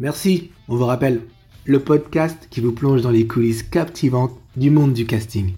Merci, 0.00 0.52
on 0.68 0.76
vous 0.76 0.86
rappelle, 0.86 1.22
le 1.64 1.80
podcast 1.80 2.46
qui 2.50 2.60
vous 2.60 2.70
plonge 2.70 3.02
dans 3.02 3.10
les 3.10 3.26
coulisses 3.26 3.64
captivantes 3.64 4.30
du 4.54 4.70
monde 4.70 4.92
du 4.92 5.06
casting. 5.06 5.56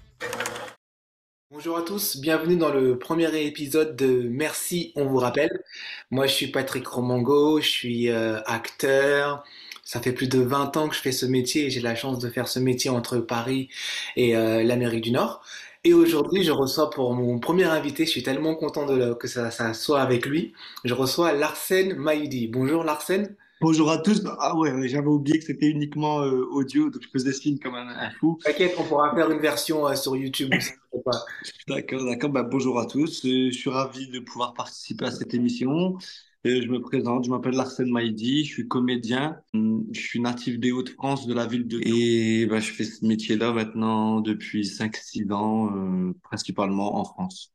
Bonjour 1.51 1.77
à 1.77 1.83
tous, 1.83 2.17
bienvenue 2.17 2.57
dans 2.57 2.73
le 2.73 2.97
premier 2.97 3.29
épisode 3.45 3.95
de 3.95 4.27
Merci, 4.27 4.93
on 4.95 5.05
vous 5.05 5.17
rappelle. 5.17 5.61
Moi 6.09 6.25
je 6.25 6.33
suis 6.33 6.47
Patrick 6.47 6.87
Romango, 6.87 7.61
je 7.61 7.67
suis 7.69 8.09
euh, 8.09 8.41
acteur. 8.47 9.43
Ça 9.83 9.99
fait 9.99 10.11
plus 10.11 10.27
de 10.27 10.39
20 10.39 10.75
ans 10.75 10.89
que 10.89 10.95
je 10.95 11.01
fais 11.01 11.11
ce 11.11 11.27
métier 11.27 11.67
et 11.67 11.69
j'ai 11.69 11.81
la 11.81 11.93
chance 11.93 12.17
de 12.17 12.27
faire 12.27 12.47
ce 12.47 12.57
métier 12.57 12.89
entre 12.89 13.19
Paris 13.19 13.69
et 14.15 14.35
euh, 14.35 14.63
l'Amérique 14.63 15.03
du 15.03 15.11
Nord. 15.11 15.43
Et 15.83 15.93
aujourd'hui, 15.93 16.43
je 16.43 16.51
reçois 16.51 16.89
pour 16.89 17.13
mon 17.13 17.37
premier 17.37 17.65
invité, 17.65 18.07
je 18.07 18.09
suis 18.09 18.23
tellement 18.23 18.55
content 18.55 18.87
que 19.13 19.27
ça, 19.27 19.51
ça 19.51 19.75
soit 19.75 20.01
avec 20.01 20.25
lui, 20.25 20.53
je 20.83 20.95
reçois 20.95 21.31
Larsen 21.31 21.93
Maïdi. 21.93 22.47
Bonjour 22.47 22.83
Larsen. 22.83 23.35
Bonjour 23.61 23.91
à 23.91 23.99
tous. 23.99 24.23
Ah 24.39 24.57
ouais, 24.57 24.87
j'avais 24.87 25.05
oublié 25.05 25.37
que 25.37 25.45
c'était 25.45 25.67
uniquement 25.67 26.23
euh, 26.23 26.47
audio, 26.49 26.89
donc 26.89 27.03
je 27.03 27.07
faisais 27.09 27.31
signe 27.31 27.59
comme 27.59 27.75
un, 27.75 28.09
fou. 28.19 28.39
T'inquiète, 28.43 28.73
on 28.79 28.83
pourra 28.83 29.13
faire 29.13 29.29
une 29.29 29.37
version 29.37 29.87
euh, 29.87 29.93
sur 29.93 30.17
YouTube. 30.17 30.49
D'accord, 31.67 32.03
d'accord. 32.03 32.31
Bah, 32.31 32.41
bonjour 32.41 32.79
à 32.79 32.87
tous. 32.87 33.23
Euh, 33.23 33.51
je 33.51 33.55
suis 33.55 33.69
ravi 33.69 34.07
de 34.09 34.19
pouvoir 34.19 34.55
participer 34.55 35.05
à 35.05 35.11
cette 35.11 35.35
émission. 35.35 35.95
je 36.43 36.67
me 36.67 36.81
présente, 36.81 37.25
je 37.25 37.29
m'appelle 37.29 37.53
Larsen 37.53 37.87
Maïdi, 37.87 38.45
je 38.45 38.51
suis 38.51 38.67
comédien, 38.67 39.37
je 39.53 39.99
suis 39.99 40.19
natif 40.19 40.59
des 40.59 40.71
Hauts-de-France, 40.71 41.27
de 41.27 41.33
la 41.35 41.45
ville 41.45 41.67
de... 41.67 41.81
Et 41.85 42.47
bah, 42.47 42.59
je 42.59 42.71
fais 42.71 42.83
ce 42.83 43.05
métier-là 43.05 43.53
maintenant 43.53 44.21
depuis 44.21 44.63
5-6 44.63 45.31
ans, 45.31 46.13
principalement 46.23 46.97
en 46.97 47.05
France. 47.05 47.53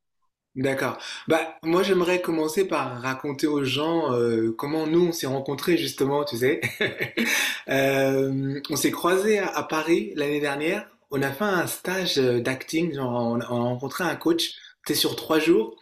D'accord. 0.57 0.97
Bah, 1.29 1.59
moi, 1.63 1.83
j'aimerais 1.83 2.23
commencer 2.23 2.67
par 2.67 3.03
raconter 3.03 3.47
aux 3.47 3.63
gens 3.63 4.15
euh, 4.15 4.55
comment 4.57 4.87
nous, 4.87 5.09
on 5.09 5.13
s'est 5.13 5.27
rencontrés, 5.27 5.77
justement, 5.77 6.25
tu 6.25 6.39
sais. 6.39 6.61
Euh, 7.69 8.61
on 8.71 8.77
s'est 8.77 8.93
croisés 8.93 9.41
à, 9.41 9.61
Paris 9.65 10.13
l'année 10.15 10.39
dernière. 10.39 10.89
On 11.11 11.21
a 11.21 11.33
fait 11.33 11.43
un 11.43 11.67
stage 11.67 12.17
euh, 12.17 12.41
d'acting, 12.41 12.97
on 12.97 13.41
a 13.41 13.45
rencontré 13.45 14.05
un 14.05 14.15
coach, 14.15 14.55
c'était 14.85 14.95
sur 14.95 15.17
trois 15.17 15.41
jours. 15.41 15.75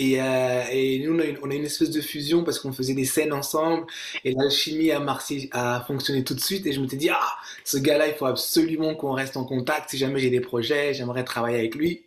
Et, 0.00 0.22
euh, 0.22 0.62
et 0.70 1.00
nous, 1.00 1.12
on 1.42 1.50
a, 1.50 1.54
une, 1.54 1.64
espèce 1.64 1.90
de 1.90 2.00
fusion 2.00 2.44
parce 2.44 2.60
qu'on 2.60 2.72
faisait 2.72 2.94
des 2.94 3.04
scènes 3.04 3.32
ensemble 3.32 3.84
et 4.24 4.32
l'alchimie 4.32 4.92
a, 4.92 5.00
marché, 5.00 5.48
a 5.50 5.84
fonctionné 5.88 6.22
tout 6.22 6.34
de 6.34 6.40
suite. 6.40 6.64
Et 6.66 6.72
je 6.72 6.80
me 6.80 6.86
suis 6.86 6.96
dit, 6.96 7.10
ah, 7.10 7.34
ce 7.64 7.78
gars-là, 7.78 8.06
il 8.06 8.14
faut 8.14 8.26
absolument 8.26 8.94
qu'on 8.94 9.10
reste 9.10 9.36
en 9.36 9.44
contact. 9.44 9.90
Si 9.90 9.98
jamais 9.98 10.20
j'ai 10.20 10.30
des 10.30 10.40
projets, 10.40 10.94
j'aimerais 10.94 11.24
travailler 11.24 11.58
avec 11.58 11.74
lui. 11.74 12.04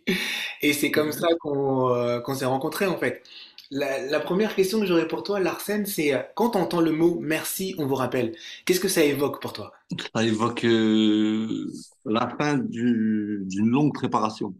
Et 0.62 0.72
c'est 0.72 0.90
comme 0.90 1.12
ça 1.12 1.28
qu'on 1.40 1.90
euh, 1.94 2.34
s'est 2.34 2.46
rencontrés, 2.46 2.86
en 2.86 2.96
fait. 2.96 3.24
La, 3.70 4.20
première 4.20 4.54
question 4.54 4.80
que 4.80 4.86
j'aurais 4.86 5.06
pour 5.06 5.22
toi, 5.22 5.38
Larsen, 5.38 5.84
c'est 5.84 6.14
euh, 6.14 6.22
quand 6.34 6.50
tu 6.50 6.58
entends 6.58 6.80
le 6.80 6.92
mot 6.92 7.18
merci, 7.20 7.74
on 7.76 7.84
vous 7.84 7.94
rappelle, 7.94 8.34
qu'est-ce 8.64 8.80
que 8.80 8.88
ça 8.88 9.04
évoque 9.04 9.42
pour 9.42 9.52
toi? 9.52 9.74
Ça 10.14 10.24
évoque 10.24 10.62
la 10.62 12.34
fin 12.38 12.56
d'une 12.56 13.68
longue 13.68 13.92
préparation. 13.92 14.54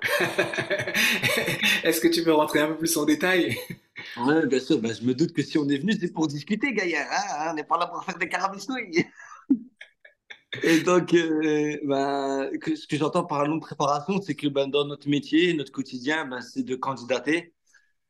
Est-ce 1.84 2.00
que 2.00 2.08
tu 2.08 2.22
peux 2.22 2.32
rentrer 2.32 2.60
un 2.60 2.68
peu 2.68 2.78
plus 2.78 2.96
en 2.96 3.04
détail? 3.04 3.56
Oui, 4.18 4.46
bien 4.46 4.60
sûr. 4.60 4.78
Ben, 4.78 4.94
je 4.94 5.04
me 5.04 5.14
doute 5.14 5.32
que 5.32 5.42
si 5.42 5.58
on 5.58 5.68
est 5.68 5.78
venu, 5.78 5.92
c'est 5.98 6.12
pour 6.12 6.26
discuter, 6.26 6.72
Gaillard. 6.72 7.06
Hein 7.10 7.50
on 7.50 7.54
n'est 7.54 7.64
pas 7.64 7.78
là 7.78 7.86
pour 7.86 8.04
faire 8.04 8.18
des 8.18 8.28
carabistouilles. 8.28 9.06
Et 10.62 10.80
donc, 10.80 11.14
euh, 11.14 11.78
ben, 11.84 12.50
que, 12.60 12.74
ce 12.74 12.86
que 12.86 12.96
j'entends 12.96 13.24
par 13.24 13.46
longue 13.46 13.60
préparation, 13.60 14.20
c'est 14.20 14.34
que 14.34 14.48
ben, 14.48 14.68
dans 14.68 14.84
notre 14.84 15.08
métier, 15.08 15.54
notre 15.54 15.70
quotidien, 15.70 16.26
ben, 16.26 16.40
c'est 16.40 16.64
de 16.64 16.74
candidater. 16.74 17.54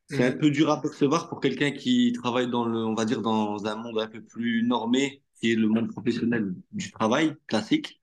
C'est 0.08 0.24
un 0.24 0.30
mmh. 0.30 0.38
peu 0.38 0.50
dur 0.50 0.70
à 0.70 0.80
percevoir 0.80 1.28
pour 1.28 1.40
quelqu'un 1.40 1.70
qui 1.70 2.12
travaille 2.12 2.50
dans 2.50 2.64
le, 2.64 2.78
on 2.78 2.94
va 2.94 3.04
dire, 3.04 3.22
dans 3.22 3.64
un 3.66 3.76
monde 3.76 4.00
un 4.00 4.08
peu 4.08 4.22
plus 4.22 4.62
normé, 4.64 5.22
qui 5.40 5.52
est 5.52 5.54
le 5.54 5.68
monde 5.68 5.88
professionnel 5.92 6.52
du 6.72 6.90
travail 6.90 7.36
classique. 7.46 8.00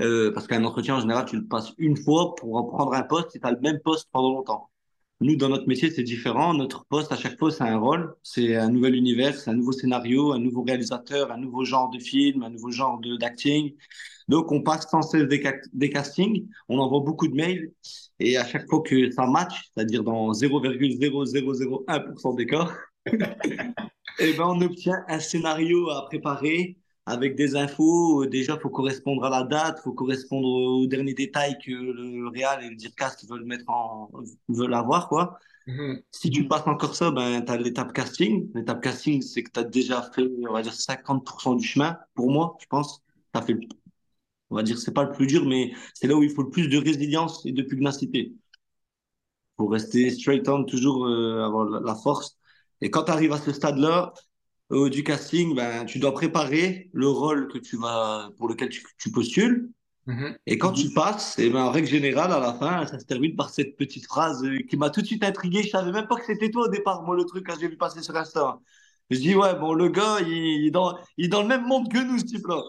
Euh, 0.00 0.32
parce 0.32 0.46
qu'un 0.46 0.64
entretien, 0.64 0.96
en 0.96 1.00
général, 1.00 1.24
tu 1.26 1.36
le 1.36 1.46
passes 1.46 1.72
une 1.78 1.96
fois 1.96 2.34
pour 2.36 2.68
prendre 2.68 2.94
un 2.94 3.02
poste 3.02 3.34
et 3.36 3.40
tu 3.40 3.46
as 3.46 3.52
le 3.52 3.60
même 3.60 3.80
poste 3.80 4.08
pendant 4.12 4.32
longtemps. 4.32 4.70
Nous, 5.20 5.34
dans 5.34 5.48
notre 5.48 5.66
métier, 5.66 5.90
c'est 5.90 6.04
différent. 6.04 6.54
Notre 6.54 6.84
poste, 6.86 7.10
à 7.10 7.16
chaque 7.16 7.36
fois, 7.38 7.50
c'est 7.50 7.64
un 7.64 7.78
rôle, 7.78 8.14
c'est 8.22 8.54
un 8.54 8.70
nouvel 8.70 8.94
univers, 8.94 9.36
c'est 9.36 9.50
un 9.50 9.54
nouveau 9.54 9.72
scénario, 9.72 10.32
un 10.32 10.38
nouveau 10.38 10.62
réalisateur, 10.62 11.32
un 11.32 11.38
nouveau 11.38 11.64
genre 11.64 11.90
de 11.90 11.98
film, 11.98 12.44
un 12.44 12.50
nouveau 12.50 12.70
genre 12.70 13.00
d'acting. 13.18 13.74
Donc, 14.28 14.52
on 14.52 14.62
passe 14.62 14.88
sans 14.88 15.02
cesse 15.02 15.26
des, 15.26 15.42
des, 15.72 15.90
castings, 15.90 16.46
on 16.68 16.78
envoie 16.78 17.00
beaucoup 17.00 17.26
de 17.26 17.34
mails, 17.34 17.72
et 18.20 18.36
à 18.36 18.46
chaque 18.46 18.68
fois 18.68 18.80
que 18.82 19.10
ça 19.10 19.26
match, 19.26 19.72
c'est-à-dire 19.74 20.04
dans 20.04 20.32
0,0001% 20.32 22.36
des 22.36 22.46
cas, 22.46 22.68
et 24.18 24.32
ben, 24.34 24.44
on 24.44 24.60
obtient 24.60 25.02
un 25.08 25.18
scénario 25.18 25.90
à 25.90 26.06
préparer, 26.06 26.77
avec 27.08 27.36
des 27.36 27.56
infos. 27.56 28.22
Euh, 28.24 28.26
déjà, 28.28 28.58
faut 28.58 28.70
correspondre 28.70 29.24
à 29.24 29.30
la 29.30 29.42
date, 29.44 29.80
faut 29.82 29.92
correspondre 29.92 30.46
aux 30.46 30.86
derniers 30.86 31.14
détails 31.14 31.58
que 31.58 31.70
le 31.70 32.28
Real 32.28 32.64
et 32.64 32.70
le 32.70 32.76
Dircast 32.76 33.28
veulent 33.28 33.44
mettre 33.44 33.68
en, 33.68 34.10
veulent 34.48 34.74
avoir, 34.74 35.08
quoi. 35.08 35.38
Mhm. 35.66 36.00
Si 36.12 36.30
tu 36.30 36.48
passes 36.48 36.66
encore 36.66 36.94
ça, 36.94 37.10
ben, 37.10 37.44
tu 37.44 37.52
as 37.52 37.56
l'étape 37.56 37.92
casting. 37.92 38.50
L'étape 38.54 38.82
casting, 38.82 39.20
c'est 39.22 39.42
que 39.42 39.50
tu 39.50 39.60
as 39.60 39.64
déjà 39.64 40.02
fait, 40.14 40.22
on 40.48 40.52
va 40.52 40.62
dire, 40.62 40.72
50% 40.74 41.56
du 41.56 41.66
chemin, 41.66 41.98
pour 42.14 42.30
moi, 42.30 42.56
je 42.60 42.66
pense. 42.66 43.02
As 43.34 43.42
fait, 43.42 43.58
on 44.50 44.56
va 44.56 44.62
dire, 44.62 44.78
c'est 44.78 44.92
pas 44.94 45.04
le 45.04 45.12
plus 45.12 45.26
dur, 45.26 45.44
mais 45.44 45.72
c'est 45.94 46.06
là 46.06 46.14
où 46.16 46.22
il 46.22 46.30
faut 46.30 46.42
le 46.42 46.50
plus 46.50 46.68
de 46.68 46.78
résilience 46.78 47.44
et 47.46 47.52
de 47.52 47.62
pugnacité. 47.62 48.34
Pour 49.56 49.72
rester 49.72 50.10
straight 50.10 50.48
on, 50.48 50.64
toujours 50.64 51.06
euh, 51.06 51.44
avoir 51.44 51.66
la 51.66 51.94
force. 51.94 52.38
Et 52.80 52.90
quand 52.90 53.04
tu 53.04 53.10
arrives 53.12 53.32
à 53.32 53.38
ce 53.38 53.52
stade-là, 53.52 54.12
du 54.70 55.02
casting, 55.02 55.54
ben, 55.54 55.84
tu 55.86 55.98
dois 55.98 56.12
préparer 56.12 56.90
le 56.92 57.08
rôle 57.08 57.48
que 57.48 57.58
tu 57.58 57.76
vas, 57.76 58.30
pour 58.36 58.48
lequel 58.48 58.68
tu, 58.68 59.10
postules. 59.10 59.70
Mhm. 60.06 60.36
Et 60.46 60.58
quand 60.58 60.72
tu 60.72 60.90
passes, 60.90 61.38
et 61.38 61.46
eh 61.46 61.50
ben, 61.50 61.60
en 61.60 61.70
règle 61.70 61.88
générale, 61.88 62.32
à 62.32 62.38
la 62.38 62.54
fin, 62.54 62.86
ça 62.86 62.98
se 62.98 63.04
termine 63.04 63.36
par 63.36 63.50
cette 63.50 63.76
petite 63.76 64.06
phrase 64.06 64.42
euh, 64.44 64.58
qui 64.68 64.76
m'a 64.76 64.90
tout 64.90 65.02
de 65.02 65.06
suite 65.06 65.24
intrigué. 65.24 65.62
Je 65.62 65.70
savais 65.70 65.92
même 65.92 66.06
pas 66.06 66.16
que 66.16 66.26
c'était 66.26 66.50
toi 66.50 66.66
au 66.66 66.68
départ, 66.68 67.02
moi, 67.02 67.16
le 67.16 67.24
truc, 67.24 67.46
quand 67.46 67.56
j'ai 67.60 67.68
vu 67.68 67.76
passer 67.76 68.02
sur 68.02 68.16
Insta. 68.16 68.58
Je 69.10 69.18
dis, 69.18 69.34
ouais, 69.34 69.54
bon, 69.54 69.72
le 69.72 69.88
gars, 69.88 70.18
il, 70.20 70.66
est, 70.66 70.70
dans, 70.70 70.98
il 71.16 71.26
est 71.26 71.28
dans 71.28 71.42
le 71.42 71.48
même 71.48 71.66
monde 71.66 71.90
que 71.90 71.98
nous, 71.98 72.18
ce 72.18 72.24
type-là. 72.24 72.62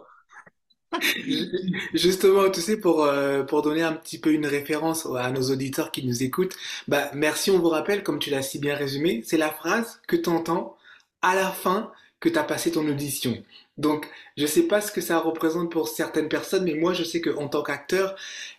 Justement, 1.93 2.49
tu 2.49 2.61
sais, 2.61 2.77
pour, 2.77 3.03
euh, 3.03 3.43
pour 3.43 3.61
donner 3.61 3.83
un 3.83 3.93
petit 3.93 4.19
peu 4.19 4.33
une 4.33 4.45
référence 4.45 5.05
à 5.17 5.31
nos 5.31 5.51
auditeurs 5.51 5.91
qui 5.91 6.05
nous 6.05 6.23
écoutent, 6.23 6.55
bah, 6.87 7.11
merci, 7.13 7.51
on 7.51 7.59
vous 7.59 7.69
rappelle, 7.69 8.03
comme 8.03 8.19
tu 8.19 8.29
l'as 8.29 8.41
si 8.41 8.59
bien 8.59 8.75
résumé, 8.75 9.21
c'est 9.25 9.37
la 9.37 9.49
phrase 9.49 10.01
que 10.07 10.15
tu 10.15 10.29
entends 10.29 10.77
à 11.21 11.35
la 11.35 11.51
fin 11.51 11.91
que 12.19 12.29
tu 12.29 12.37
as 12.37 12.43
passé 12.43 12.71
ton 12.71 12.87
audition. 12.87 13.37
Donc, 13.77 14.09
je 14.35 14.45
sais 14.45 14.63
pas 14.63 14.81
ce 14.81 14.91
que 14.91 14.99
ça 14.99 15.19
représente 15.19 15.71
pour 15.71 15.87
certaines 15.87 16.27
personnes, 16.27 16.65
mais 16.65 16.73
moi, 16.73 16.93
je 16.93 17.03
sais 17.03 17.21
que 17.21 17.29
en 17.29 17.47
tant 17.47 17.63
qu'acteur, 17.63 18.15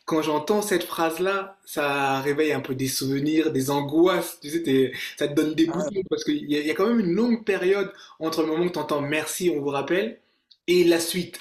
quand 0.06 0.22
j'entends 0.22 0.62
cette 0.62 0.82
phrase-là, 0.84 1.59
ça 1.66 2.21
réveille 2.21 2.53
un 2.53 2.60
peu 2.60 2.75
des 2.75 2.88
souvenirs, 2.88 3.53
des 3.53 3.71
angoisses. 3.71 4.41
Tu 4.41 4.48
sais, 4.50 4.93
ça 5.19 5.28
te 5.28 5.34
donne 5.34 5.54
des 5.54 5.69
ah 5.69 5.76
boutons 5.76 6.03
parce 6.09 6.25
qu'il 6.25 6.50
y, 6.50 6.54
y, 6.54 6.71
a 6.71 6.75
quand 6.75 6.87
même 6.87 7.00
une 7.00 7.15
longue 7.15 7.44
période 7.44 7.93
entre 8.19 8.41
le 8.43 8.48
moment 8.48 8.65
où 8.65 8.71
tu 8.71 8.78
entends 8.78 9.03
merci, 9.03 9.53
on 9.54 9.60
vous 9.60 9.69
rappelle, 9.69 10.21
et 10.66 10.84
la 10.84 11.00
suite. 11.00 11.38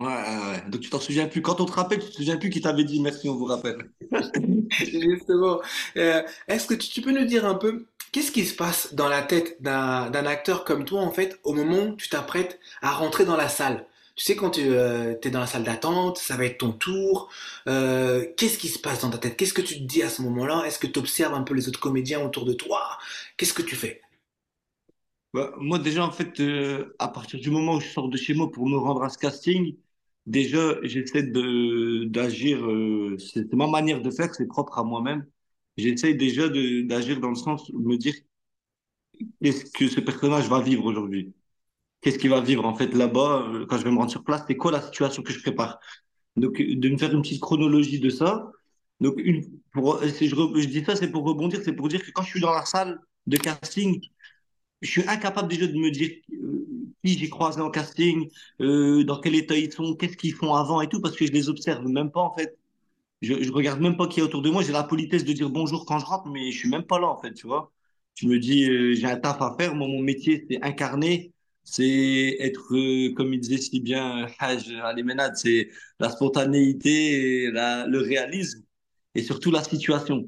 Ouais, 0.00 0.06
ouais, 0.06 0.62
donc 0.70 0.80
tu 0.80 0.88
t'en 0.88 0.98
souviens 0.98 1.28
plus. 1.28 1.42
Quand 1.42 1.60
on 1.60 1.66
te 1.66 1.72
rappelle, 1.72 1.98
tu 2.00 2.08
te 2.10 2.14
souviens 2.16 2.38
plus 2.38 2.48
qui 2.48 2.62
t'avait 2.62 2.84
dit 2.84 3.00
merci, 3.00 3.28
on 3.28 3.36
vous 3.36 3.44
rappelle. 3.44 3.90
Justement. 4.70 5.60
Euh, 5.98 6.22
Est-ce 6.48 6.66
que 6.66 6.74
tu, 6.74 6.88
tu, 6.88 7.02
peux 7.02 7.10
nous 7.12 7.26
dire 7.26 7.44
un 7.44 7.54
peu 7.54 7.86
Qu'est-ce 8.12 8.32
qui 8.32 8.46
se 8.46 8.54
passe 8.56 8.94
dans 8.94 9.08
la 9.08 9.22
tête 9.22 9.60
d'un 9.62 10.12
acteur 10.26 10.64
comme 10.64 10.84
toi, 10.86 11.02
en 11.02 11.12
fait, 11.12 11.38
au 11.44 11.52
moment 11.52 11.82
où 11.84 11.96
tu 11.96 12.08
t'apprêtes 12.08 12.58
à 12.82 12.92
rentrer 12.92 13.24
dans 13.26 13.36
la 13.36 13.48
salle? 13.48 13.86
Tu 14.16 14.24
sais, 14.24 14.36
quand 14.36 14.50
tu 14.50 14.62
euh, 14.70 15.14
es 15.22 15.30
dans 15.30 15.40
la 15.40 15.46
salle 15.46 15.64
d'attente, 15.64 16.18
ça 16.18 16.36
va 16.36 16.46
être 16.46 16.58
ton 16.58 16.72
tour. 16.72 17.28
Euh, 17.68 18.26
Qu'est-ce 18.36 18.58
qui 18.58 18.68
se 18.68 18.78
passe 18.78 19.00
dans 19.02 19.10
ta 19.10 19.18
tête? 19.18 19.36
Qu'est-ce 19.36 19.54
que 19.54 19.62
tu 19.62 19.74
te 19.76 19.84
dis 19.84 20.02
à 20.02 20.08
ce 20.10 20.22
moment-là? 20.22 20.64
Est-ce 20.66 20.78
que 20.78 20.86
tu 20.86 20.98
observes 20.98 21.34
un 21.34 21.42
peu 21.42 21.54
les 21.54 21.68
autres 21.68 21.80
comédiens 21.80 22.20
autour 22.24 22.46
de 22.46 22.52
toi? 22.54 22.98
Qu'est-ce 23.36 23.54
que 23.54 23.62
tu 23.62 23.76
fais? 23.76 24.00
Bah, 25.32 25.52
Moi, 25.58 25.78
déjà, 25.78 26.04
en 26.04 26.10
fait, 26.10 26.40
euh, 26.40 26.94
à 26.98 27.08
partir 27.08 27.40
du 27.40 27.50
moment 27.50 27.74
où 27.76 27.80
je 27.80 27.88
sors 27.88 28.08
de 28.08 28.16
chez 28.16 28.34
moi 28.34 28.50
pour 28.50 28.66
me 28.68 28.76
rendre 28.76 29.02
à 29.04 29.08
ce 29.08 29.18
casting, 29.18 29.76
déjà, 30.30 30.76
j'essaie 30.82 31.24
d'agir. 31.24 32.64
Euh, 32.64 33.16
c'est 33.18 33.52
ma 33.54 33.66
manière 33.66 34.00
de 34.02 34.10
faire, 34.10 34.34
c'est 34.34 34.46
propre 34.46 34.78
à 34.78 34.84
moi-même 34.84 35.26
j'essaye 35.80 36.16
déjà 36.16 36.48
d'agir 36.48 37.20
dans 37.20 37.30
le 37.30 37.34
sens 37.34 37.70
de 37.70 37.78
me 37.78 37.96
dire 37.96 38.14
qu'est-ce 39.42 39.64
que 39.70 39.88
ce 39.88 40.00
personnage 40.00 40.48
va 40.48 40.60
vivre 40.60 40.84
aujourd'hui? 40.84 41.32
Qu'est-ce 42.00 42.18
qu'il 42.18 42.30
va 42.30 42.40
vivre 42.40 42.64
en 42.64 42.74
fait 42.74 42.94
là-bas 42.94 43.46
euh, 43.48 43.66
quand 43.66 43.78
je 43.78 43.84
vais 43.84 43.90
me 43.90 43.98
rendre 43.98 44.10
sur 44.10 44.24
place? 44.24 44.44
C'est 44.46 44.56
quoi 44.56 44.72
la 44.72 44.82
situation 44.82 45.22
que 45.22 45.32
je 45.32 45.40
prépare? 45.40 45.78
Donc, 46.36 46.60
de 46.60 46.88
me 46.88 46.96
faire 46.96 47.12
une 47.12 47.22
petite 47.22 47.40
chronologie 47.40 48.00
de 48.00 48.08
ça. 48.08 48.50
Donc, 49.00 49.18
je 49.18 50.66
dis 50.66 50.84
ça, 50.84 50.96
c'est 50.96 51.10
pour 51.10 51.24
rebondir, 51.24 51.60
c'est 51.62 51.72
pour 51.74 51.88
dire 51.88 52.02
que 52.02 52.10
quand 52.12 52.22
je 52.22 52.30
suis 52.30 52.40
dans 52.40 52.52
la 52.52 52.64
salle 52.64 53.00
de 53.26 53.36
casting, 53.36 54.00
je 54.80 54.90
suis 54.90 55.08
incapable 55.08 55.48
déjà 55.48 55.66
de 55.66 55.74
me 55.74 55.90
dire 55.90 56.10
euh, 56.32 56.66
qui 57.04 57.18
j'ai 57.18 57.28
croisé 57.30 57.60
en 57.60 57.70
casting, 57.70 58.28
euh, 58.60 59.04
dans 59.04 59.20
quel 59.20 59.34
état 59.34 59.56
ils 59.56 59.72
sont, 59.72 59.94
qu'est-ce 59.96 60.16
qu'ils 60.16 60.34
font 60.34 60.54
avant 60.54 60.80
et 60.80 60.88
tout, 60.88 61.00
parce 61.00 61.16
que 61.16 61.26
je 61.26 61.32
les 61.32 61.48
observe 61.48 61.86
même 61.86 62.10
pas 62.10 62.20
en 62.20 62.34
fait 62.34 62.56
je, 63.22 63.42
je 63.42 63.52
regarde 63.52 63.80
même 63.80 63.96
pas 63.96 64.06
qui 64.08 64.20
est 64.20 64.22
autour 64.22 64.42
de 64.42 64.50
moi. 64.50 64.62
J'ai 64.62 64.72
la 64.72 64.84
politesse 64.84 65.24
de 65.24 65.32
dire 65.32 65.50
bonjour 65.50 65.84
quand 65.86 65.98
je 65.98 66.06
rentre, 66.06 66.28
mais 66.28 66.50
je 66.50 66.58
suis 66.58 66.68
même 66.68 66.84
pas 66.84 66.98
là, 66.98 67.08
en 67.08 67.20
fait, 67.20 67.32
tu 67.34 67.46
vois. 67.46 67.72
Tu 68.14 68.26
me 68.26 68.38
dis, 68.38 68.68
euh, 68.68 68.94
j'ai 68.94 69.06
un 69.06 69.16
taf 69.16 69.40
à 69.42 69.54
faire. 69.58 69.74
Moi, 69.74 69.88
mon 69.88 70.00
métier, 70.02 70.44
c'est 70.50 70.62
incarner, 70.64 71.32
c'est 71.64 72.36
être, 72.40 72.74
euh, 72.74 73.12
comme 73.14 73.32
il 73.34 73.40
disait 73.40 73.58
si 73.58 73.80
bien 73.80 74.26
Haj 74.38 74.70
Ali 74.82 75.02
Menad, 75.02 75.36
c'est 75.36 75.68
la 75.98 76.10
spontanéité, 76.10 77.50
le 77.50 77.98
réalisme 77.98 78.62
et 79.14 79.22
surtout 79.22 79.50
la 79.50 79.62
situation. 79.64 80.26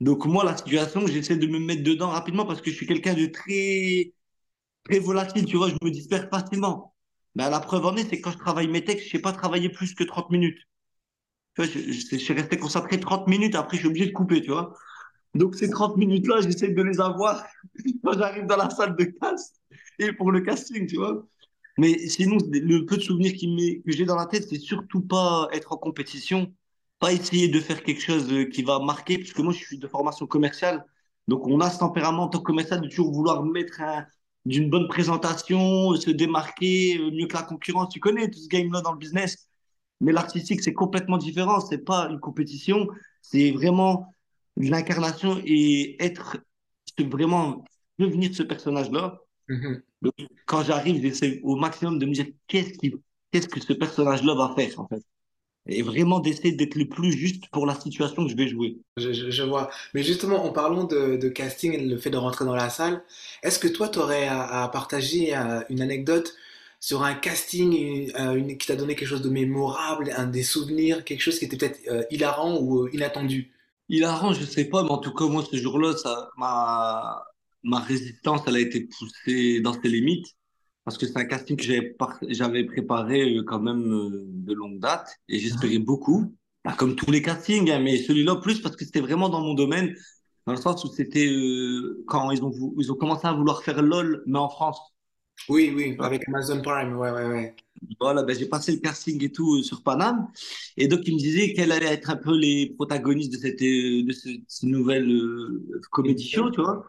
Donc 0.00 0.26
moi, 0.26 0.44
la 0.44 0.56
situation, 0.56 1.06
j'essaie 1.06 1.36
de 1.36 1.46
me 1.46 1.58
mettre 1.58 1.82
dedans 1.84 2.08
rapidement 2.08 2.44
parce 2.46 2.60
que 2.60 2.70
je 2.70 2.76
suis 2.76 2.86
quelqu'un 2.86 3.14
de 3.14 3.26
très, 3.26 4.12
très 4.84 4.98
volatile, 4.98 5.44
tu 5.44 5.56
vois, 5.56 5.68
je 5.68 5.76
me 5.82 5.90
disperse 5.90 6.28
facilement. 6.30 6.94
Mais 7.34 7.48
la 7.48 7.60
preuve 7.60 7.86
en 7.86 7.96
est, 7.96 8.08
c'est 8.08 8.18
que 8.18 8.22
quand 8.22 8.32
je 8.32 8.38
travaille 8.38 8.68
mes 8.68 8.84
textes, 8.84 9.06
je 9.06 9.12
sais 9.12 9.18
pas 9.18 9.32
travailler 9.32 9.68
plus 9.68 9.94
que 9.94 10.04
30 10.04 10.30
minutes. 10.30 10.58
Tu 11.54 11.62
vois, 11.62 11.70
je, 11.70 11.92
je, 11.92 12.16
suis 12.16 12.34
resté 12.34 12.58
concentré 12.58 12.98
30 13.00 13.28
minutes, 13.28 13.54
après 13.54 13.76
je 13.76 13.82
suis 13.82 13.88
obligé 13.88 14.06
de 14.06 14.12
couper, 14.12 14.42
tu 14.42 14.50
vois. 14.50 14.74
Donc 15.34 15.54
ces 15.54 15.70
30 15.70 15.96
minutes-là, 15.96 16.40
j'essaie 16.42 16.68
de 16.68 16.82
les 16.82 17.00
avoir 17.00 17.44
quand 18.04 18.18
j'arrive 18.18 18.46
dans 18.46 18.56
la 18.56 18.70
salle 18.70 18.96
de 18.96 19.04
cast 19.04 19.60
et 19.98 20.12
pour 20.12 20.30
le 20.30 20.40
casting, 20.40 20.86
tu 20.86 20.96
vois. 20.96 21.26
Mais 21.78 21.98
sinon, 22.08 22.36
le 22.50 22.84
peu 22.84 22.96
de 22.96 23.02
souvenirs 23.02 23.32
qui 23.32 23.82
que 23.84 23.92
j'ai 23.92 24.04
dans 24.04 24.16
la 24.16 24.26
tête, 24.26 24.46
c'est 24.48 24.58
surtout 24.58 25.00
pas 25.00 25.48
être 25.52 25.72
en 25.72 25.78
compétition, 25.78 26.54
pas 26.98 27.12
essayer 27.12 27.48
de 27.48 27.60
faire 27.60 27.82
quelque 27.82 28.02
chose 28.02 28.28
qui 28.52 28.62
va 28.62 28.78
marquer, 28.78 29.18
parce 29.18 29.32
que 29.32 29.42
moi, 29.42 29.52
je 29.52 29.58
suis 29.58 29.78
de 29.78 29.88
formation 29.88 30.26
commerciale. 30.26 30.84
Donc, 31.28 31.46
on 31.46 31.60
a 31.60 31.70
ce 31.70 31.78
tempérament 31.78 32.24
en 32.24 32.28
tant 32.28 32.38
que 32.38 32.44
commercial 32.44 32.80
de 32.82 32.88
toujours 32.88 33.12
vouloir 33.12 33.42
mettre 33.44 33.80
un, 33.80 34.06
d'une 34.44 34.70
bonne 34.70 34.88
présentation, 34.88 35.94
se 35.94 36.10
démarquer 36.10 36.98
mieux 37.12 37.26
que 37.26 37.34
la 37.34 37.42
concurrence. 37.42 37.92
Tu 37.92 38.00
connais 38.00 38.30
tout 38.30 38.40
ce 38.40 38.48
game-là 38.48 38.80
dans 38.80 38.92
le 38.92 38.98
business. 38.98 39.48
Mais 40.00 40.12
l'artistique, 40.12 40.62
c'est 40.62 40.72
complètement 40.72 41.18
différent. 41.18 41.60
C'est 41.60 41.84
pas 41.84 42.08
une 42.10 42.18
compétition. 42.18 42.88
C'est 43.20 43.52
vraiment 43.52 44.12
l'incarnation 44.56 45.40
et 45.44 46.02
être 46.02 46.38
vraiment 46.98 47.64
devenir 47.98 48.34
ce 48.34 48.42
personnage-là. 48.42 49.18
Mhm. 49.48 49.82
Donc, 50.02 50.14
quand 50.46 50.62
j'arrive, 50.62 51.00
j'essaie 51.00 51.40
au 51.42 51.56
maximum 51.56 51.98
de 51.98 52.06
me 52.06 52.12
dire 52.12 52.26
qu'est-ce 52.48 52.78
qu'est-ce 53.30 53.48
que 53.48 53.60
ce 53.60 53.72
personnage-là 53.72 54.34
va 54.34 54.54
faire, 54.56 54.78
en 54.80 54.88
fait? 54.88 55.02
Et 55.66 55.82
vraiment 55.82 56.20
d'essayer 56.20 56.52
d'être 56.52 56.76
le 56.76 56.88
plus 56.88 57.10
juste 57.12 57.48
pour 57.48 57.66
la 57.66 57.74
situation 57.74 58.24
que 58.24 58.30
je 58.30 58.36
vais 58.36 58.46
jouer. 58.48 58.78
Je, 58.98 59.12
je- 59.12 59.30
je 59.30 59.42
vois. 59.42 59.70
Mais 59.94 60.02
justement, 60.02 60.44
en 60.44 60.52
parlant 60.52 60.84
de, 60.84 61.16
de 61.16 61.28
casting 61.28 61.72
et 61.72 61.78
le 61.78 61.98
fait 61.98 62.10
de 62.10 62.16
rentrer 62.18 62.44
dans 62.44 62.54
la 62.54 62.68
salle, 62.70 63.02
est-ce 63.42 63.58
que 63.58 63.68
toi, 63.68 63.88
tu 63.88 63.98
aurais 63.98 64.26
à, 64.28 64.64
à 64.64 64.68
partager 64.68 65.34
euh, 65.36 65.62
une 65.70 65.80
anecdote 65.80 66.34
sur 66.78 67.02
un 67.02 67.14
casting 67.14 67.72
une- 67.74 68.12
euh, 68.16 68.34
une- 68.34 68.58
qui 68.58 68.66
t'a 68.66 68.76
donné 68.76 68.94
quelque 68.94 69.08
chose 69.08 69.22
de 69.22 69.30
mémorable, 69.30 70.12
un 70.16 70.26
des 70.26 70.42
souvenirs, 70.42 71.04
quelque 71.04 71.20
chose 71.22 71.38
qui 71.38 71.46
était 71.46 71.56
peut-être 71.56 71.80
euh, 71.88 72.04
hilarant 72.10 72.58
ou 72.60 72.84
euh, 72.84 72.90
inattendu? 72.92 73.52
Hilarant, 73.88 74.32
je 74.32 74.44
sais 74.44 74.64
pas, 74.68 74.82
mais 74.82 74.90
en 74.90 74.98
tout 74.98 75.12
cas, 75.14 75.26
moi, 75.26 75.44
ce 75.50 75.56
jour-là, 75.56 75.96
ça, 75.96 76.30
ma, 76.36 77.24
ma 77.62 77.80
résistance, 77.80 78.40
elle 78.46 78.56
a 78.56 78.60
été 78.60 78.80
poussée 78.86 79.60
dans 79.60 79.74
ses 79.80 79.88
limites. 79.88 80.26
Parce 80.84 80.98
que 80.98 81.06
c'est 81.06 81.16
un 81.16 81.24
casting 81.24 81.56
que 81.56 81.62
j'avais 81.62 81.82
par- 81.90 82.18
j'avais 82.28 82.64
préparé 82.64 83.38
euh, 83.38 83.42
quand 83.44 83.60
même 83.60 83.92
euh, 83.92 84.24
de 84.28 84.52
longue 84.52 84.80
date 84.80 85.08
et 85.28 85.38
j'espérais 85.38 85.78
beaucoup. 85.78 86.34
Bah, 86.64 86.74
comme 86.78 86.94
tous 86.96 87.10
les 87.10 87.22
castings, 87.22 87.70
hein, 87.70 87.80
mais 87.80 87.96
celui-là 87.98 88.36
plus 88.36 88.60
parce 88.60 88.76
que 88.76 88.84
c'était 88.84 89.00
vraiment 89.00 89.28
dans 89.28 89.40
mon 89.40 89.54
domaine, 89.54 89.94
dans 90.46 90.52
le 90.52 90.58
sens 90.60 90.84
où 90.84 90.88
c'était 90.92 91.26
euh, 91.28 92.04
quand 92.06 92.30
ils 92.30 92.42
ont, 92.44 92.52
ils 92.78 92.86
commencé 92.98 93.26
à 93.26 93.32
vouloir 93.32 93.62
faire 93.62 93.82
LOL, 93.82 94.22
mais 94.26 94.38
en 94.38 94.48
France. 94.48 94.78
Oui, 95.48 95.72
oui, 95.74 95.96
avec 95.98 96.28
Amazon 96.28 96.62
Prime, 96.62 96.96
ouais, 96.96 97.10
ouais, 97.10 97.26
ouais. 97.26 97.56
Voilà, 98.00 98.22
ben, 98.22 98.36
j'ai 98.36 98.46
passé 98.46 98.72
le 98.72 98.78
casting 98.78 99.22
et 99.24 99.32
tout 99.32 99.62
sur 99.62 99.82
Paname. 99.82 100.28
Et 100.76 100.86
donc, 100.88 101.00
il 101.06 101.14
me 101.14 101.18
disait 101.18 101.52
quels 101.52 101.72
allaient 101.72 101.92
être 101.92 102.10
un 102.10 102.16
peu 102.16 102.36
les 102.36 102.74
protagonistes 102.76 103.32
de 103.32 103.38
cette, 103.38 103.58
de 103.60 104.12
ce, 104.12 104.28
ce 104.46 104.66
nouvel 104.66 105.10
euh, 105.10 105.80
comédie 105.90 106.28
show, 106.28 106.50
tu 106.50 106.60
vois. 106.60 106.86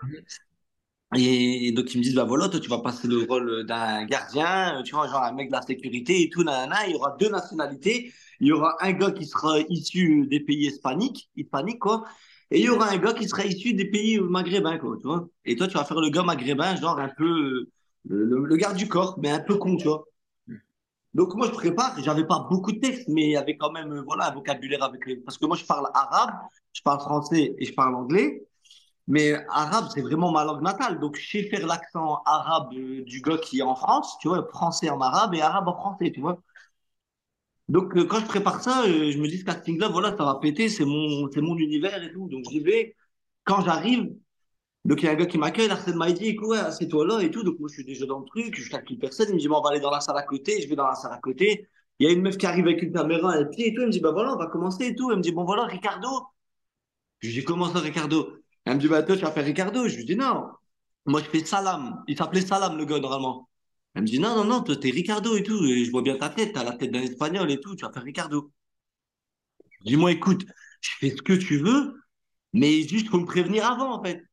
Et, 1.16 1.72
donc, 1.72 1.94
ils 1.94 1.98
me 1.98 2.04
disent, 2.04 2.16
bah 2.16 2.24
voilà, 2.24 2.50
toi, 2.50 2.60
tu 2.60 2.70
vas 2.70 2.80
passer 2.80 3.08
le 3.08 3.24
rôle 3.24 3.66
d'un 3.66 4.06
gardien, 4.06 4.82
tu 4.86 4.96
vois, 4.96 5.08
genre 5.08 5.24
un 5.24 5.32
mec 5.34 5.48
de 5.50 5.54
la 5.54 5.62
sécurité 5.62 6.24
et 6.24 6.30
tout, 6.30 6.44
nanana. 6.44 6.88
Il 6.88 6.94
y 6.94 6.96
aura 6.96 7.16
deux 7.20 7.30
nationalités. 7.30 8.14
Il 8.40 8.48
y 8.48 8.52
aura 8.52 8.76
un 8.82 8.92
gars 8.94 9.12
qui 9.12 9.26
sera 9.26 9.60
issu 9.70 10.28
des 10.28 10.40
pays 10.40 10.68
hispaniques, 10.68 11.30
hispaniques, 11.36 11.80
quoi. 11.80 12.06
Et 12.52 12.60
il 12.60 12.66
y 12.66 12.70
aura 12.70 12.90
un 12.90 12.98
gars 12.98 13.14
qui 13.14 13.28
sera 13.28 13.46
issu 13.46 13.74
des 13.74 13.86
pays 13.86 14.20
maghrébins, 14.20 14.78
quoi, 14.78 14.98
tu 14.98 15.08
vois. 15.08 15.28
Et 15.46 15.56
toi, 15.56 15.68
tu 15.68 15.76
vas 15.76 15.86
faire 15.86 16.00
le 16.00 16.10
gars 16.10 16.24
maghrébin, 16.24 16.76
genre 16.76 17.00
un 17.00 17.10
peu 17.10 17.26
euh, 17.26 17.72
le, 18.06 18.26
le, 18.26 18.46
le 18.46 18.56
garde 18.58 18.78
du 18.78 18.88
corps, 18.88 19.18
mais 19.22 19.30
un 19.30 19.40
peu 19.40 19.56
con, 19.56 19.78
tu 19.78 19.86
vois. 19.86 20.06
Donc 21.14 21.36
moi 21.36 21.48
je 21.48 21.52
prépare, 21.52 21.96
j'avais 22.02 22.26
pas 22.26 22.48
beaucoup 22.50 22.72
de 22.72 22.80
textes, 22.80 23.08
mais 23.08 23.24
il 23.24 23.32
y 23.32 23.38
avait 23.38 23.56
quand 23.56 23.72
même 23.72 23.92
euh, 23.94 24.02
voilà 24.02 24.32
un 24.32 24.34
vocabulaire 24.34 24.84
avec 24.84 25.06
les... 25.06 25.18
parce 25.18 25.38
que 25.38 25.46
moi 25.46 25.56
je 25.56 25.64
parle 25.64 25.88
arabe, 25.94 26.32
je 26.74 26.82
parle 26.82 27.00
français 27.00 27.56
et 27.58 27.66
je 27.66 27.74
parle 27.74 27.94
anglais, 27.96 28.44
mais 29.08 29.34
arabe 29.50 29.88
c'est 29.94 30.02
vraiment 30.02 30.32
ma 30.32 30.44
langue 30.46 30.62
natale, 30.62 31.00
donc 31.00 31.18
je 31.18 31.28
sais 31.30 31.44
faire 31.44 31.66
l'accent 31.68 32.22
arabe 32.26 32.74
euh, 32.74 33.04
du 33.06 33.22
gars 33.22 33.38
qui 33.38 33.60
est 33.60 33.62
en 33.64 33.76
France, 33.76 34.18
tu 34.22 34.28
vois, 34.30 34.48
français 34.50 34.90
en 34.90 35.02
arabe 35.02 35.34
et 35.36 35.42
arabe 35.42 35.68
en 35.68 35.76
français, 35.76 36.12
tu 36.12 36.22
vois. 36.22 36.40
Donc 37.70 37.96
euh, 37.98 38.06
quand 38.06 38.20
je 38.20 38.26
prépare 38.26 38.62
ça, 38.62 38.84
euh, 38.86 39.12
je 39.12 39.18
me 39.18 39.28
dis 39.28 39.38
ce 39.40 39.46
casting-là, 39.46 39.88
voilà, 39.90 40.10
ça 40.18 40.26
va 40.26 40.36
péter, 40.42 40.70
c'est 40.70 40.86
mon 40.86 41.30
c'est 41.32 41.42
mon 41.42 41.58
univers 41.58 42.02
et 42.04 42.12
tout, 42.12 42.28
donc 42.30 42.44
j'y 42.50 42.60
vais. 42.60 42.96
Quand 43.46 43.62
j'arrive, 43.64 44.14
donc 44.86 45.02
il 45.02 45.06
y 45.06 45.10
a 45.10 45.12
un 45.12 45.16
gars 45.16 45.26
qui 45.28 45.38
m'accueille, 45.40 45.70
Arsène 45.70 45.96
m'a 45.98 46.12
dit, 46.12 46.28
écoute, 46.28 46.50
ouais, 46.50 46.72
c'est 46.72 46.88
toi 46.90 47.06
là 47.08 47.22
et 47.22 47.32
tout. 47.32 47.44
Donc 47.44 47.60
moi 47.60 47.70
je 47.70 47.76
suis 47.76 47.86
déjà 47.86 48.06
dans 48.08 48.20
le 48.20 48.26
truc, 48.26 48.56
je 48.60 48.70
calcule 48.70 49.00
personne. 49.00 49.28
Il 49.30 49.36
me 49.36 49.40
dit, 49.40 49.48
bon, 49.50 49.58
on 49.60 49.64
va 49.64 49.72
aller 49.72 49.82
dans 49.82 49.92
la 49.92 50.02
salle 50.02 50.18
à 50.18 50.24
côté. 50.24 50.62
Je 50.62 50.70
vais 50.70 50.76
dans 50.78 50.88
la 50.88 50.96
salle 50.96 51.14
à 51.14 51.20
côté. 51.20 51.70
Il 52.00 52.08
y 52.08 52.10
a 52.12 52.14
une 52.14 52.22
meuf 52.24 52.38
qui 52.38 52.46
arrive 52.48 52.66
avec 52.68 52.82
une 52.84 52.94
caméra, 52.94 53.34
un 53.34 53.46
pied 53.46 53.70
et 53.70 53.76
tout. 53.76 53.82
Elle 53.82 53.88
me 53.88 53.94
dit, 53.94 54.00
bah 54.02 54.12
voilà, 54.12 54.34
on 54.36 54.38
va 54.38 54.48
commencer 54.48 54.88
et 54.88 54.96
tout. 54.96 55.12
Elle 55.12 55.18
me 55.18 55.24
dit, 55.24 55.32
bon 55.34 55.46
voilà, 55.46 55.66
Ricardo. 55.66 56.10
Je 57.22 57.30
dis, 57.32 57.44
comment 57.44 57.74
ça, 57.74 57.80
Ricardo? 57.80 58.43
Elle 58.66 58.76
me 58.76 58.80
dit, 58.80 58.88
toi, 58.88 59.04
tu 59.04 59.16
vas 59.16 59.32
faire 59.32 59.46
Ricardo. 59.46 59.88
Je 59.88 59.98
lui 59.98 60.06
dis, 60.06 60.16
non. 60.16 60.48
Moi, 61.06 61.22
je 61.22 61.30
fais 61.30 61.46
Salam. 61.46 62.04
Il 62.08 62.18
s'appelait 62.18 62.42
Salam, 62.42 62.78
le 62.78 62.86
gars, 62.86 63.00
normalement. 63.00 63.50
Elle 63.96 64.04
me 64.04 64.08
dit, 64.08 64.20
non, 64.20 64.36
non, 64.36 64.46
non, 64.46 64.62
toi, 64.64 64.76
t'es 64.76 64.90
Ricardo 64.90 65.36
et 65.36 65.44
tout. 65.44 65.58
Je 65.66 65.92
vois 65.92 66.02
bien 66.02 66.18
ta 66.18 66.30
tête, 66.30 66.54
t'as 66.54 66.64
la 66.64 66.74
tête 66.74 66.92
d'un 66.92 67.02
Espagnol 67.02 67.50
et 67.52 67.60
tout. 67.60 67.76
Tu 67.76 67.86
vas 67.86 67.92
faire 67.92 68.04
Ricardo. 68.04 68.52
Je 69.82 69.92
dis, 69.92 69.98
moi, 69.98 70.12
écoute, 70.12 70.46
je 70.82 70.90
fais 71.00 71.10
ce 71.12 71.22
que 71.22 71.34
tu 71.34 71.58
veux, 71.58 71.96
mais 72.54 72.84
juste 72.88 73.10
faut 73.10 73.20
me 73.20 73.26
prévenir 73.26 73.66
avant, 73.66 73.94
en 74.00 74.04
fait. 74.04 74.24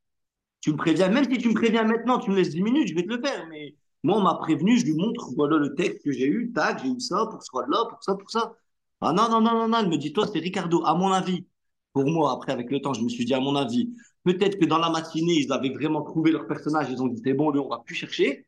Tu 0.60 0.72
me 0.72 0.76
préviens, 0.76 1.08
même 1.08 1.24
si 1.30 1.38
tu 1.38 1.48
me 1.48 1.54
préviens 1.54 1.84
maintenant, 1.84 2.18
tu 2.18 2.30
me 2.30 2.36
laisses 2.36 2.50
10 2.50 2.62
minutes, 2.62 2.88
je 2.88 2.94
vais 2.94 3.04
te 3.04 3.08
le 3.08 3.20
faire. 3.22 3.46
Mais 3.48 3.76
moi, 4.02 4.18
on 4.18 4.22
m'a 4.22 4.34
prévenu, 4.36 4.78
je 4.78 4.86
lui 4.86 4.94
montre, 4.94 5.30
voilà 5.36 5.58
le 5.58 5.74
texte 5.74 6.04
que 6.04 6.12
j'ai 6.12 6.26
eu, 6.26 6.52
tac, 6.52 6.82
j'ai 6.82 6.90
eu 6.90 7.00
ça, 7.00 7.26
pour 7.30 7.42
ce 7.42 7.50
là 7.70 7.86
pour 7.88 8.02
ça, 8.02 8.14
pour 8.14 8.30
ça. 8.30 8.54
Ah 9.00 9.12
non, 9.12 9.28
non, 9.30 9.40
non, 9.40 9.54
non, 9.54 9.68
non, 9.68 9.78
elle 9.80 9.88
me 9.88 9.96
dit, 9.98 10.12
toi, 10.12 10.26
c'est 10.26 10.38
Ricardo, 10.40 10.84
à 10.84 10.94
mon 10.94 11.12
avis. 11.12 11.46
Pour 11.92 12.04
moi, 12.06 12.32
après, 12.32 12.52
avec 12.52 12.70
le 12.70 12.80
temps, 12.80 12.94
je 12.94 13.02
me 13.02 13.08
suis 13.08 13.24
dit, 13.24 13.34
à 13.34 13.40
mon 13.40 13.56
avis, 13.56 13.92
peut-être 14.24 14.58
que 14.58 14.64
dans 14.66 14.78
la 14.78 14.90
matinée, 14.90 15.34
ils 15.34 15.52
avaient 15.52 15.70
vraiment 15.70 16.02
trouvé 16.02 16.30
leur 16.32 16.46
personnage, 16.46 16.88
ils 16.90 17.02
ont 17.02 17.08
dit, 17.08 17.20
c'est 17.24 17.34
bon, 17.34 17.50
lui, 17.50 17.60
on 17.60 17.68
va 17.68 17.78
plus 17.84 17.94
chercher. 17.94 18.46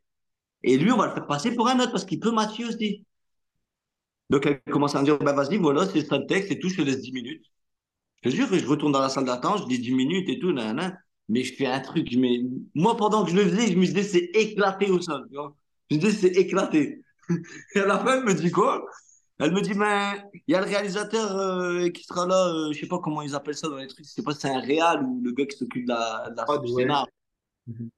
Et 0.63 0.79
lui, 0.79 0.93
on 0.93 0.97
va 0.99 1.09
le 1.09 1.15
faire 1.15 1.27
passer 1.27 1.55
pour 1.55 1.69
un 1.69 1.79
autre, 1.81 1.93
parce 1.93 2.05
qu'il 2.05 2.21
peut 2.21 2.33
Mathieu 2.33 2.69
aussi. 2.69 3.05
Donc, 4.31 4.47
elle 4.47 4.61
commence 4.73 4.95
à 4.95 5.01
me 5.01 5.05
dire, 5.05 5.19
bah, 5.19 5.33
vas-y, 5.33 5.59
voilà, 5.59 5.87
c'est 5.87 6.05
ça 6.07 6.19
le 6.19 6.27
texte 6.27 6.51
et 6.51 6.59
tout, 6.59 6.69
je 6.69 6.77
te 6.77 6.83
laisse 6.83 7.01
10 7.01 7.13
minutes. 7.13 7.45
Je 8.23 8.31
te 8.31 8.35
jure 8.37 8.49
que 8.49 8.59
je 8.59 8.67
retourne 8.67 8.93
dans 8.93 9.01
la 9.01 9.09
salle 9.09 9.25
d'attente, 9.25 9.63
je 9.63 9.67
dis 9.67 9.79
10 9.79 9.95
minutes 9.95 10.29
et 10.29 10.39
tout, 10.39 10.53
nanana. 10.53 10.97
Mais 11.29 11.45
je 11.45 11.55
fais 11.55 11.67
un 11.67 11.81
truc, 11.81 12.09
mais 12.17 12.41
moi, 12.75 12.97
pendant 12.97 13.25
que 13.25 13.31
je 13.31 13.37
le 13.37 13.45
faisais, 13.45 13.73
je 13.73 13.79
me 13.79 13.85
disais, 13.87 14.03
c'est 14.03 14.31
éclaté 14.35 14.91
au 14.91 15.01
sol. 15.01 15.29
Je 15.91 15.97
me 15.97 16.01
disais, 16.01 16.13
c'est 16.29 16.37
éclaté. 16.41 17.03
Et 17.75 17.81
à 17.81 17.87
la 17.87 17.99
fin, 17.99 18.19
elle 18.19 18.25
me 18.25 18.35
dit 18.35 18.51
quoi? 18.51 18.85
Elle 19.43 19.53
me 19.53 19.61
dit, 19.61 19.75
ben, 19.75 20.15
il 20.47 20.53
y 20.53 20.55
a 20.55 20.61
le 20.61 20.67
réalisateur 20.67 21.37
euh, 21.37 21.89
qui 21.89 22.05
sera 22.05 22.27
là, 22.27 22.47
euh, 22.47 22.73
je 22.73 22.79
sais 22.79 22.87
pas 22.87 23.01
comment 23.01 23.23
ils 23.23 23.35
appellent 23.35 23.57
ça 23.57 23.69
dans 23.69 23.77
les 23.77 23.89
trucs, 23.89 24.05
je 24.05 24.11
sais 24.11 24.23
pas 24.23 24.35
si 24.35 24.43
c'est 24.43 24.51
un 24.51 24.61
réal 24.61 25.03
ou 25.03 25.21
le 25.21 25.33
gars 25.33 25.47
qui 25.47 25.57
s'occupe 25.57 25.85
de 25.85 25.89
la, 25.89 26.31
de 26.31 26.37
la, 26.37 26.45
Prod, 26.45 26.65
du 26.65 26.73
ouais. 26.73 26.83
scénar. 26.83 27.09
Mhm. 27.67 27.91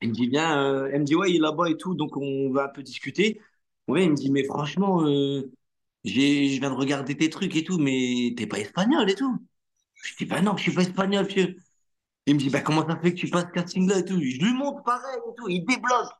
Il 0.00 0.08
me 0.08 0.14
dit, 0.14 0.28
bien, 0.28 0.58
euh, 0.62 0.90
elle 0.90 1.00
me 1.00 1.04
dit, 1.04 1.14
ouais, 1.14 1.30
il 1.30 1.36
est 1.36 1.40
là-bas 1.40 1.68
et 1.68 1.76
tout, 1.76 1.94
donc 1.94 2.16
on 2.16 2.50
va 2.50 2.64
un 2.64 2.68
peu 2.68 2.82
discuter. 2.82 3.40
Ouais, 3.88 4.04
il 4.04 4.10
me 4.10 4.16
dit, 4.16 4.30
mais 4.30 4.44
franchement, 4.44 5.06
euh, 5.06 5.50
je 6.04 6.58
viens 6.60 6.70
de 6.70 6.74
regarder 6.74 7.14
tes 7.14 7.28
trucs 7.28 7.54
et 7.56 7.64
tout, 7.64 7.78
mais 7.78 8.34
t'es 8.36 8.46
pas 8.46 8.58
espagnol 8.58 9.10
et 9.10 9.14
tout. 9.14 9.38
Je 9.94 10.16
dis, 10.16 10.24
ben 10.24 10.42
non, 10.42 10.56
je 10.56 10.62
suis 10.62 10.72
pas 10.72 10.82
espagnol, 10.82 11.26
monsieur. 11.26 11.56
Il 12.26 12.34
me 12.34 12.40
dit, 12.40 12.50
bah, 12.50 12.60
comment 12.60 12.86
ça 12.86 12.96
fait 12.96 13.12
que 13.12 13.18
tu 13.18 13.28
passes 13.28 13.46
ce 13.46 13.52
casting-là 13.52 13.98
et 13.98 14.04
tout? 14.04 14.20
Je 14.20 14.38
lui 14.38 14.54
montre 14.54 14.82
pareil 14.82 15.16
et 15.16 15.34
tout. 15.36 15.48
Il 15.48 15.64
débloque. 15.64 16.10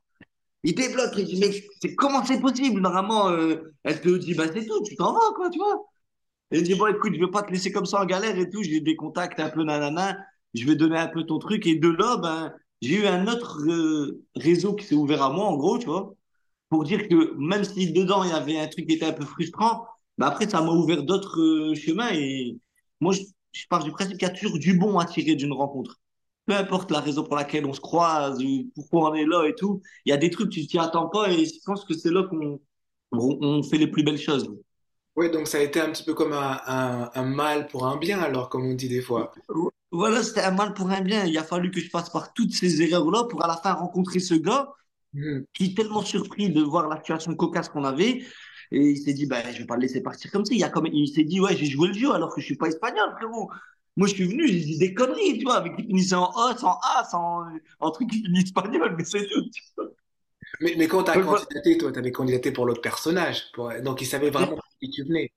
Il 0.63 0.75
débloque. 0.75 1.13
Il 1.17 1.25
dit, 1.25 1.39
mais 1.39 1.51
c'est, 1.81 1.95
comment 1.95 2.23
c'est 2.25 2.39
possible? 2.41 2.81
Normalement, 2.81 3.29
euh, 3.29 3.73
elle 3.83 4.01
te 4.01 4.09
dit, 4.09 4.33
bah, 4.33 4.45
c'est 4.53 4.65
tout, 4.65 4.81
tu 4.83 4.95
t'en 4.95 5.13
vas, 5.13 5.33
quoi, 5.35 5.49
tu 5.49 5.59
vois? 5.59 5.85
Et 6.51 6.59
il 6.59 6.63
dit, 6.63 6.75
bon, 6.75 6.87
écoute, 6.87 7.13
je 7.15 7.19
vais 7.19 7.31
pas 7.31 7.43
te 7.43 7.51
laisser 7.51 7.71
comme 7.71 7.85
ça 7.85 8.01
en 8.01 8.05
galère 8.05 8.37
et 8.37 8.49
tout. 8.49 8.63
J'ai 8.63 8.81
des 8.81 8.95
contacts 8.95 9.39
un 9.39 9.49
peu 9.49 9.63
nanana. 9.63 10.17
Je 10.53 10.65
vais 10.65 10.75
donner 10.75 10.97
un 10.97 11.07
peu 11.07 11.23
ton 11.25 11.39
truc. 11.39 11.65
Et 11.67 11.75
de 11.75 11.89
là, 11.89 12.17
ben, 12.17 12.53
j'ai 12.81 12.95
eu 13.01 13.07
un 13.07 13.27
autre 13.27 13.61
euh, 13.69 14.23
réseau 14.35 14.75
qui 14.75 14.85
s'est 14.85 14.95
ouvert 14.95 15.23
à 15.23 15.31
moi, 15.31 15.45
en 15.45 15.57
gros, 15.57 15.77
tu 15.79 15.87
vois, 15.87 16.15
pour 16.69 16.83
dire 16.83 17.07
que 17.07 17.35
même 17.37 17.63
si 17.63 17.91
dedans, 17.93 18.23
il 18.23 18.29
y 18.31 18.33
avait 18.33 18.59
un 18.59 18.67
truc 18.67 18.87
qui 18.87 18.95
était 18.95 19.05
un 19.05 19.13
peu 19.13 19.25
frustrant, 19.25 19.85
ben, 20.17 20.27
après, 20.27 20.49
ça 20.49 20.61
m'a 20.61 20.71
ouvert 20.71 21.03
d'autres 21.03 21.39
euh, 21.41 21.75
chemins. 21.75 22.11
Et 22.13 22.57
moi, 23.01 23.13
je, 23.13 23.21
je 23.53 23.65
pars 23.69 23.83
du 23.83 23.91
principe 23.91 24.17
qu'il 24.17 24.27
y 24.27 24.31
a 24.31 24.33
toujours 24.33 24.59
du 24.59 24.77
bon 24.77 24.99
à 24.99 25.05
tirer 25.05 25.35
d'une 25.35 25.53
rencontre 25.53 25.97
peu 26.47 26.55
importe 26.55 26.91
la 26.91 27.01
raison 27.01 27.23
pour 27.23 27.35
laquelle 27.37 27.65
on 27.67 27.73
se 27.73 27.81
croise, 27.81 28.43
ou 28.43 28.71
pourquoi 28.75 29.11
on 29.11 29.15
est 29.15 29.25
là 29.27 29.45
et 29.47 29.55
tout, 29.55 29.81
il 30.05 30.11
y 30.11 30.13
a 30.13 30.17
des 30.17 30.31
trucs, 30.31 30.51
tu 30.51 30.67
t'y 30.67 30.79
attends 30.79 31.09
pas 31.09 31.31
et 31.31 31.45
je 31.45 31.53
pense 31.65 31.85
que 31.85 31.93
c'est 31.95 32.11
là 32.11 32.23
qu'on 32.29 32.61
on, 33.13 33.39
on 33.41 33.63
fait 33.63 33.77
les 33.79 33.87
plus 33.87 34.03
belles 34.03 34.19
choses. 34.19 34.49
Oui, 35.17 35.29
donc 35.31 35.47
ça 35.49 35.57
a 35.57 35.61
été 35.61 35.81
un 35.81 35.91
petit 35.91 36.03
peu 36.03 36.13
comme 36.13 36.31
un, 36.33 36.61
un, 36.65 37.11
un 37.13 37.23
mal 37.25 37.67
pour 37.67 37.85
un 37.87 37.97
bien, 37.97 38.19
alors, 38.21 38.49
comme 38.49 38.65
on 38.65 38.73
dit 38.75 38.87
des 38.89 39.01
fois. 39.01 39.33
Voilà, 39.91 40.23
c'était 40.23 40.41
un 40.41 40.51
mal 40.51 40.73
pour 40.73 40.89
un 40.91 41.01
bien. 41.01 41.25
Il 41.25 41.37
a 41.37 41.43
fallu 41.43 41.71
que 41.71 41.79
je 41.79 41.89
passe 41.89 42.09
par 42.09 42.33
toutes 42.33 42.53
ces 42.53 42.81
erreurs-là 42.81 43.23
pour 43.29 43.43
à 43.43 43.47
la 43.47 43.57
fin 43.57 43.73
rencontrer 43.73 44.19
ce 44.19 44.33
gars 44.33 44.69
Mhm. 45.13 45.45
qui 45.53 45.65
est 45.65 45.77
tellement 45.77 46.03
surpris 46.03 46.49
de 46.51 46.61
voir 46.61 46.87
la 46.89 46.97
situation 46.97 47.35
cocasse 47.35 47.69
qu'on 47.69 47.83
avait. 47.83 48.23
Et 48.71 48.91
il 48.91 48.97
s'est 48.97 49.13
dit, 49.13 49.25
bah, 49.27 49.41
je 49.51 49.59
vais 49.59 49.65
pas 49.65 49.75
le 49.75 49.81
laisser 49.83 50.01
partir 50.01 50.31
comme 50.31 50.45
ça. 50.45 50.53
Il, 50.53 50.63
a 50.63 50.71
même... 50.81 50.93
il 50.93 51.07
s'est 51.07 51.23
dit, 51.23 51.39
ouais, 51.41 51.55
j'ai 51.57 51.65
joué 51.65 51.87
le 51.89 51.93
jeu 51.93 52.11
alors 52.13 52.33
que 52.35 52.41
je 52.41 52.45
suis 52.45 52.57
pas 52.57 52.67
espagnol, 52.67 53.11
frérot. 53.17 53.49
Moi, 53.97 54.07
je 54.07 54.13
suis 54.13 54.25
venu, 54.25 54.47
j'ai 54.47 54.59
dit 54.61 54.77
des 54.77 54.93
conneries, 54.93 55.39
tu 55.39 55.43
vois, 55.45 55.55
avec 55.57 55.75
qui 55.75 55.83
finissaient 55.83 56.15
en 56.15 56.29
os, 56.35 56.63
en 56.63 56.79
as, 56.95 57.09
en, 57.13 57.45
en 57.79 57.91
truc 57.91 58.09
qui 58.09 58.23
finit 58.23 58.41
espagnol, 58.43 58.95
mais 58.97 59.03
c'est 59.03 59.27
tout. 59.27 59.49
tu 59.53 59.63
vois. 59.75 59.87
Mais, 60.61 60.75
mais 60.77 60.87
quand 60.87 61.03
tu 61.03 61.11
as 61.11 61.19
candidaté, 61.19 61.77
toi, 61.77 61.91
tu 61.91 61.99
avais 61.99 62.11
candidaté 62.11 62.51
pour 62.51 62.65
l'autre 62.65 62.81
personnage. 62.81 63.51
pour- 63.53 63.71
Donc, 63.83 64.01
il 64.01 64.05
savait 64.05 64.29
vraiment 64.29 64.57
qui 64.79 64.89
tu 64.91 65.03
venais. 65.03 65.31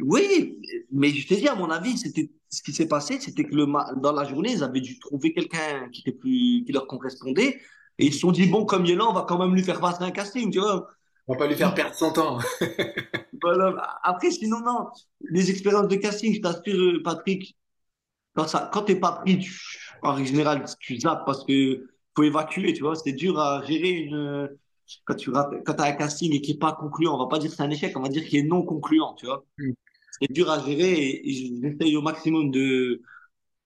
Oui, 0.00 0.58
mais 0.90 1.10
je 1.10 1.28
t'ai 1.28 1.36
dit, 1.36 1.48
à 1.48 1.54
mon 1.54 1.70
avis, 1.70 1.98
c'était 1.98 2.30
ce 2.48 2.62
qui 2.62 2.72
s'est 2.72 2.88
passé, 2.88 3.20
c'était 3.20 3.44
que 3.44 3.54
le 3.54 3.66
dans 4.00 4.12
la 4.12 4.24
journée, 4.24 4.52
ils 4.52 4.64
avaient 4.64 4.80
dû 4.80 4.98
trouver 4.98 5.32
quelqu'un 5.32 5.88
qui 5.90 6.00
était 6.02 6.12
plus, 6.18 6.64
qui 6.64 6.72
leur 6.72 6.86
correspondait. 6.86 7.60
Et 7.98 8.06
ils 8.06 8.12
se 8.14 8.20
sont 8.20 8.32
dit, 8.32 8.46
bon, 8.46 8.64
comme 8.64 8.86
il 8.86 8.92
est 8.92 8.96
là, 8.96 9.06
on 9.08 9.12
va 9.12 9.26
quand 9.28 9.38
même 9.38 9.54
lui 9.54 9.62
faire 9.62 9.80
passer 9.80 10.02
un 10.02 10.10
casting, 10.10 10.50
tu 10.50 10.58
vois. 10.60 10.88
On 11.28 11.34
va 11.34 11.38
pas 11.38 11.46
lui 11.46 11.54
faire 11.54 11.74
perdre 11.74 11.94
son 11.94 12.12
temps. 12.12 12.38
Voilà. 13.42 13.98
Après, 14.02 14.30
sinon, 14.30 14.60
non, 14.60 14.88
les 15.20 15.50
expériences 15.50 15.88
de 15.88 15.96
casting, 15.96 16.34
je 16.34 16.40
t'assure, 16.40 17.00
Patrick, 17.04 17.56
quand 18.34 18.48
ça, 18.48 18.70
quand 18.72 18.82
t'es 18.84 18.96
pas 18.96 19.12
pris, 19.12 19.38
tu- 19.38 19.60
en 20.02 20.22
général, 20.24 20.64
tu 20.80 20.98
zappes 21.00 21.24
parce 21.26 21.44
que 21.44 21.88
faut 22.16 22.22
évacuer, 22.24 22.72
tu 22.74 22.82
vois. 22.82 22.94
C'est 22.96 23.12
dur 23.12 23.38
à 23.38 23.64
gérer 23.66 23.90
une, 23.90 24.48
quand 25.04 25.14
tu 25.14 25.30
quand 25.32 25.74
t'as 25.74 25.88
un 25.88 25.92
casting 25.92 26.32
et 26.34 26.40
qui 26.40 26.52
est 26.52 26.58
pas 26.58 26.72
concluant, 26.72 27.14
on 27.16 27.18
va 27.18 27.28
pas 27.28 27.38
dire 27.38 27.50
que 27.50 27.56
c'est 27.56 27.62
un 27.62 27.70
échec, 27.70 27.96
on 27.96 28.02
va 28.02 28.08
dire 28.08 28.24
qu'il 28.26 28.38
est 28.40 28.42
non 28.48 28.62
concluant, 28.64 29.14
tu 29.14 29.26
vois. 29.26 29.44
Mhm. 29.58 29.74
C'est 30.20 30.32
dur 30.32 30.50
à 30.50 30.60
gérer 30.64 30.92
et, 30.92 31.30
et 31.30 31.60
j'essaye 31.62 31.96
au 31.96 32.02
maximum 32.02 32.50
de, 32.50 33.02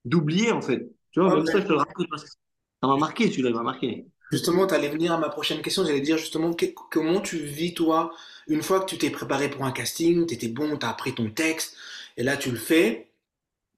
d'oublier, 0.04 0.52
en 0.52 0.62
fait. 0.62 0.90
Tu 1.12 1.20
vois, 1.20 1.30
Ouais, 1.30 1.36
même 1.36 1.46
ça, 1.46 1.60
je 1.60 1.64
te 1.64 1.72
le 1.72 1.78
raconte 1.78 2.08
parce 2.10 2.24
que 2.24 2.30
ça 2.30 2.88
m'a 2.88 2.96
marqué, 2.96 3.26
il 3.26 3.54
m'a 3.54 3.62
marqué. 3.62 4.06
Justement, 4.32 4.66
tu 4.66 4.74
allais 4.74 4.88
venir 4.88 5.12
à 5.12 5.18
ma 5.18 5.28
prochaine 5.28 5.62
question. 5.62 5.84
J'allais 5.84 6.00
dire 6.00 6.18
justement 6.18 6.52
que- 6.54 6.66
comment 6.90 7.20
tu 7.20 7.38
vis, 7.38 7.74
toi, 7.74 8.12
une 8.48 8.62
fois 8.62 8.80
que 8.80 8.86
tu 8.86 8.98
t'es 8.98 9.10
préparé 9.10 9.48
pour 9.50 9.64
un 9.64 9.72
casting, 9.72 10.26
tu 10.26 10.34
étais 10.34 10.48
bon, 10.48 10.76
tu 10.76 10.86
as 10.86 10.90
appris 10.90 11.14
ton 11.14 11.30
texte, 11.30 11.76
et 12.16 12.22
là, 12.24 12.36
tu 12.36 12.50
le 12.50 12.56
fais. 12.58 13.08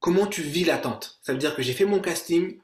Comment 0.01 0.27
tu 0.27 0.43
vis 0.43 0.65
l'attente? 0.65 1.19
Ça 1.23 1.33
veut 1.33 1.39
dire 1.39 1.55
que 1.57 1.63
j'ai 1.63 1.73
fait 1.73 1.85
mon 1.85 2.01
casting. 2.01 2.59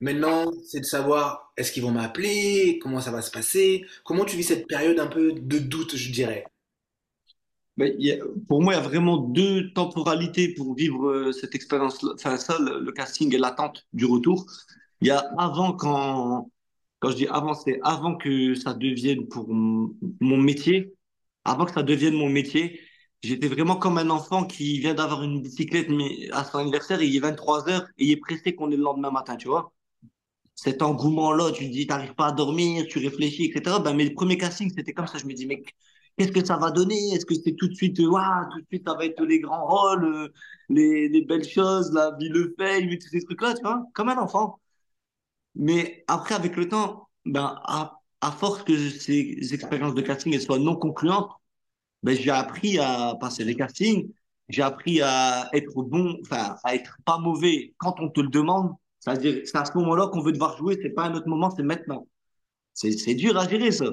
Maintenant, 0.00 0.52
c'est 0.64 0.80
de 0.80 0.84
savoir 0.84 1.52
est-ce 1.56 1.72
qu'ils 1.72 1.82
vont 1.82 1.90
m'appeler, 1.90 2.78
comment 2.80 3.00
ça 3.00 3.10
va 3.10 3.20
se 3.20 3.32
passer, 3.32 3.84
comment 4.04 4.24
tu 4.24 4.36
vis 4.36 4.44
cette 4.44 4.68
période 4.68 5.00
un 5.00 5.08
peu 5.08 5.32
de 5.32 5.58
doute, 5.58 5.96
je 5.96 6.12
dirais? 6.12 6.46
Mais 7.76 7.96
pour 8.48 8.62
moi, 8.62 8.74
il 8.74 8.76
y 8.76 8.80
a 8.80 8.82
vraiment 8.82 9.16
deux 9.16 9.72
temporalités 9.72 10.54
pour 10.54 10.74
vivre 10.74 11.08
euh, 11.08 11.32
cette 11.32 11.54
expérience, 11.54 12.04
enfin 12.14 12.36
ça, 12.36 12.58
le, 12.60 12.80
le 12.80 12.92
casting 12.92 13.34
et 13.34 13.38
l'attente 13.38 13.86
du 13.92 14.04
retour. 14.04 14.46
Il 15.00 15.08
y 15.08 15.10
a 15.10 15.18
avant 15.38 15.72
quand, 15.72 16.50
quand 16.98 17.10
je 17.10 17.16
dis 17.16 17.26
avant, 17.28 17.54
c'est 17.54 17.80
avant 17.82 18.16
que 18.16 18.54
ça 18.54 18.74
devienne 18.74 19.26
pour 19.28 19.48
mon 19.48 20.36
métier, 20.36 20.92
avant 21.44 21.66
que 21.66 21.72
ça 21.72 21.82
devienne 21.82 22.14
mon 22.14 22.28
métier, 22.28 22.80
j'étais 23.22 23.48
vraiment 23.48 23.76
comme 23.76 23.98
un 23.98 24.10
enfant 24.10 24.44
qui 24.44 24.78
vient 24.80 24.94
d'avoir 24.94 25.22
une 25.22 25.42
bicyclette 25.42 25.88
mais 25.90 26.30
à 26.32 26.44
son 26.44 26.58
anniversaire, 26.58 27.02
il 27.02 27.14
est 27.14 27.20
23 27.20 27.68
heures 27.68 27.86
et 27.98 28.06
il 28.06 28.12
est 28.12 28.16
pressé 28.16 28.54
qu'on 28.54 28.70
est 28.70 28.76
le 28.76 28.82
lendemain 28.82 29.10
matin, 29.10 29.36
tu 29.36 29.48
vois. 29.48 29.72
Cet 30.54 30.82
engouement-là, 30.82 31.52
tu 31.52 31.66
te 31.68 31.72
dis, 31.72 31.86
t'arrives 31.86 32.14
pas 32.14 32.28
à 32.28 32.32
dormir, 32.32 32.86
tu 32.88 32.98
réfléchis, 32.98 33.46
etc. 33.46 33.78
Ben, 33.80 33.94
mes 33.94 34.10
premiers 34.10 34.38
castings, 34.38 34.72
c'était 34.74 34.92
comme 34.92 35.06
ça. 35.06 35.18
Je 35.18 35.26
me 35.26 35.32
dis, 35.32 35.46
mais 35.46 35.62
qu'est-ce 36.16 36.32
que 36.32 36.44
ça 36.44 36.56
va 36.56 36.70
donner? 36.70 37.12
Est-ce 37.12 37.26
que 37.26 37.34
c'est 37.34 37.54
tout 37.54 37.68
de 37.68 37.74
suite, 37.74 37.98
waouh, 38.00 38.50
tout 38.52 38.60
de 38.60 38.66
suite, 38.66 38.82
ça 38.86 38.94
va 38.94 39.04
être 39.06 39.22
les 39.24 39.40
grands 39.40 39.66
rôles, 39.66 40.04
euh, 40.04 40.28
les, 40.68 41.08
les 41.08 41.22
belles 41.22 41.48
choses, 41.48 41.92
la 41.92 42.12
vie, 42.18 42.28
le 42.28 42.54
fame, 42.58 42.88
et 42.90 42.98
tous 42.98 43.08
ces 43.08 43.22
trucs-là, 43.24 43.54
tu 43.54 43.62
vois, 43.62 43.84
comme 43.94 44.08
un 44.08 44.18
enfant. 44.18 44.58
Mais 45.54 46.04
après, 46.08 46.34
avec 46.34 46.56
le 46.56 46.68
temps, 46.68 47.08
ben, 47.24 47.60
à, 47.64 48.00
force 48.32 48.62
que 48.64 48.76
ces 48.90 49.54
expériences 49.54 49.94
de 49.94 50.02
casting 50.02 50.38
soient 50.40 50.58
non 50.58 50.76
concluantes, 50.76 51.30
ben, 52.02 52.16
j'ai 52.16 52.30
appris 52.30 52.78
à 52.78 53.16
passer 53.20 53.44
les 53.44 53.54
castings, 53.54 54.10
j'ai 54.48 54.62
appris 54.62 55.00
à 55.02 55.48
être 55.52 55.82
bon, 55.82 56.18
enfin, 56.22 56.56
à 56.64 56.74
être 56.74 56.96
pas 57.04 57.18
mauvais 57.18 57.74
quand 57.78 58.00
on 58.00 58.08
te 58.08 58.20
le 58.20 58.28
demande. 58.28 58.72
C'est-à-dire, 59.00 59.42
c'est 59.44 59.56
à 59.56 59.64
ce 59.64 59.76
moment-là 59.78 60.08
qu'on 60.08 60.20
veut 60.22 60.32
devoir 60.32 60.56
jouer, 60.56 60.78
c'est 60.82 60.90
pas 60.90 61.04
un 61.04 61.14
autre 61.14 61.28
moment, 61.28 61.50
c'est 61.50 61.62
maintenant. 61.62 62.06
C'est, 62.74 62.92
c'est 62.92 63.14
dur 63.14 63.36
à 63.36 63.48
gérer, 63.48 63.72
ça. 63.72 63.86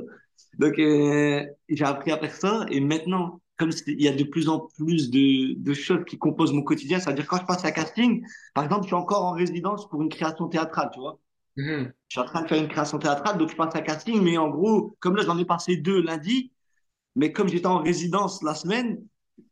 Donc, 0.60 0.80
euh, 0.80 1.46
j'ai 1.70 1.86
appris 1.86 2.12
à 2.12 2.18
faire 2.18 2.34
ça. 2.36 2.66
Et 2.70 2.80
maintenant, 2.80 3.42
comme 3.58 3.72
il 3.88 4.02
y 4.02 4.08
a 4.08 4.14
de 4.14 4.24
plus 4.24 4.50
en 4.50 4.68
plus 4.78 5.10
de, 5.10 5.54
de 5.58 5.74
choses 5.74 6.04
qui 6.06 6.18
composent 6.18 6.54
mon 6.54 6.64
quotidien, 6.64 7.00
c'est-à-dire 7.00 7.28
quand 7.28 7.38
je 7.38 7.46
passe 7.46 7.66
un 7.66 7.72
casting, 7.72 8.26
par 8.54 8.64
exemple, 8.64 8.84
je 8.84 8.88
suis 8.88 8.96
encore 8.96 9.24
en 9.26 9.32
résidence 9.32 9.90
pour 9.90 10.02
une 10.02 10.10
création 10.10 10.48
théâtrale, 10.48 10.90
tu 10.94 11.00
vois. 11.00 11.20
Mhm. 11.58 11.94
Je 12.10 12.14
suis 12.14 12.20
en 12.20 12.26
train 12.26 12.44
de 12.44 12.48
faire 12.48 12.62
une 12.62 12.68
création 12.68 13.00
théâtrale, 13.00 13.38
donc 13.38 13.50
je 13.50 13.56
passe 13.56 13.76
un 13.76 13.82
casting, 13.82 14.22
mais 14.22 14.38
en 14.38 14.50
gros, 14.50 14.96
comme 15.00 15.16
là, 15.16 15.24
j'en 15.26 15.38
ai 15.38 15.46
passé 15.46 15.78
deux 15.78 16.02
lundi, 16.02 16.52
mais 17.16 17.32
comme 17.32 17.48
j'étais 17.48 17.68
en 17.68 17.80
résidence 17.80 18.44
la 18.44 18.56
semaine, 18.56 19.04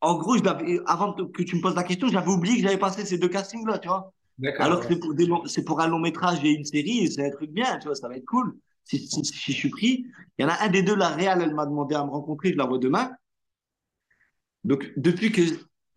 en 0.02 0.18
gros, 0.18 0.38
je 0.38 0.44
avant 0.86 1.14
que 1.14 1.44
tu 1.44 1.56
me 1.56 1.62
poses 1.62 1.76
la 1.76 1.84
question, 1.84 2.08
j'avais 2.08 2.30
oublié 2.30 2.58
que 2.58 2.64
j'avais 2.64 2.78
passé 2.78 3.06
ces 3.06 3.18
deux 3.18 3.30
castings-là, 3.30 3.80
tu 3.80 3.88
vois. 3.88 4.14
Alors 4.58 4.82
que 4.82 4.88
c'est 4.88 5.00
pour, 5.00 5.14
des 5.14 5.84
un 5.84 5.88
long 5.88 6.00
métrage 6.00 6.44
et 6.44 6.50
une 6.50 6.66
série, 6.66 7.12
c'est 7.12 7.26
un 7.26 7.30
truc 7.30 7.52
bien, 7.52 7.78
tu 7.78 7.88
vois, 7.88 7.96
ça 7.96 8.08
va 8.08 8.16
être 8.16 8.26
cool. 8.26 8.58
Si, 8.84 9.00
si, 9.00 9.24
si 9.24 9.52
je 9.52 9.58
suis 9.58 9.70
pris, 9.70 10.06
il 10.38 10.42
y 10.42 10.46
en 10.46 10.50
a 10.50 10.62
un 10.62 10.70
des 10.70 10.82
deux, 10.82 10.96
la 10.96 11.10
Réal, 11.10 11.42
elle 11.42 11.54
m'a 11.54 11.66
demandé 11.66 11.96
à 11.96 12.04
me 12.04 12.10
rencontrer, 12.10 12.52
je 12.52 12.58
la 12.58 12.66
vois 12.66 12.80
demain. 12.80 13.12
Donc, 14.64 14.92
depuis 14.98 15.32
que 15.32 15.42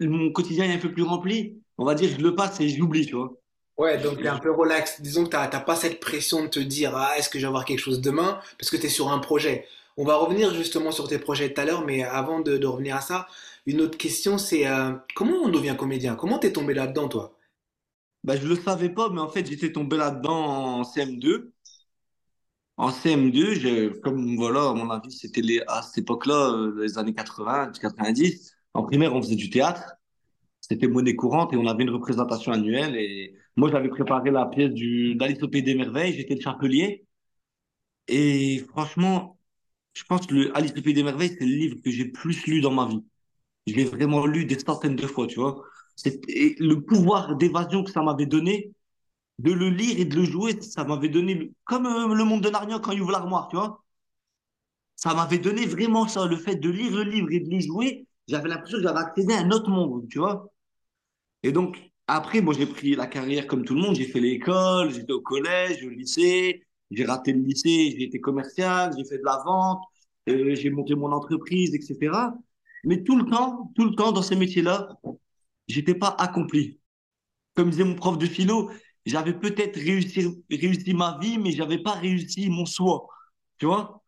mon 0.00 0.30
quotidien 0.30 0.66
est 0.66 0.74
un 0.74 0.78
peu 0.78 0.92
plus 0.92 1.02
rempli, 1.02 1.56
on 1.78 1.84
va 1.84 1.94
dire, 1.94 2.10
je 2.10 2.22
le 2.22 2.34
passe 2.34 2.60
et 2.60 2.68
je 2.68 2.78
l'oublie, 2.78 3.06
tu 3.06 3.14
vois. 3.14 3.32
Ouais, 3.78 3.98
donc 3.98 4.22
t'es 4.22 4.28
un 4.28 4.38
peu 4.38 4.50
relax. 4.50 5.02
Disons 5.02 5.24
que 5.24 5.30
t'as 5.30 5.48
pas 5.60 5.76
cette 5.76 6.00
pression 6.00 6.44
de 6.44 6.48
te 6.48 6.60
dire, 6.60 6.96
ah, 6.96 7.18
est-ce 7.18 7.28
que 7.28 7.38
je 7.38 7.44
vais 7.44 7.48
avoir 7.48 7.64
quelque 7.64 7.80
chose 7.80 8.00
demain? 8.00 8.40
Parce 8.58 8.70
que 8.70 8.76
t'es 8.76 8.88
sur 8.88 9.10
un 9.10 9.18
projet. 9.18 9.66
On 9.96 10.04
va 10.04 10.16
revenir 10.16 10.54
justement 10.54 10.92
sur 10.92 11.08
tes 11.08 11.18
projets 11.18 11.52
tout 11.52 11.60
à 11.60 11.64
l'heure, 11.64 11.84
mais 11.84 12.02
avant 12.02 12.40
de, 12.40 12.64
revenir 12.66 12.96
à 12.96 13.00
ça, 13.00 13.26
une 13.66 13.80
autre 13.80 13.96
question, 13.96 14.36
c'est 14.38 14.66
euh, 14.66 14.92
comment 15.14 15.36
on 15.44 15.48
devient 15.48 15.74
comédien? 15.78 16.16
Comment 16.16 16.38
t'es 16.38 16.52
tombé 16.52 16.74
là-dedans, 16.74 17.08
toi? 17.08 17.36
Bah, 18.24 18.36
je 18.36 18.46
le 18.46 18.56
savais 18.56 18.90
pas, 18.90 19.08
mais 19.10 19.20
en 19.20 19.28
fait, 19.28 19.46
j'étais 19.46 19.72
tombé 19.72 19.96
là-dedans 19.96 20.80
en 20.80 20.82
CM2. 20.82 21.52
En 22.76 22.90
CM2, 22.90 23.54
je, 23.54 23.88
comme 24.00 24.36
voilà, 24.36 24.68
à 24.70 24.74
mon 24.74 24.90
avis, 24.90 25.10
c'était 25.12 25.42
à 25.66 25.82
cette 25.82 25.98
époque-là, 25.98 26.50
euh, 26.52 26.82
les 26.82 26.98
années 26.98 27.14
80, 27.14 27.72
90. 27.80 28.54
En 28.74 28.82
primaire, 28.82 29.14
on 29.14 29.22
faisait 29.22 29.36
du 29.36 29.48
théâtre. 29.50 29.94
C'était 30.60 30.88
monnaie 30.88 31.16
courante 31.16 31.52
et 31.54 31.56
on 31.56 31.66
avait 31.66 31.84
une 31.84 31.90
représentation 31.90 32.52
annuelle. 32.52 32.96
Et 32.96 33.36
moi, 33.56 33.70
j'avais 33.70 33.88
préparé 33.88 34.30
la 34.30 34.46
pièce 34.46 34.72
du, 34.72 35.14
d'Alice 35.14 35.42
au 35.42 35.48
Pays 35.48 35.62
des 35.62 35.74
Merveilles. 35.74 36.14
J'étais 36.14 36.34
le 36.34 36.40
chapelier. 36.40 37.06
Et 38.08 38.58
franchement, 38.70 39.35
je 39.96 40.04
pense 40.04 40.26
que 40.26 40.34
le 40.34 40.56
Alice 40.56 40.72
au 40.76 40.82
Pays 40.82 40.94
des 40.94 41.02
Merveilles, 41.02 41.36
c'est 41.38 41.46
le 41.46 41.54
livre 41.56 41.76
que 41.84 41.90
j'ai 41.90 42.06
plus 42.06 42.46
lu 42.46 42.60
dans 42.60 42.72
ma 42.72 42.86
vie. 42.88 43.04
Je 43.66 43.74
l'ai 43.74 43.84
vraiment 43.84 44.26
lu 44.26 44.46
des 44.46 44.58
centaines 44.58 44.96
de 44.96 45.06
fois, 45.06 45.26
tu 45.28 45.40
vois. 45.40 45.62
Et 46.28 46.56
le 46.60 46.82
pouvoir 46.82 47.36
d'évasion 47.36 47.84
que 47.84 47.90
ça 47.92 48.02
m'avait 48.02 48.26
donné, 48.26 48.72
de 49.40 49.52
le 49.52 49.70
lire 49.70 49.98
et 50.00 50.06
de 50.06 50.16
le 50.16 50.24
jouer, 50.24 50.60
ça 50.62 50.84
m'avait 50.84 51.08
donné, 51.10 51.34
le- 51.34 51.52
comme 51.64 51.86
euh, 51.86 52.14
le 52.14 52.24
monde 52.24 52.42
de 52.42 52.50
Narnia 52.50 52.78
quand 52.80 52.92
il 52.92 53.02
ouvre 53.02 53.12
l'armoire, 53.12 53.48
tu 53.48 53.56
vois. 53.56 53.82
Ça 54.94 55.14
m'avait 55.14 55.38
donné 55.38 55.66
vraiment 55.66 56.06
ça, 56.08 56.26
le 56.26 56.36
fait 56.36 56.56
de 56.56 56.68
lire 56.70 56.92
le 56.96 57.02
livre 57.04 57.30
et 57.32 57.40
de 57.40 57.50
le 57.50 57.60
jouer. 57.60 58.06
J'avais 58.28 58.48
l'impression 58.48 58.78
que 58.78 58.82
j'avais 58.84 58.98
accédé 59.00 59.34
à 59.34 59.40
un 59.40 59.50
autre 59.50 59.70
monde, 59.70 60.08
tu 60.10 60.18
vois. 60.18 60.50
Et 61.44 61.52
donc, 61.52 61.78
après, 62.08 62.42
moi, 62.42 62.54
j'ai 62.54 62.66
pris 62.66 62.96
la 62.96 63.08
carrière 63.08 63.48
comme 63.48 63.64
tout 63.64 63.74
le 63.76 63.82
monde. 63.82 63.96
J'ai 63.96 64.06
fait 64.08 64.20
l'école, 64.20 64.92
j'étais 64.92 65.12
au 65.14 65.22
collège, 65.22 65.84
au 65.86 65.90
lycée. 65.90 66.65
J'ai 66.90 67.04
raté 67.04 67.32
le 67.32 67.40
lycée, 67.40 67.94
j'ai 67.98 68.04
été 68.04 68.20
commercial, 68.20 68.92
j'ai 68.96 69.04
fait 69.04 69.18
de 69.18 69.24
la 69.24 69.42
vente, 69.44 69.82
euh, 70.28 70.54
j'ai 70.54 70.70
monté 70.70 70.94
mon 70.94 71.12
entreprise, 71.12 71.74
etc. 71.74 72.34
Mais 72.84 73.02
tout 73.02 73.16
le 73.18 73.26
temps, 73.26 73.72
tout 73.74 73.84
le 73.84 73.94
temps, 73.96 74.12
dans 74.12 74.22
ces 74.22 74.36
métiers-là, 74.36 74.88
j'étais 75.68 75.94
pas 75.94 76.10
accompli. 76.18 76.80
Comme 77.54 77.70
disait 77.70 77.84
mon 77.84 77.94
prof 77.96 78.18
de 78.18 78.26
philo, 78.26 78.70
j'avais 79.06 79.34
peut-être 79.38 79.76
réussi, 79.78 80.44
réussi 80.50 80.94
ma 80.94 81.18
vie, 81.20 81.38
mais 81.38 81.52
j'avais 81.52 81.78
pas 81.82 81.92
réussi 81.94 82.50
mon 82.50 82.66
soi. 82.66 83.08
Tu 83.58 83.66
vois? 83.66 84.02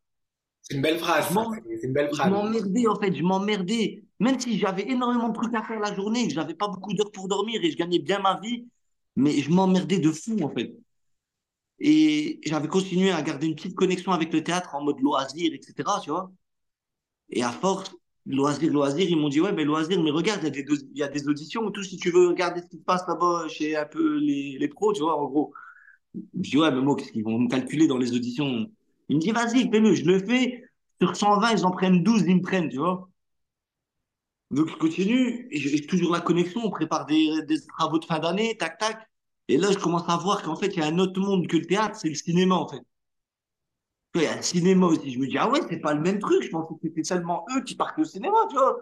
C'est 0.62 0.76
une 0.76 0.82
belle 0.82 1.00
phrase, 1.00 1.30
Je 1.30 1.35
ça. 1.35 1.40
m'en- 1.40 1.54
C'est 1.80 1.87
une 1.88 1.92
belle 1.92 2.11
je 2.11 2.23
phrase. 2.23 2.28
m'emmerdais, 2.28 2.87
en 2.88 2.97
fait, 2.99 3.14
je 3.14 3.23
m'emmerdais. 3.23 4.04
Même 4.20 4.40
si 4.40 4.58
j'avais 4.58 4.88
énormément 4.90 5.28
de 5.28 5.35
trucs 5.35 5.54
à 5.54 5.62
faire 5.62 5.78
la 5.80 5.94
journée, 5.94 6.26
que 6.28 6.35
j'avais 6.35 6.54
pas 6.54 6.68
beaucoup 6.68 6.94
d'heures 6.94 7.12
pour 7.12 7.28
dormir 7.28 7.62
et 7.62 7.70
je 7.70 7.76
gagnais 7.76 7.99
bien 7.99 8.18
ma 8.20 8.40
vie, 8.40 8.66
mais 9.16 9.40
je 9.40 9.50
m'emmerdais 9.50 9.99
de 9.99 10.11
fou, 10.12 10.37
en 10.42 10.49
fait. 10.50 10.73
Et 11.80 12.40
j'avais 12.44 12.68
continué 12.68 13.11
à 13.12 13.23
garder 13.23 13.47
une 13.47 13.54
petite 13.54 13.75
connexion 13.75 14.12
avec 14.12 14.32
le 14.32 14.42
théâtre 14.42 14.75
en 14.75 14.82
mode 14.82 15.00
loisir, 15.00 15.52
etc., 15.54 15.75
tu 16.02 16.11
vois. 16.11 16.32
Et 17.30 17.42
à 17.42 17.52
force, 17.52 17.94
loisir, 18.26 18.73
loisir, 18.73 19.08
ils 19.08 19.16
m'ont 19.16 19.28
dit, 19.28 19.40
ouais, 19.40 19.52
mais 19.52 19.64
loisir, 19.64 20.02
mais 20.02 20.11
regarde, 20.11 20.40
il 20.42 20.97
y 20.97 21.02
a 21.02 21.08
des, 21.08 21.28
auditions 21.28 21.68
et 21.68 21.73
tout, 21.73 21.82
si 21.82 21.97
tu 21.97 22.11
veux 22.11 22.28
regarder 22.28 22.62
ce 22.62 22.68
qui 22.68 22.78
se 22.78 22.82
passe 22.82 23.06
là-bas 23.08 23.49
chez 23.49 23.76
un 23.76 23.87
peu 23.87 24.18
les, 24.18 24.58
les 24.58 24.68
pros, 24.68 24.92
tu 24.92 25.02
vois, 25.02 25.16
en 25.20 25.26
gros. 25.26 25.52
Je 26.14 26.50
dis, 26.50 26.58
ouais, 26.58 26.70
mais 26.70 26.80
moi, 26.80 26.97
qu'est-ce 26.97 27.12
qu'ils 27.12 27.25
vont 27.25 27.38
me 27.38 27.49
calculer 27.49 27.87
dans 27.87 27.99
les 27.99 28.12
auditions? 28.14 28.70
Il 29.08 29.16
me 29.16 29.20
dit, 29.20 29.32
vas-y, 29.32 29.70
fais-le, 29.70 29.94
je 29.94 30.04
le 30.04 30.18
fais. 30.20 30.62
Sur 31.00 31.16
120, 31.16 31.52
ils 31.52 31.66
en 31.66 31.70
prennent 31.70 32.02
12, 32.02 32.23
ils 32.26 32.37
me 32.37 32.42
prennent, 32.42 32.68
tu 32.68 32.78
vois. 32.78 33.08
Donc, 34.50 34.68
je 34.68 34.76
continue, 34.76 35.49
j'ai 35.52 35.87
toujours 35.87 36.12
la 36.12 36.20
connexion, 36.20 36.62
on 36.64 36.70
prépare 36.70 37.06
des 37.06 37.28
travaux 37.76 37.99
de 37.99 38.04
fin 38.04 38.18
d'année, 38.18 38.56
tac, 38.56 38.78
tac. 38.78 39.08
Et 39.49 39.57
là, 39.57 39.73
je 39.73 39.78
commence 39.78 40.09
à 40.09 40.17
voir 40.17 40.43
qu'en 40.43 40.57
fait, 40.57 40.69
il 40.69 40.78
y 40.78 40.83
a 40.83 40.87
un 40.87 40.99
autre 40.99 41.21
monde 41.21 41.47
que 41.47 41.57
le 41.57 41.67
théâtre, 41.67 41.97
c'est 41.97 42.09
le 42.09 42.14
cinéma, 42.14 42.55
en 42.55 42.69
fait. 42.69 42.83
il 44.14 44.23
y 44.23 44.26
a 44.26 44.37
le 44.37 44.43
cinéma 44.43 44.87
aussi. 44.87 45.11
Je 45.12 45.19
me 45.19 45.26
dis, 45.26 45.38
ah 45.38 45.49
ouais, 45.50 45.61
c'est 45.69 45.81
pas 45.81 45.95
le 45.95 46.00
même 46.00 46.19
truc. 46.19 46.43
Je 46.43 46.50
pensais 46.50 46.75
que 46.75 46.81
c'était 46.83 47.05
seulement 47.05 47.47
eux 47.57 47.62
qui 47.64 47.75
partent 47.75 47.99
au 47.99 48.05
cinéma, 48.05 48.37
tu 48.50 48.57
vois. 48.57 48.76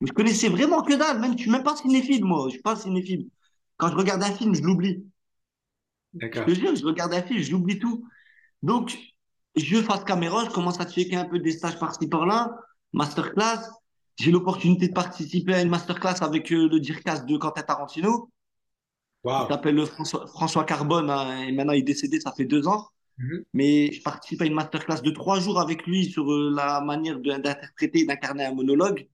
Mais 0.00 0.08
je 0.08 0.12
connaissais 0.12 0.48
vraiment 0.48 0.82
que 0.82 0.94
dalle. 0.94 1.20
Même, 1.20 1.32
je 1.32 1.42
suis 1.42 1.50
même 1.50 1.62
pas 1.62 1.76
cinéphile, 1.76 2.24
moi. 2.24 2.46
Je 2.46 2.54
suis 2.54 2.62
pas 2.62 2.76
cinéphile. 2.76 3.28
Quand 3.76 3.88
je 3.90 3.94
regarde 3.96 4.22
un 4.22 4.32
film, 4.32 4.54
je 4.54 4.62
l'oublie. 4.62 5.04
Je 6.14 6.18
D'accord. 6.20 6.46
te 6.46 6.50
jure, 6.54 6.74
je 6.74 6.84
regarde 6.84 7.12
un 7.14 7.22
film, 7.22 7.40
j'oublie 7.40 7.78
tout. 7.78 8.04
Donc, 8.62 8.96
je 9.56 9.82
face 9.82 10.04
caméra, 10.04 10.44
je 10.44 10.50
commence 10.50 10.80
à 10.80 10.86
checker 10.86 11.16
un 11.16 11.24
peu 11.26 11.38
des 11.38 11.52
stages 11.52 11.78
par-ci 11.78 12.08
par-là, 12.08 12.56
masterclass. 12.92 13.60
J'ai 14.18 14.32
l'opportunité 14.32 14.88
de 14.88 14.92
participer 14.94 15.54
à 15.54 15.62
une 15.62 15.68
masterclass 15.68 16.22
avec 16.22 16.52
euh, 16.52 16.68
le 16.68 16.80
Dircas 16.80 17.20
de 17.20 17.36
Quentin 17.36 17.62
Tarantino. 17.62 18.30
Il 19.24 19.28
Waouh. 19.28 19.48
s'appelle 19.48 19.84
François, 19.86 20.26
François 20.28 20.64
Carbone, 20.64 21.10
hein, 21.10 21.42
et 21.46 21.52
maintenant 21.52 21.72
il 21.72 21.80
est 21.80 21.82
décédé, 21.82 22.20
ça 22.20 22.32
fait 22.32 22.44
deux 22.44 22.66
ans. 22.68 22.86
Mhm. 23.18 23.44
Mais 23.52 23.90
je 23.92 24.00
participe 24.02 24.40
à 24.42 24.46
une 24.46 24.54
masterclass 24.54 25.02
de 25.02 25.10
trois 25.10 25.40
jours 25.40 25.60
avec 25.60 25.86
lui 25.86 26.04
sur 26.04 26.30
euh, 26.32 26.50
la 26.54 26.80
manière 26.80 27.18
de- 27.18 27.32
d'interpréter 27.32 28.00
et 28.00 28.06
d'incarner 28.06 28.44
un 28.44 28.54
monologue. 28.54 29.08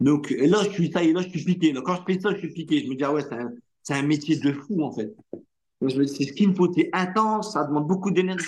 Donc 0.00 0.32
et 0.32 0.46
là, 0.46 0.62
je 0.64 0.70
suis 0.70 0.90
ça, 0.90 1.02
et 1.04 1.12
là, 1.12 1.22
je 1.22 1.28
suis 1.28 1.44
piqué. 1.44 1.72
Là, 1.72 1.82
quand 1.82 1.96
je 1.96 2.12
fais 2.14 2.20
ça, 2.20 2.32
je 2.32 2.38
suis 2.38 2.52
piqué. 2.52 2.82
Je 2.84 2.88
me 2.88 2.94
dis, 2.96 3.04
ah 3.04 3.12
ouais, 3.12 3.22
c'est 3.22 3.34
un, 3.34 3.52
un 3.98 4.02
métier 4.02 4.36
de 4.36 4.52
fou, 4.52 4.82
en 4.82 4.92
fait. 4.92 5.14
Donc, 5.80 5.90
c'est 5.92 6.24
ce 6.24 6.32
qu'il 6.32 6.48
me 6.50 6.54
faut, 6.54 6.72
c'est 6.72 6.90
intense, 6.92 7.52
ça 7.54 7.64
demande 7.64 7.86
beaucoup 7.86 8.10
d'énergie. 8.10 8.44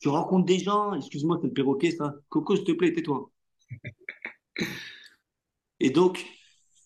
Tu 0.00 0.08
rencontres 0.08 0.46
des 0.46 0.58
gens, 0.58 0.94
excuse-moi, 0.94 1.38
c'est 1.40 1.48
le 1.48 1.52
perroquet, 1.52 1.92
ça. 1.92 2.14
Coco, 2.28 2.56
s'il 2.56 2.64
te 2.64 2.72
plaît, 2.72 2.92
tais-toi. 2.92 3.30
Et 5.80 5.90
donc, 5.90 6.24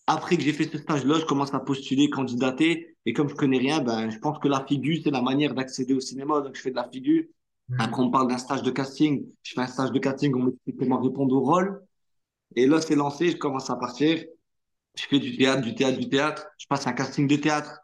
après 0.07 0.37
que 0.37 0.43
j'ai 0.43 0.53
fait 0.53 0.69
ce 0.71 0.77
stage-là, 0.77 1.19
je 1.19 1.25
commence 1.25 1.53
à 1.53 1.59
postuler, 1.59 2.09
candidater. 2.09 2.96
Et 3.07 3.13
comme 3.13 3.29
je 3.29 3.35
connais 3.35 3.57
rien, 3.57 3.79
ben, 3.79 4.09
je 4.09 4.19
pense 4.19 4.37
que 4.37 4.49
la 4.49 4.65
figure, 4.65 4.99
c'est 5.01 5.11
la 5.11 5.21
manière 5.21 5.53
d'accéder 5.55 5.93
au 5.93 6.01
cinéma. 6.01 6.41
Donc, 6.41 6.55
je 6.57 6.61
fais 6.61 6.71
de 6.71 6.75
la 6.75 6.89
figure. 6.89 7.23
Mhm. 7.69 7.79
Après, 7.79 8.01
on 8.01 8.11
parle 8.11 8.27
d'un 8.27 8.37
stage 8.37 8.63
de 8.63 8.69
casting. 8.69 9.25
Je 9.43 9.53
fais 9.53 9.61
un 9.61 9.67
stage 9.67 9.93
de 9.93 9.99
casting, 9.99 10.35
on 10.35 10.43
m'explique 10.43 10.75
comment 10.77 11.01
répondre 11.01 11.33
au 11.33 11.39
rôle. 11.39 11.81
Et 12.57 12.67
là, 12.67 12.81
c'est 12.81 12.95
lancé, 12.95 13.31
je 13.31 13.37
commence 13.37 13.69
à 13.69 13.77
partir. 13.77 14.21
Je 14.95 15.03
fais 15.03 15.19
du 15.19 15.37
théâtre, 15.37 15.61
du 15.61 15.73
théâtre, 15.73 15.97
du 15.97 16.09
théâtre. 16.09 16.47
Je 16.57 16.67
passe 16.67 16.85
un 16.85 16.91
casting 16.91 17.29
de 17.29 17.37
théâtre. 17.37 17.79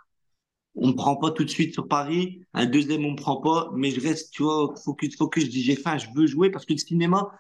On 0.75 0.89
me 0.89 0.93
prend 0.93 1.15
pas 1.15 1.31
tout 1.31 1.45
de 1.45 1.49
suite 1.49 1.73
sur 1.73 1.87
Paris. 1.87 2.41
Un 2.53 2.65
deuxième, 2.65 3.05
on 3.05 3.11
me 3.11 3.15
prend 3.15 3.39
pas. 3.39 3.71
Mais 3.75 3.91
je 3.91 4.01
reste, 4.01 4.33
tu 4.33 4.43
vois, 4.43 4.75
focus, 4.83 5.15
focus. 5.15 5.45
Je 5.45 5.49
dis, 5.49 5.63
j'ai 5.63 5.77
faim, 5.77 5.97
je 5.97 6.07
veux 6.13 6.27
jouer 6.27 6.49
parce 6.49 6.65
que 6.65 6.73
le 6.73 6.79
cinéma, 6.79 7.31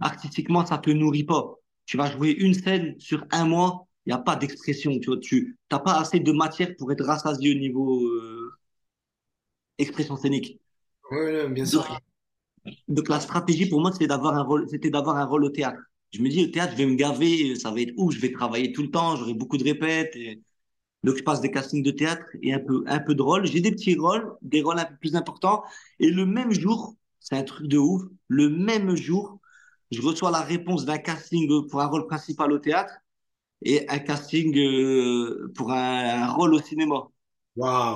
artistiquement, 0.00 0.66
ça 0.66 0.78
te 0.78 0.90
nourrit 0.90 1.22
pas. 1.22 1.54
Tu 1.86 1.96
vas 1.96 2.10
jouer 2.10 2.32
une 2.32 2.54
scène 2.54 2.98
sur 2.98 3.24
un 3.30 3.44
mois, 3.44 3.86
il 4.06 4.10
n'y 4.10 4.14
a 4.14 4.18
pas 4.18 4.36
d'expression, 4.36 4.98
tu 5.00 5.06
vois. 5.10 5.18
Tu 5.20 5.58
n'as 5.70 5.78
pas 5.80 6.00
assez 6.00 6.20
de 6.20 6.32
matière 6.32 6.74
pour 6.78 6.92
être 6.92 7.04
rassasié 7.04 7.54
au 7.54 7.58
niveau 7.58 8.04
euh, 8.06 8.52
expression 9.78 10.16
scénique. 10.16 10.58
Ouais, 11.12 11.48
bien 11.48 11.64
Donc, 11.64 11.84
sûr. 11.84 12.00
donc 12.88 13.08
la 13.08 13.20
stratégie 13.20 13.68
pour 13.68 13.80
moi, 13.80 13.92
c'était 13.92 14.06
d'avoir 14.06 14.34
un 14.36 14.42
rôle, 14.42 14.68
c'était 14.70 14.90
d'avoir 14.90 15.16
un 15.16 15.24
rôle 15.24 15.44
au 15.44 15.50
théâtre. 15.50 15.80
Je 16.12 16.20
me 16.22 16.28
dis, 16.28 16.44
au 16.44 16.48
théâtre, 16.48 16.72
je 16.72 16.78
vais 16.78 16.86
me 16.86 16.94
gaver, 16.96 17.56
ça 17.56 17.70
va 17.70 17.80
être 17.80 17.94
où? 17.96 18.10
Je 18.10 18.20
vais 18.20 18.32
travailler 18.32 18.72
tout 18.72 18.82
le 18.82 18.90
temps, 18.90 19.16
j'aurai 19.16 19.34
beaucoup 19.34 19.56
de 19.58 19.64
répètes. 19.64 20.14
et- 20.16 20.42
Donc, 21.04 21.16
je 21.18 21.24
passe 21.24 21.40
des 21.42 21.50
castings 21.52 21.82
de 21.84 21.90
théâtre 21.92 22.24
et 22.42 22.54
un 22.54 22.60
peu, 22.60 22.84
un 22.86 23.00
peu 23.00 23.14
de 23.14 23.22
rôle. 23.22 23.46
J'ai 23.46 23.60
des 23.60 23.72
petits 23.72 23.96
rôles, 23.96 24.34
des 24.42 24.62
rôles 24.62 24.78
un 24.80 24.86
peu 24.86 24.96
plus 24.98 25.16
importants. 25.16 25.64
Et 26.00 26.10
le 26.10 26.26
même 26.26 26.52
jour, 26.52 26.96
c'est 27.20 27.36
un 27.36 27.44
truc 27.44 27.68
de 27.68 27.78
ouf, 27.78 28.02
le 28.28 28.50
même 28.50 28.96
jour, 28.96 29.40
je 29.92 30.02
reçois 30.02 30.30
la 30.32 30.42
réponse 30.42 30.84
d'un 30.86 30.98
casting 30.98 31.68
pour 31.70 31.80
un 31.82 31.86
rôle 31.86 32.06
principal 32.08 32.52
au 32.52 32.58
théâtre 32.60 32.94
et 33.64 33.88
un 33.88 33.98
casting 33.98 34.56
euh, 34.58 35.52
pour 35.54 35.70
un, 35.72 36.22
un 36.24 36.28
rôle 36.32 36.54
au 36.54 36.60
cinéma. 36.60 37.08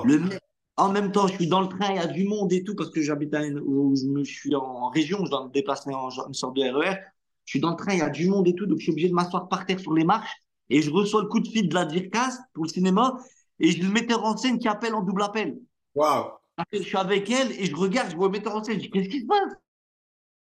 Le 0.03 0.19
même- 0.19 0.39
En 0.79 0.91
même 0.91 1.11
temps, 1.11 1.27
je 1.27 1.33
suis 1.33 1.47
dans 1.47 1.61
le 1.61 1.67
train, 1.69 1.89
il 1.89 1.95
y 1.95 1.99
a 1.99 2.05
du 2.07 2.23
monde 2.25 2.53
et 2.53 2.63
tout, 2.63 2.75
parce 2.75 2.91
que 2.91 3.01
j'habite 3.01 3.33
où 3.65 3.95
je, 3.95 4.05
me- 4.05 4.23
je 4.23 4.31
suis 4.31 4.55
en 4.55 4.89
région, 4.89 5.25
je 5.25 5.31
dois 5.31 5.45
me 5.45 5.51
déplacer 5.51 5.91
en 5.93 6.09
une 6.27 6.33
sorte 6.35 6.55
de 6.55 6.61
RER. 6.61 6.97
Je 7.45 7.51
suis 7.51 7.59
dans 7.59 7.71
le 7.71 7.75
train, 7.77 7.93
il 7.93 7.99
y 7.99 8.01
a 8.01 8.09
du 8.09 8.29
monde 8.29 8.47
et 8.47 8.53
tout, 8.53 8.65
donc 8.67 8.77
je 8.77 8.83
suis 8.83 8.91
obligé 8.91 9.09
de 9.09 9.13
m'asseoir 9.13 9.47
par 9.49 9.65
terre 9.65 9.79
sur 9.79 9.93
les 9.93 10.03
marches. 10.03 10.31
Et 10.69 10.81
je 10.83 10.91
reçois 10.91 11.21
le 11.23 11.27
coup 11.29 11.39
de 11.39 11.47
fil 11.47 11.67
de 11.69 11.73
la 11.73 11.85
DIRCAS 11.85 12.37
pour 12.53 12.65
le 12.65 12.69
cinéma, 12.69 13.17
et 13.59 13.71
j'ai 13.71 13.81
le 13.81 13.89
metteur 13.89 14.23
en 14.23 14.37
scène 14.37 14.59
qui 14.59 14.67
appelle 14.67 14.93
en 14.93 15.01
double 15.01 15.23
appel. 15.23 15.57
Waouh. 15.95 16.31
Je 16.71 16.79
suis 16.81 16.97
avec 16.97 17.29
elle, 17.31 17.51
et 17.53 17.65
je 17.65 17.75
regarde, 17.75 18.11
je 18.11 18.15
vois 18.15 18.27
le 18.27 18.33
metteur 18.33 18.55
en 18.55 18.63
scène, 18.63 18.75
je 18.75 18.81
dis, 18.81 18.89
qu'est-ce 18.91 19.09
qui 19.09 19.21
se 19.21 19.25
passe? 19.25 19.53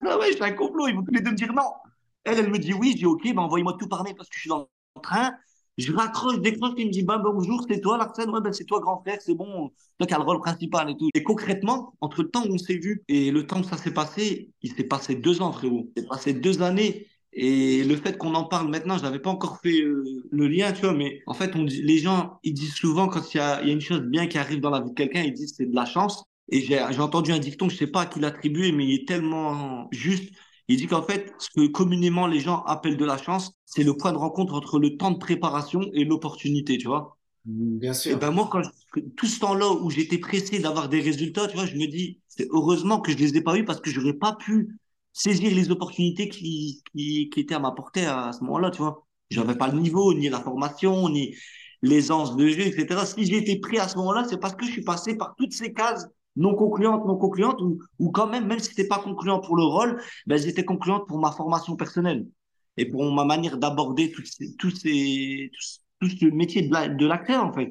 Ah 0.05 0.18
ouais, 0.18 0.33
c'est 0.33 0.42
un 0.42 0.53
complot, 0.53 0.88
ils 0.88 0.94
vont 0.94 1.03
tous 1.05 1.12
les 1.14 1.20
deux 1.20 1.31
me 1.31 1.37
dire 1.37 1.53
non. 1.53 1.72
Elle, 2.25 2.38
elle 2.38 2.51
me 2.51 2.59
dit 2.59 2.75
oui, 2.75 2.92
je 2.92 2.96
dis 2.98 3.07
ok, 3.07 3.22
ben 3.25 3.38
envoyez-moi 3.38 3.77
tout 3.79 3.88
par 3.88 4.05
mail 4.05 4.14
parce 4.14 4.29
que 4.29 4.35
je 4.37 4.40
suis 4.40 4.48
dans 4.48 4.59
le 4.61 4.66
train. 5.02 5.32
Je 5.78 5.92
raccroche, 5.92 6.40
décroche, 6.40 6.74
il 6.78 6.86
me 6.88 6.92
dit 6.92 7.02
ben, 7.02 7.18
bonjour, 7.18 7.64
c'est 7.68 7.80
toi 7.80 7.98
Larsen, 7.98 8.28
ouais, 8.30 8.40
ben 8.42 8.52
c'est 8.52 8.64
toi 8.64 8.80
grand 8.80 9.00
frère, 9.00 9.18
c'est 9.20 9.34
bon, 9.34 9.70
toi 9.98 10.06
qui 10.06 10.14
as 10.14 10.18
le 10.18 10.24
rôle 10.24 10.40
principal 10.40 10.90
et 10.90 10.96
tout. 10.96 11.08
Et 11.14 11.22
concrètement, 11.22 11.94
entre 12.00 12.22
le 12.22 12.30
temps 12.30 12.44
où 12.46 12.54
on 12.54 12.58
s'est 12.58 12.76
vu 12.78 13.02
et 13.08 13.30
le 13.30 13.46
temps 13.46 13.60
où 13.60 13.64
ça 13.64 13.78
s'est 13.78 13.94
passé, 13.94 14.50
il 14.62 14.72
s'est 14.72 14.84
passé 14.84 15.14
deux 15.14 15.42
ans, 15.42 15.52
frérot. 15.52 15.90
Il 15.96 16.02
s'est 16.02 16.08
passé 16.08 16.32
deux 16.34 16.62
années. 16.62 17.06
Et 17.34 17.84
le 17.84 17.96
fait 17.96 18.18
qu'on 18.18 18.34
en 18.34 18.44
parle 18.44 18.68
maintenant, 18.68 18.98
je 18.98 19.02
n'avais 19.04 19.18
pas 19.18 19.30
encore 19.30 19.60
fait 19.62 19.80
euh, 19.80 20.04
le 20.30 20.48
lien, 20.48 20.72
tu 20.72 20.82
vois, 20.82 20.92
mais 20.92 21.22
en 21.26 21.32
fait, 21.34 21.54
les 21.54 21.98
gens, 21.98 22.38
ils 22.42 22.52
disent 22.52 22.74
souvent 22.74 23.08
quand 23.08 23.32
il 23.34 23.38
y 23.38 23.40
y 23.40 23.42
a 23.42 23.62
une 23.62 23.80
chose 23.80 24.02
bien 24.02 24.26
qui 24.26 24.36
arrive 24.38 24.60
dans 24.60 24.70
la 24.70 24.80
vie 24.80 24.90
de 24.90 24.94
quelqu'un, 24.94 25.22
ils 25.22 25.32
disent 25.32 25.54
c'est 25.56 25.66
de 25.66 25.74
la 25.74 25.86
chance. 25.86 26.24
Et 26.50 26.60
j'ai 26.60 26.78
entendu 27.00 27.32
un 27.32 27.38
dicton, 27.38 27.68
je 27.70 27.76
sais 27.76 27.86
pas 27.86 28.02
à 28.02 28.06
qui 28.06 28.20
l'attribuer, 28.20 28.72
mais 28.72 28.84
il 28.86 28.94
est 28.94 29.08
tellement 29.08 29.88
juste. 29.92 30.34
Il 30.72 30.78
dit 30.78 30.87
qu'en 30.87 31.02
fait, 31.02 31.32
ce 31.38 31.50
que 31.50 31.66
communément 31.68 32.26
les 32.26 32.40
gens 32.40 32.62
appellent 32.64 32.96
de 32.96 33.04
la 33.04 33.18
chance, 33.18 33.52
c'est 33.64 33.85
le 33.85 33.96
point 33.96 34.12
de 34.12 34.18
rencontre 34.18 34.54
entre 34.54 34.78
le 34.78 34.96
temps 34.96 35.11
de 35.11 35.18
préparation 35.18 35.82
et 35.94 36.04
l'opportunité, 36.04 36.78
tu 36.78 36.87
vois. 36.88 37.18
Bien 37.44 37.92
Et 38.08 38.14
sûr. 38.14 38.16
ben 38.16 38.30
moi, 38.30 38.48
quand 38.50 38.62
je- 38.62 39.00
tout 39.16 39.26
ce 39.26 39.40
temps-là 39.40 39.70
où 39.72 39.90
j'étais 39.90 40.18
pressé 40.18 40.58
d'avoir 40.58 40.88
des 40.88 41.00
résultats, 41.00 41.46
tu 41.48 41.56
vois, 41.56 41.66
je 41.66 41.76
me 41.76 41.87
dis, 41.87 42.20
c'est 42.28 42.48
heureusement 42.50 43.00
que 43.00 43.12
je 43.12 43.16
les 43.18 43.37
ai 43.37 43.40
pas 43.42 43.56
eu 43.58 43.64
parce 43.64 43.80
que 43.80 43.90
j'aurais 43.90 44.12
pas 44.14 44.35
pu 44.37 44.78
saisir 45.12 45.54
les 45.54 45.70
opportunités 45.70 46.28
qui, 46.28 46.82
qui, 46.94 47.30
qui 47.30 47.40
étaient 47.40 47.54
à 47.54 47.58
ma 47.61 47.72
portée 47.72 48.06
à 48.06 48.32
ce 48.32 48.42
moment-là, 48.44 48.70
tu 48.70 48.78
vois. 48.82 49.06
J'avais 49.30 49.56
pas 49.56 49.68
le 49.68 49.78
niveau, 49.80 50.14
ni 50.14 50.28
la 50.28 50.40
formation, 50.40 51.08
ni 51.08 51.35
l'aisance 51.82 52.37
de 52.37 52.48
jeu, 52.48 52.61
etc. 52.62 53.06
Si 53.06 53.24
j'ai 53.24 53.38
été 53.38 53.58
pris 53.61 53.78
à 53.78 53.88
ce 53.88 53.96
moment-là, 53.98 54.24
c'est 54.28 54.38
parce 54.38 54.54
que 54.54 54.66
je 54.66 54.72
suis 54.72 54.82
passé 54.85 55.16
par 55.16 55.35
toutes 55.37 55.52
ces 55.52 55.72
cases 55.72 56.06
non 56.37 56.55
concluantes, 56.55 57.07
non 57.07 57.16
concluantes, 57.16 57.61
ou, 57.61 57.79
ou 57.99 58.11
quand 58.11 58.27
même, 58.29 58.47
même 58.47 58.59
si 58.59 58.71
c'était 58.71 58.88
pas 58.88 58.99
concluant 59.01 59.40
pour 59.40 59.57
le 59.57 59.64
rôle, 59.64 60.01
ben, 60.27 60.37
elles 60.37 60.49
étaient 60.49 60.64
concluantes 60.64 61.07
pour 61.09 61.18
ma 61.18 61.33
formation 61.33 61.77
personnelle 61.77 62.27
et 62.77 62.87
pour 62.87 63.11
ma 63.12 63.25
manière 63.25 63.59
d'aborder 63.59 64.11
tous 64.12 64.25
ces, 64.25 64.55
tous 64.57 64.71
ces, 64.71 65.51
tout, 66.01 66.09
tout 66.09 66.16
ce 66.18 66.25
métier 66.27 66.62
de 66.62 66.73
la- 66.73 66.88
de 66.88 67.07
l'acteur, 67.07 67.45
en 67.45 67.53
fait. 67.53 67.66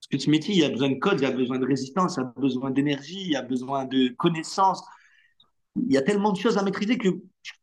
Parce 0.00 0.08
que 0.10 0.18
ce 0.18 0.30
métier, 0.30 0.54
il 0.54 0.60
y 0.60 0.64
a 0.64 0.70
besoin 0.70 0.90
de 0.90 0.96
code, 0.98 1.20
il 1.20 1.24
y 1.24 1.26
a 1.26 1.30
besoin 1.32 1.58
de 1.58 1.66
résistance, 1.66 2.16
il 2.16 2.20
y 2.20 2.24
a 2.24 2.32
besoin 2.40 2.70
d'énergie, 2.70 3.22
il 3.22 3.30
y 3.32 3.36
a 3.36 3.42
besoin 3.42 3.84
de 3.86 4.08
connaissances. 4.10 4.82
Il 5.76 5.92
y 5.92 5.96
a 5.96 6.02
tellement 6.02 6.30
de 6.32 6.38
choses 6.38 6.58
à 6.58 6.62
maîtriser 6.62 6.96
que 6.96 7.08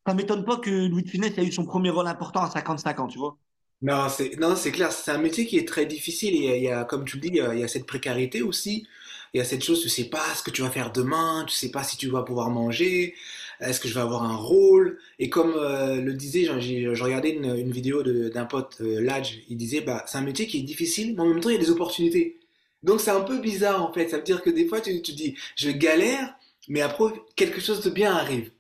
ça 0.06 0.14
m'étonne 0.14 0.44
pas 0.46 0.58
que 0.58 0.70
Louis 0.88 1.04
de 1.04 1.10
Funès 1.10 1.38
ait 1.38 1.46
eu 1.46 1.52
son 1.54 1.66
premier 1.66 1.90
rôle 1.90 2.08
important 2.08 2.42
à 2.42 2.50
55 2.50 3.00
ans, 3.00 3.08
tu 3.08 3.18
vois. 3.18 3.38
Non, 3.82 4.56
c'est 4.56 4.72
clair. 4.72 4.92
C'est 4.92 5.12
un 5.12 5.20
métier 5.20 5.46
qui 5.46 5.58
est 5.58 5.68
très 5.68 5.86
difficile. 5.86 6.34
Et 6.36 6.58
il 6.58 6.64
y 6.64 6.70
a, 6.70 6.82
a, 6.82 6.86
comme 6.86 7.06
tu 7.06 7.18
le 7.18 7.30
dis, 7.30 7.40
a, 7.40 7.54
il 7.54 7.60
y 7.60 7.64
a 7.64 7.68
cette 7.68 7.86
précarité 7.86 8.42
aussi. 8.42 8.88
Il 9.34 9.38
y 9.38 9.42
a 9.42 9.46
cette 9.46 9.64
chose, 9.64 9.82
tu 9.82 9.90
sais 9.90 10.06
pas 10.06 10.24
ce 10.36 10.44
que 10.44 10.52
tu 10.52 10.62
vas 10.62 10.70
faire 10.72 10.92
demain, 10.92 11.46
tu 11.48 11.56
sais 11.56 11.70
pas 11.72 11.84
si 11.84 11.98
tu 11.98 12.08
vas 12.10 12.24
pouvoir 12.24 12.50
manger, 12.50 13.16
est-ce 13.60 13.80
que 13.80 13.88
je 13.88 13.94
vais 13.94 14.02
avoir 14.02 14.24
un 14.24 14.36
rôle. 14.36 15.00
Et 15.20 15.30
comme 15.30 15.54
euh, 15.56 16.02
le 16.02 16.14
disait, 16.14 16.46
je 16.46 17.04
regardais 17.04 17.32
une, 17.32 17.46
une 17.58 17.72
vidéo 17.72 18.04
d'un 18.04 18.46
pote, 18.46 18.78
euh, 18.82 19.02
il 19.50 19.58
disait, 19.58 19.82
bah, 19.82 20.04
c'est 20.08 20.18
un 20.18 20.22
métier 20.22 20.48
qui 20.48 20.60
est 20.60 20.62
difficile, 20.64 21.16
mais 21.16 21.22
en 21.22 21.26
même 21.28 21.40
temps, 21.42 21.50
il 21.50 21.54
y 21.54 21.58
a 21.58 21.62
des 21.62 21.70
opportunités. 21.72 22.38
Donc 22.84 23.02
c'est 23.02 23.12
un 23.12 23.22
peu 23.22 23.40
bizarre 23.40 23.84
en 23.84 23.92
fait. 23.94 24.10
Ça 24.10 24.18
veut 24.18 24.24
dire 24.24 24.42
que 24.44 24.50
des 24.50 24.68
fois, 24.68 24.82
tu, 24.82 25.02
tu 25.02 25.14
dis, 25.14 25.36
je 25.56 25.70
galère, 25.72 26.36
mais 26.68 26.82
après, 26.82 27.06
quelque 27.36 27.60
chose 27.62 27.82
de 27.84 27.90
bien 27.90 28.14
arrive. 28.16 28.52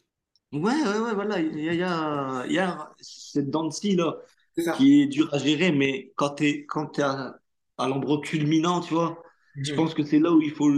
Ouais, 0.54 0.62
ouais, 0.74 1.00
ouais, 1.00 1.14
voilà. 1.14 1.40
Il 1.40 1.60
y 1.64 1.70
a, 1.70 1.74
il 1.74 1.80
y 1.80 1.84
a, 1.84 2.46
il 2.48 2.54
y 2.54 2.60
a 2.60 2.94
cette 3.02 3.50
dent 3.50 3.66
de 3.66 3.74
scie, 3.74 3.96
là, 3.96 4.18
qui 4.72 5.02
est 5.02 5.08
dure 5.08 5.34
à 5.34 5.40
gérer, 5.40 5.72
mais 5.72 6.14
quand 6.16 6.32
t'es, 6.32 6.66
quand 6.66 6.88
t'es 6.88 7.02
à, 7.04 7.40
à 7.78 7.88
l'endroit 7.88 8.22
culminant, 8.22 8.82
tu 8.82 8.94
vois, 8.94 9.24
je 9.62 9.74
pense 9.74 9.94
que 9.94 10.04
c'est 10.04 10.20
là 10.20 10.32
où 10.32 10.42
il 10.42 10.52
faut, 10.52 10.72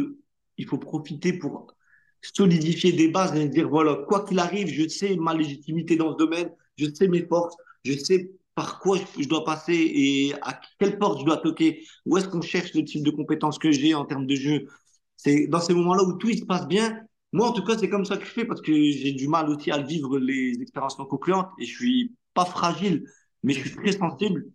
il 0.57 0.65
faut 0.65 0.77
profiter 0.77 1.33
pour 1.33 1.73
solidifier 2.21 2.91
des 2.91 3.09
bases 3.09 3.35
et 3.35 3.47
dire, 3.47 3.69
voilà, 3.69 3.95
quoi 4.07 4.25
qu'il 4.25 4.39
arrive, 4.39 4.67
je 4.67 4.87
sais 4.87 5.15
ma 5.15 5.33
légitimité 5.33 5.95
dans 5.95 6.11
ce 6.11 6.17
domaine, 6.17 6.51
je 6.77 6.85
sais 6.93 7.07
mes 7.07 7.25
forces, 7.25 7.55
je 7.85 7.93
sais 7.93 8.31
par 8.55 8.79
quoi 8.79 8.97
je, 8.97 9.23
je 9.23 9.29
dois 9.29 9.45
passer 9.45 9.73
et 9.73 10.33
à 10.41 10.59
quelle 10.79 10.97
porte 10.97 11.19
je 11.21 11.25
dois 11.25 11.37
toquer, 11.37 11.85
où 12.05 12.17
est-ce 12.17 12.27
qu'on 12.27 12.41
cherche 12.41 12.73
le 12.73 12.83
type 12.83 13.03
de 13.03 13.11
compétences 13.11 13.57
que 13.57 13.71
j'ai 13.71 13.93
en 13.93 14.05
termes 14.05 14.25
de 14.27 14.35
jeu. 14.35 14.67
C'est 15.15 15.47
dans 15.47 15.59
ces 15.61 15.73
moments-là 15.73 16.03
où 16.03 16.13
tout 16.13 16.29
il 16.29 16.39
se 16.39 16.45
passe 16.45 16.67
bien. 16.67 16.99
Moi, 17.31 17.47
en 17.47 17.53
tout 17.53 17.63
cas, 17.63 17.77
c'est 17.77 17.89
comme 17.89 18.05
ça 18.05 18.17
que 18.17 18.25
je 18.25 18.31
fais 18.31 18.45
parce 18.45 18.61
que 18.61 18.73
j'ai 18.73 19.11
du 19.13 19.27
mal 19.27 19.49
aussi 19.49 19.71
à 19.71 19.77
vivre 19.79 20.17
les 20.17 20.57
expériences 20.61 20.97
non 20.97 21.05
concluantes 21.05 21.49
et 21.59 21.65
je 21.65 21.75
suis 21.75 22.15
pas 22.33 22.45
fragile, 22.45 23.05
mais 23.43 23.53
je 23.53 23.59
suis 23.59 23.75
très 23.75 23.91
sensible, 23.91 24.45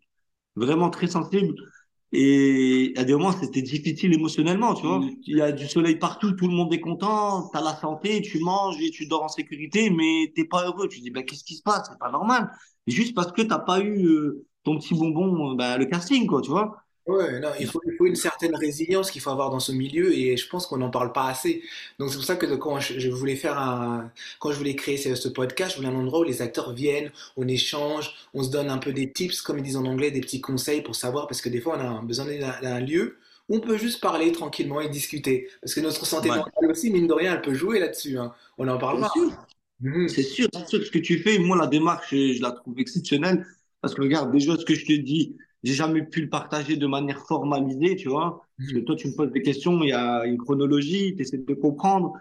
vraiment 0.57 0.91
très 0.91 1.07
sensible. 1.07 1.55
Et 2.17 2.93
à 2.97 3.05
des 3.05 3.13
moments, 3.15 3.33
c'était 3.33 3.63
difficile 3.63 4.13
émotionnellement, 4.15 4.75
tu 4.75 4.87
vois. 4.87 5.01
Il 5.27 5.37
y 5.37 5.41
a 5.41 5.51
du 5.51 5.67
soleil 5.67 5.97
partout, 5.97 6.33
tout 6.33 6.47
le 6.47 6.55
monde 6.55 6.73
est 6.73 6.81
content, 6.81 7.51
tu 7.51 7.59
as 7.59 7.61
la 7.63 7.75
santé, 7.75 8.23
tu 8.23 8.39
manges 8.39 8.81
et 8.81 8.91
tu 8.91 9.07
dors 9.07 9.25
en 9.25 9.29
sécurité, 9.29 9.91
mais 9.91 10.33
t'es 10.37 10.45
pas 10.45 10.65
heureux. 10.67 10.89
Tu 10.89 10.99
te 10.99 11.05
dis, 11.05 11.11
ben, 11.11 11.25
qu'est-ce 11.25 11.43
qui 11.45 11.55
se 11.57 11.63
passe? 11.63 11.89
C'est 11.91 11.99
pas 11.99 12.11
normal. 12.13 12.51
Juste 12.87 13.15
parce 13.15 13.33
que 13.33 13.43
t'as 13.43 13.59
pas 13.59 13.81
eu 13.81 14.07
euh, 14.07 14.47
ton 14.63 14.79
petit 14.79 14.95
bonbon, 14.95 15.55
ben, 15.55 15.77
le 15.77 15.87
casting, 15.87 16.27
quoi, 16.27 16.41
tu 16.41 16.51
vois. 16.51 16.84
Ouais, 17.07 17.39
non, 17.39 17.51
il 17.61 17.67
faut, 17.67 17.83
il 17.87 17.93
faut 17.99 18.07
une 18.07 18.17
certaine 18.17 18.55
résilience 18.57 19.11
qu'il 19.11 19.21
faut 19.21 19.29
avoir 19.29 19.51
dans 19.51 19.61
ce 19.61 19.73
milieu 19.73 20.15
et 20.17 20.39
je 20.39 20.49
pense 20.49 20.67
qu'on 20.67 20.79
n'en 20.79 20.89
parle 20.91 21.13
pas 21.13 21.27
assez. 21.29 21.63
Donc 21.99 22.09
c'est 22.09 22.17
pour 22.17 22.25
ça 22.25 22.37
que 22.37 22.47
quand 22.57 22.81
je, 22.81 22.99
je 22.99 23.11
voulais 23.11 23.37
faire 23.37 23.59
un, 23.59 24.11
quand 24.39 24.53
je 24.53 24.57
voulais 24.57 24.75
créer 24.75 24.97
ce, 24.97 25.15
ce 25.15 25.29
podcast, 25.29 25.73
je 25.73 25.77
voulais 25.77 25.89
un 25.89 25.95
endroit 25.99 26.21
où 26.21 26.23
les 26.25 26.41
acteurs 26.41 26.73
viennent, 26.73 27.13
on 27.37 27.47
échange, 27.47 28.15
on 28.33 28.43
se 28.43 28.51
donne 28.51 28.71
un 28.71 28.79
peu 28.79 28.95
des 28.95 29.13
tips, 29.13 29.43
comme 29.43 29.59
ils 29.59 29.63
disent 29.63 29.77
en 29.77 29.85
anglais, 29.85 30.11
des 30.11 30.23
petits 30.23 30.41
conseils 30.41 30.81
pour 30.81 30.97
savoir, 30.97 31.27
parce 31.27 31.43
que 31.43 31.51
des 31.51 31.61
fois 31.61 31.77
on 31.79 31.99
a 31.99 32.01
besoin 32.03 32.25
d'un 32.63 32.81
lieu 32.81 33.19
où 33.51 33.57
on 33.57 33.61
peut 33.61 33.77
juste 33.77 34.01
parler 34.01 34.33
tranquillement 34.33 34.81
et 34.81 34.89
discuter. 34.89 35.51
Parce 35.61 35.75
que 35.75 35.81
notre 35.81 36.07
santé 36.07 36.31
Ouais. 36.31 36.37
mentale 36.39 36.71
aussi, 36.71 36.91
mine 36.91 37.07
de 37.07 37.13
rien, 37.13 37.35
elle 37.35 37.43
peut 37.43 37.53
jouer 37.55 37.81
là-dessus, 37.81 38.17
hein. 38.19 38.33
On 38.57 38.67
en 38.69 38.79
C'est 38.95 39.07
parlera. 39.07 39.09
sûr. 39.09 39.31
Mhm. 39.81 40.09
C'est 40.09 40.23
sûr, 40.23 40.49
c'est 40.53 40.69
sûr, 40.69 40.85
ce 40.85 40.91
que 40.91 40.99
tu 40.99 41.19
fais, 41.19 41.39
moi, 41.39 41.57
la 41.57 41.67
démarche, 41.67 42.09
je, 42.11 42.35
je 42.35 42.43
la 42.43 42.53
trouve 42.53 42.79
exceptionnelle. 42.79 43.47
Parce 43.81 43.95
que 43.95 44.03
regarde, 44.03 44.33
déjà, 44.33 44.57
ce 44.57 44.65
que 44.65 44.75
je 44.75 44.87
te 44.87 44.93
dis, 44.93 45.37
j'ai 45.65 45.75
jamais 45.75 46.03
pu 46.05 46.23
le 46.23 46.31
partager 46.31 46.77
de 46.77 46.87
manière 46.87 47.21
formalisée, 47.27 47.97
tu 47.97 48.09
vois. 48.11 48.43
Parce 48.65 48.75
que 48.75 48.81
Mhm. 48.81 48.87
toi, 48.87 48.97
tu 48.97 49.09
me 49.09 49.15
poses 49.17 49.33
des 49.33 49.43
questions, 49.43 49.83
il 49.85 49.91
y 49.91 49.93
a 49.93 50.25
une 50.27 50.39
chronologie, 50.39 51.15
tu 51.17 51.23
essaies 51.23 51.39
de 51.39 51.55
comprendre. 51.55 52.15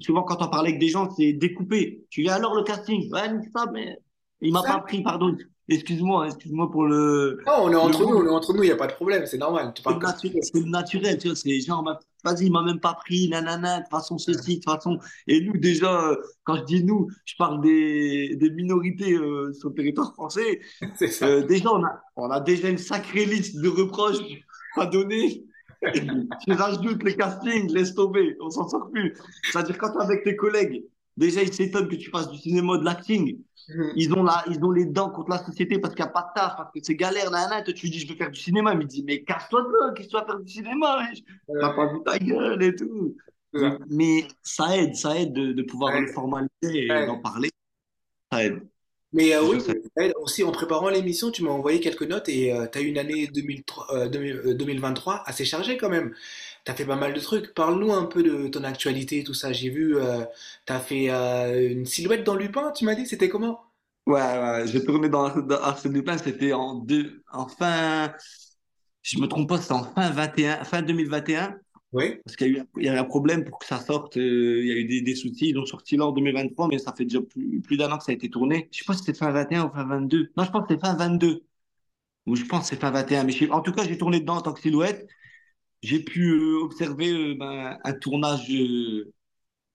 Souvent, 0.00 0.24
quand 0.24 0.42
on 0.42 0.48
parle 0.50 0.66
avec 0.68 0.78
des 0.80 0.88
gens, 0.88 1.10
c'est 1.10 1.32
découpé. 1.32 2.06
Tu 2.10 2.22
dis 2.24 2.30
alors 2.30 2.54
le 2.54 2.62
casting? 2.64 3.10
Ouais, 3.12 3.32
mais 3.32 3.48
ça, 3.54 3.66
mais 3.72 3.98
il 4.42 4.52
m'a 4.52 4.64
pas 4.64 4.80
pris, 4.80 5.02
pardon. 5.02 5.36
Excuse-moi, 5.70 6.26
excuse-moi 6.28 6.70
pour 6.70 6.86
le, 6.86 7.40
non, 7.46 7.64
on 7.64 7.72
est 7.72 7.76
entre 7.76 8.00
nous, 8.00 8.16
on 8.16 8.24
est 8.24 8.30
entre 8.30 8.54
nous, 8.54 8.62
il 8.62 8.66
n'y 8.66 8.72
a 8.72 8.76
pas 8.76 8.86
de 8.86 8.94
problème, 8.94 9.26
c'est 9.26 9.36
normal, 9.36 9.74
C'est 9.76 9.86
naturel, 9.86 10.42
c'est 10.42 10.64
naturel, 10.64 11.18
tu 11.18 11.28
vois, 11.28 11.36
c'est 11.36 11.60
genre, 11.60 11.82
bah, 11.82 12.00
vas-y, 12.24 12.46
il 12.46 12.52
m'a 12.52 12.62
même 12.62 12.80
pas 12.80 12.94
pris, 12.94 13.28
nanana, 13.28 13.78
de 13.78 13.82
toute 13.82 13.90
façon, 13.90 14.16
ceci, 14.16 14.58
de 14.58 14.62
toute 14.62 14.64
façon. 14.64 14.98
Et 15.26 15.42
nous, 15.42 15.58
déjà, 15.58 16.08
euh, 16.08 16.16
quand 16.44 16.56
je 16.56 16.64
dis 16.64 16.84
nous, 16.84 17.08
je 17.26 17.34
parle 17.36 17.60
des, 17.60 18.34
des 18.36 18.50
minorités 18.50 19.12
euh, 19.12 19.52
sur 19.52 19.68
le 19.68 19.74
territoire 19.74 20.14
français. 20.14 20.60
C'est 20.96 21.08
ça. 21.08 21.26
Euh, 21.26 21.44
déjà, 21.44 21.70
on 21.70 21.84
a, 21.84 22.00
on 22.16 22.30
a 22.30 22.40
déjà 22.40 22.70
une 22.70 22.78
sacrée 22.78 23.26
liste 23.26 23.60
de 23.60 23.68
reproches 23.68 24.18
à 24.76 24.86
donner. 24.86 25.44
Tu 26.44 26.52
rajoutes 26.52 27.04
les 27.04 27.14
castings, 27.14 27.72
laisse 27.72 27.94
tomber, 27.94 28.36
on 28.40 28.50
s'en 28.50 28.68
sort 28.68 28.90
plus. 28.90 29.14
C'est-à-dire, 29.44 29.78
quand 29.78 29.92
t'es 29.92 30.02
avec 30.02 30.24
tes 30.24 30.34
collègues, 30.34 30.82
déjà, 31.18 31.42
ils 31.42 31.52
s'étonnent 31.52 31.88
que 31.88 31.96
tu 31.96 32.10
fasses 32.10 32.30
du 32.30 32.38
cinéma, 32.38 32.78
de 32.78 32.84
l'acting. 32.84 33.38
Mhm. 33.68 33.92
Ils 33.96 34.14
ont, 34.14 34.22
la, 34.22 34.44
ils 34.48 34.62
ont 34.64 34.70
les 34.70 34.86
dents 34.86 35.10
contre 35.10 35.30
la 35.30 35.44
société 35.44 35.78
parce 35.78 35.94
qu'il 35.94 36.04
n'y 36.04 36.10
a 36.10 36.12
pas 36.12 36.30
de 36.34 36.40
taf, 36.40 36.56
parce 36.56 36.72
que 36.72 36.78
c'est 36.82 36.94
galère, 36.94 37.30
nanana. 37.30 37.62
Toi, 37.62 37.74
tu 37.74 37.86
lui 37.86 37.90
dis, 37.90 38.00
je 38.00 38.08
veux 38.08 38.16
faire 38.16 38.30
du 38.30 38.40
cinéma. 38.40 38.72
Il 38.72 38.78
me 38.78 38.84
dit, 38.84 39.02
mais 39.02 39.22
casse-toi 39.22 39.62
de 39.62 39.68
là, 39.68 39.92
qu'est-ce 39.94 40.08
que 40.08 40.12
tu 40.12 40.18
vas 40.18 40.26
faire 40.26 40.40
du 40.40 40.52
cinéma, 40.52 40.98
wesh? 40.98 41.18
T'as 41.60 41.74
pas 41.74 41.92
vu 41.92 41.98
ta 42.04 42.18
gueule 42.18 42.62
et 42.62 42.74
tout. 42.74 43.16
mais 43.88 44.26
ça 44.42 44.76
aide, 44.76 44.94
ça 44.94 45.18
aide 45.18 45.32
de, 45.32 45.52
de 45.52 45.62
pouvoir 45.62 46.00
le 46.00 46.06
formaliser 46.08 46.84
et 46.84 47.06
d'en 47.06 47.18
parler. 47.18 47.50
Ça 48.32 48.44
aide. 48.44 48.60
Mais 49.12 49.34
euh, 49.34 49.42
oui, 49.42 49.60
ça 49.60 49.72
ouais, 49.96 50.12
aussi 50.20 50.44
en 50.44 50.52
préparant 50.52 50.90
l'émission, 50.90 51.30
tu 51.30 51.42
m'as 51.42 51.50
envoyé 51.50 51.80
quelques 51.80 52.02
notes 52.02 52.28
et 52.28 52.54
tu 52.70 52.78
as 52.78 52.82
eu 52.82 52.86
une 52.86 52.98
année 52.98 53.26
2003, 53.28 53.86
euh, 53.94 54.08
2000 54.08 54.36
euh, 54.36 54.54
2023 54.54 55.22
assez 55.24 55.46
chargée 55.46 55.78
quand 55.78 55.88
même. 55.88 56.14
Tu 56.68 56.72
as 56.72 56.74
fait 56.74 56.84
pas 56.84 56.96
mal 56.96 57.14
de 57.14 57.20
trucs. 57.20 57.54
Parle-nous 57.54 57.94
un 57.94 58.04
peu 58.04 58.22
de 58.22 58.46
ton 58.48 58.62
actualité, 58.62 59.24
tout 59.24 59.32
ça. 59.32 59.54
J'ai 59.54 59.70
vu, 59.70 59.96
euh, 59.96 60.22
tu 60.66 60.72
as 60.74 60.80
fait 60.80 61.08
euh, 61.08 61.70
une 61.70 61.86
silhouette 61.86 62.24
dans 62.24 62.34
Lupin, 62.34 62.72
tu 62.72 62.84
m'as 62.84 62.94
dit, 62.94 63.06
c'était 63.06 63.30
comment? 63.30 63.62
Ouais, 64.06 64.20
ouais, 64.20 64.66
j'ai 64.66 64.84
tourné 64.84 65.08
dans, 65.08 65.34
dans 65.40 65.62
Arsène 65.62 65.94
Lupin, 65.94 66.18
c'était 66.18 66.52
en, 66.52 66.74
deux, 66.74 67.22
en 67.32 67.48
fin, 67.48 68.12
je 69.02 69.18
me 69.18 69.26
trompe 69.28 69.48
pas, 69.48 69.58
c'était 69.62 69.72
en 69.72 69.84
fin 69.84 70.10
21, 70.10 70.64
fin 70.64 70.82
2021, 70.82 71.58
Oui, 71.92 72.20
parce 72.22 72.36
qu'il 72.36 72.52
y 72.52 72.56
a 72.58 72.62
eu, 72.62 72.66
il 72.76 72.84
y 72.84 72.88
a 72.90 72.94
eu 72.96 72.98
un 72.98 73.04
problème 73.04 73.44
pour 73.46 73.58
que 73.58 73.64
ça 73.66 73.80
sorte, 73.80 74.18
euh, 74.18 74.60
il 74.60 74.66
y 74.68 74.72
a 74.72 74.76
eu 74.76 74.84
des, 74.84 75.00
des 75.00 75.14
soucis, 75.14 75.48
ils 75.48 75.54
l'ont 75.54 75.64
sorti 75.64 75.96
là 75.96 76.06
en 76.06 76.12
2023, 76.12 76.68
mais 76.68 76.78
ça 76.78 76.92
fait 76.94 77.04
déjà 77.04 77.22
plus, 77.22 77.62
plus 77.62 77.78
d'un 77.78 77.90
an 77.90 77.96
que 77.96 78.04
ça 78.04 78.12
a 78.12 78.14
été 78.14 78.28
tourné. 78.28 78.68
Je 78.72 78.78
sais 78.80 78.84
pas 78.86 78.92
si 78.92 79.04
c'était 79.04 79.18
fin 79.18 79.30
21 79.30 79.68
ou 79.68 79.72
fin 79.72 79.86
22. 79.86 80.32
Non, 80.36 80.44
je 80.44 80.50
pense 80.50 80.66
que 80.66 80.74
c'était 80.74 80.86
fin 80.86 80.94
22, 80.96 81.44
ou 82.26 82.36
je 82.36 82.44
pense 82.44 82.62
que 82.62 82.66
c'est 82.76 82.80
fin 82.80 82.90
21, 82.90 83.24
mais 83.24 83.32
je 83.32 83.46
en 83.50 83.62
tout 83.62 83.72
cas, 83.72 83.84
j'ai 83.84 83.98
tourné 83.98 84.20
dedans 84.20 84.36
en 84.36 84.42
tant 84.42 84.52
que 84.52 84.60
silhouette. 84.60 85.08
J'ai 85.82 86.00
pu 86.00 86.30
euh, 86.32 86.62
observer 86.64 87.10
euh, 87.10 87.34
ben, 87.38 87.78
un 87.84 87.92
tournage, 87.92 88.50
euh, 88.50 89.12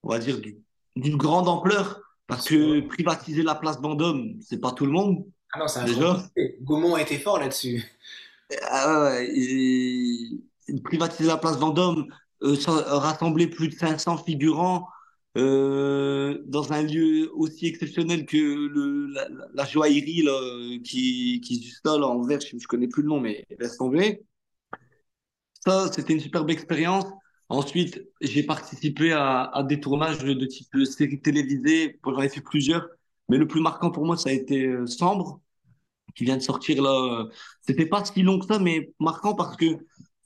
on 0.03 0.09
va 0.09 0.19
dire, 0.19 0.39
du- 0.39 0.57
d'une 0.95 1.17
grande 1.17 1.47
ampleur, 1.47 2.01
parce 2.27 2.47
que 2.47 2.81
privatiser 2.87 3.43
la 3.43 3.55
place 3.55 3.79
Vendôme, 3.81 4.35
c'est 4.41 4.59
pas 4.59 4.71
tout 4.71 4.85
le 4.85 4.91
monde, 4.91 5.25
Ah 5.53 5.59
non, 5.59 5.67
c'est 5.67 5.79
un 5.79 5.85
chantier. 5.87 5.95
déjà. 5.95 6.25
Gaumont 6.61 6.95
a 6.95 7.01
été 7.01 7.17
fort 7.17 7.39
là-dessus. 7.39 7.83
Ah 8.69 9.17
privatiser 10.83 11.27
la 11.27 11.37
place 11.37 11.57
Vendôme, 11.57 12.07
rassembler 12.41 13.47
plus 13.47 13.69
de 13.69 13.73
500 13.73 14.17
figurants 14.17 14.87
dans 15.35 16.73
un 16.73 16.81
lieu 16.83 17.29
aussi 17.33 17.65
exceptionnel 17.67 18.25
que 18.25 18.37
le, 18.37 19.07
la, 19.07 19.27
la- 19.53 19.65
joaillerie 19.65 20.21
là, 20.21 20.77
qui, 20.83 21.41
juste 21.63 21.85
là, 21.85 21.97
là, 21.97 22.07
en 22.07 22.21
vert, 22.21 22.39
je, 22.41 22.57
je 22.57 22.67
connais 22.67 22.87
plus 22.87 23.01
le 23.03 23.09
nom, 23.09 23.19
mais 23.19 23.43
laisse 23.59 23.77
tomber. 23.77 24.23
Ça, 25.65 25.91
c'était 25.91 26.13
une 26.13 26.19
superbe 26.19 26.49
expérience. 26.49 27.05
Ensuite, 27.49 28.01
j'ai 28.21 28.43
participé 28.43 29.11
à, 29.13 29.43
à 29.43 29.63
des 29.63 29.79
tournages 29.79 30.19
de 30.23 30.45
type 30.45 30.75
série 30.85 31.21
télévisée. 31.21 31.99
J'en 32.05 32.21
ai 32.21 32.29
fait 32.29 32.41
plusieurs, 32.41 32.87
mais 33.29 33.37
le 33.37 33.47
plus 33.47 33.61
marquant 33.61 33.91
pour 33.91 34.05
moi, 34.05 34.17
ça 34.17 34.29
a 34.29 34.33
été 34.33 34.65
euh, 34.67 34.85
Sambre 34.87 35.39
qui 36.15 36.25
vient 36.25 36.37
de 36.37 36.41
sortir 36.43 36.81
là. 36.83 37.27
C'était 37.61 37.85
pas 37.87 38.05
si 38.05 38.23
long 38.23 38.39
que 38.39 38.45
ça, 38.47 38.59
mais 38.59 38.93
marquant 38.99 39.35
parce 39.35 39.57
que 39.57 39.65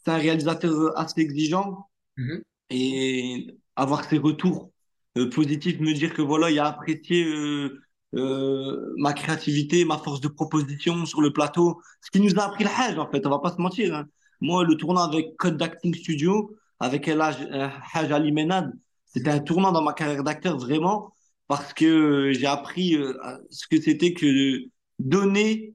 c'est 0.06 0.12
un 0.12 0.18
réalisateur 0.18 0.98
assez 0.98 1.22
exigeant 1.22 1.88
Mhm. 2.18 2.42
et 2.72 3.48
avoir 3.76 4.04
ses 4.06 4.18
retours 4.18 4.72
euh, 5.18 5.30
positifs, 5.30 5.80
me 5.80 5.94
dire 5.94 6.14
que 6.14 6.22
voilà, 6.24 6.50
il 6.52 6.60
a 6.60 6.68
apprécié 6.68 7.26
euh, 7.26 7.80
euh, 8.16 8.94
ma 8.98 9.14
créativité, 9.14 9.86
ma 9.86 9.98
force 10.00 10.22
de 10.22 10.28
proposition 10.28 11.06
sur 11.06 11.22
le 11.22 11.32
plateau, 11.34 11.82
ce 12.02 12.12
qui 12.12 12.20
nous 12.22 12.40
a 12.40 12.44
appris 12.46 12.64
le 12.64 12.70
hajj 12.72 12.98
en 12.98 13.10
fait, 13.12 13.26
on 13.26 13.30
va 13.30 13.40
pas 13.40 13.52
se 13.52 13.62
mentir. 13.62 13.96
hein. 13.96 14.06
Moi, 14.42 14.64
le 14.64 14.76
tournant 14.76 15.02
avec 15.04 15.36
Code 15.38 15.62
Acting 15.62 15.94
Studio, 15.96 16.56
avec 16.80 17.08
El 17.08 17.22
euh, 17.22 17.70
Hajj 17.94 18.12
Ali 18.12 18.32
Menad, 18.32 18.72
c'était 19.06 19.30
un 19.32 19.40
tournant 19.40 19.72
dans 19.72 19.82
ma 19.82 19.94
carrière 19.94 20.24
d'acteur 20.24 20.58
vraiment 20.58 21.14
parce 21.48 21.74
que 21.74 21.86
euh, 21.86 22.34
j'ai 22.34 22.46
appris 22.48 22.96
euh, 22.96 23.14
ce 23.50 23.68
que 23.68 23.82
c'était 23.82 24.14
que 24.14 24.60
donner 25.00 25.74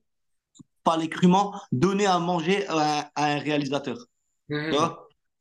pas 0.85 0.97
les 0.97 1.09
crûments, 1.09 1.55
donner 1.73 2.07
à 2.07 2.19
manger 2.19 2.67
à, 2.69 3.11
à 3.15 3.27
un 3.35 3.39
réalisateur. 3.39 3.99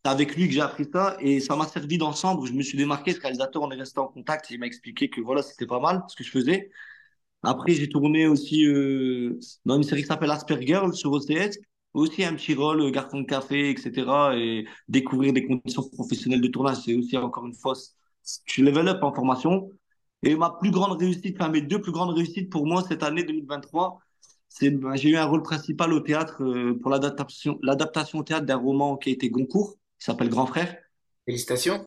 C'est 0.04 0.10
avec 0.10 0.36
lui 0.36 0.48
que 0.48 0.54
j'ai 0.54 0.62
appris 0.62 0.86
ça 0.92 1.16
et 1.20 1.40
ça 1.40 1.56
m'a 1.56 1.68
servi 1.68 1.98
d'ensemble. 1.98 2.48
Je 2.48 2.54
me 2.54 2.64
suis 2.64 2.78
démarqué, 2.78 3.14
ce 3.14 3.22
réalisateur, 3.22 3.62
on 3.62 3.70
est 3.72 3.76
resté 3.76 4.00
en 4.00 4.08
contact. 4.08 4.50
Il 4.50 4.60
m'a 4.60 4.66
expliqué 4.66 5.10
que 5.10 5.22
voilà, 5.22 5.44
c'était 5.44 5.68
pas 5.68 5.80
mal 5.80 6.04
ce 6.08 6.16
que 6.16 6.24
je 6.24 6.32
faisais. 6.32 6.72
Après, 7.44 7.74
j'ai 7.74 7.90
tourné 7.90 8.28
aussi 8.28 8.66
euh, 8.66 9.40
dans 9.66 9.78
une 9.78 9.84
série 9.84 10.02
qui 10.02 10.08
s'appelle 10.08 10.32
Aspergirl 10.32 10.94
sur 10.96 11.12
OCS. 11.12 11.60
Aussi 11.94 12.24
un 12.24 12.36
petit 12.36 12.54
rôle, 12.54 12.82
euh, 12.82 12.90
garçon 12.92 13.22
de 13.22 13.26
café, 13.26 13.70
etc. 13.72 14.36
Et 14.38 14.66
découvrir 14.88 15.34
des 15.34 15.46
conditions 15.46 15.84
professionnelles 15.90 16.42
de 16.42 16.48
tournage, 16.48 16.78
c'est 16.86 16.96
aussi 16.96 17.18
encore 17.18 17.46
une 17.46 17.54
fois, 17.54 17.74
tu 18.46 18.64
level 18.64 18.88
up 18.88 19.04
en 19.04 19.14
formation. 19.14 19.70
Et 20.24 20.36
ma 20.36 20.52
plus 20.52 20.72
grande 20.72 20.98
réussite, 21.00 21.36
enfin 21.40 21.50
mes 21.50 21.62
deux 21.62 21.82
plus 21.82 21.92
grandes 21.92 22.16
réussites 22.16 22.50
pour 22.50 22.66
moi 22.68 22.84
cette 22.88 23.04
année 23.04 23.24
2023, 23.24 24.00
c'est 24.48 24.70
ben, 24.70 24.96
j'ai 24.96 25.10
eu 25.10 25.16
un 25.18 25.26
rôle 25.26 25.42
principal 25.42 25.92
au 25.94 26.00
théâtre 26.00 26.44
euh, 26.44 26.78
pour 26.80 26.92
l'adaptation 26.92 27.58
l'adaptation 27.64 28.20
au 28.20 28.24
théâtre 28.24 28.46
d'un 28.46 28.58
roman 28.58 28.98
qui 28.98 29.10
a 29.10 29.14
été 29.14 29.30
Goncourt, 29.30 29.78
qui 29.98 30.06
s'appelle 30.06 30.30
Grand 30.30 30.46
Frère. 30.46 30.78
Félicitations. 31.26 31.84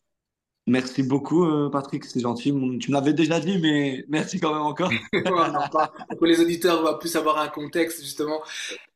Merci 0.66 1.02
beaucoup, 1.02 1.44
euh, 1.44 1.68
Patrick, 1.70 2.04
c'est 2.04 2.20
gentil. 2.20 2.50
Mon- 2.50 2.78
Tu 2.78 2.90
me 2.90 2.94
l'avais 2.94 3.12
déjà 3.12 3.38
dit, 3.38 3.58
mais 3.58 4.04
merci 4.08 4.40
quand 4.40 4.52
même 4.52 4.62
encore. 4.62 4.90
Pour 6.18 6.26
les 6.26 6.40
auditeurs, 6.40 6.80
on 6.80 6.84
va 6.84 6.94
plus 6.94 7.14
avoir 7.16 7.38
un 7.38 7.48
contexte 7.48 8.00
justement. 8.00 8.40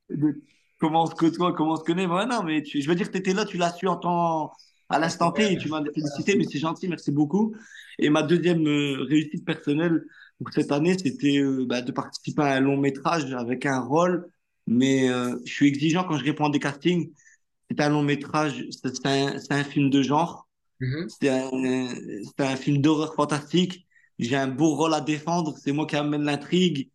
De 0.09 0.41
comment 0.79 1.05
on 1.05 1.07
se 1.07 1.15
côtoie, 1.15 1.53
comment 1.55 1.73
on 1.75 1.77
se 1.77 1.85
connaît? 1.85 2.07
Ouais, 2.07 2.27
non, 2.27 2.43
mais 2.43 2.63
tu- 2.63 2.81
je 2.83 2.89
veux 2.89 2.95
dire, 2.95 3.11
tu 3.11 3.19
étais 3.19 3.33
là, 3.35 3.45
tu 3.45 3.57
l'as 3.59 3.73
su 3.73 3.87
en 3.89 3.97
temps, 3.97 4.53
à 4.89 4.99
l'instant 4.99 5.33
T 5.33 5.53
et 5.53 5.57
tu 5.59 5.69
m'as 5.69 5.83
félicité, 5.95 6.37
mais 6.37 6.45
c'est 6.45 6.59
gentil, 6.59 6.89
merci 6.89 7.11
beaucoup. 7.13 7.55
Et 7.99 8.11
ma 8.11 8.23
deuxième 8.23 8.67
euh, 8.67 9.03
réussite 9.05 9.45
personnelle 9.45 10.05
pour 10.39 10.53
cette 10.53 10.73
année, 10.73 10.97
c'était 10.99 11.39
euh, 11.39 11.65
bah, 11.67 11.83
de 11.83 11.93
participer 11.93 12.43
à 12.43 12.55
un 12.55 12.61
long 12.61 12.77
métrage 12.77 13.33
avec 13.35 13.67
un 13.67 13.81
rôle, 13.81 14.29
mais 14.67 15.09
euh, 15.11 15.37
je 15.45 15.53
suis 15.53 15.67
exigeant 15.69 16.05
quand 16.05 16.17
je 16.19 16.25
réponds 16.25 16.47
à 16.47 16.51
des 16.51 16.61
castings. 16.61 17.13
C'est 17.71 17.81
un 17.81 17.91
long 17.91 18.03
métrage, 18.03 18.65
c'est 18.71 19.07
un, 19.07 19.37
un 19.51 19.65
film 19.65 19.91
de 19.91 20.03
genre. 20.03 20.49
C'est 21.07 21.29
un, 21.31 21.51
c'est 22.25 22.45
un 22.47 22.57
film 22.57 22.81
d'horreur 22.83 23.15
fantastique. 23.15 23.87
J'ai 24.19 24.37
un 24.37 24.49
beau 24.49 24.75
rôle 24.75 24.95
à 24.95 25.01
défendre. 25.01 25.57
C'est 25.59 25.73
moi 25.73 25.87
qui 25.87 25.97
amène 25.97 26.23
l'intrigue. 26.25 26.91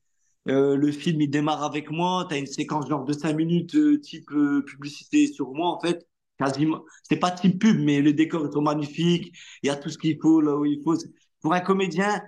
Euh, 0.49 0.75
le 0.75 0.91
film, 0.91 1.21
il 1.21 1.29
démarre 1.29 1.63
avec 1.63 1.89
moi. 1.91 2.25
Tu 2.29 2.35
as 2.35 2.37
une 2.37 2.45
séquence 2.47 2.87
genre 2.89 3.05
de 3.05 3.13
5 3.13 3.33
minutes, 3.35 3.75
euh, 3.75 3.99
type 3.99 4.29
euh, 4.31 4.63
publicité 4.65 5.27
sur 5.27 5.51
moi, 5.53 5.69
en 5.69 5.79
fait. 5.79 6.05
Quasiment. 6.37 6.83
C'est 7.03 7.17
pas 7.17 7.31
type 7.31 7.59
pub, 7.59 7.79
mais 7.79 8.01
les 8.01 8.13
décors 8.13 8.51
sont 8.51 8.61
magnifiques. 8.61 9.33
Il 9.61 9.67
y 9.67 9.69
a 9.69 9.75
tout 9.75 9.89
ce 9.89 9.97
qu'il 9.97 10.17
faut 10.21 10.41
là 10.41 10.55
où 10.57 10.65
il 10.65 10.81
faut. 10.83 10.95
Pour 11.41 11.53
un 11.53 11.59
comédien, 11.61 12.21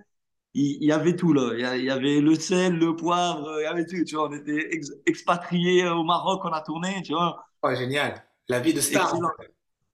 il, 0.53 0.77
il 0.81 0.87
y 0.87 0.91
avait 0.91 1.15
tout 1.15 1.33
là. 1.33 1.53
Il 1.77 1.83
y, 1.85 1.89
avait 1.89 2.21
le 2.21 2.35
sel, 2.35 2.77
le 2.77 2.95
poivre, 2.95 3.59
il 3.59 3.63
y 3.63 3.65
avait 3.67 3.85
tout. 3.85 4.03
Tu 4.05 4.15
vois, 4.15 4.29
on 4.29 4.33
était 4.33 4.73
ex- 4.73 4.91
expatriés 5.05 5.83
euh, 5.85 5.95
au 5.95 6.03
Maroc, 6.03 6.41
on 6.45 6.49
a 6.49 6.61
tourné, 6.61 7.01
tu 7.03 7.13
vois. 7.13 7.45
Oh, 7.63 7.73
génial. 7.75 8.23
La 8.47 8.59
vie 8.59 8.73
de 8.73 8.81
star. 8.81 9.13
en 9.15 9.17
Excellent. 9.17 9.31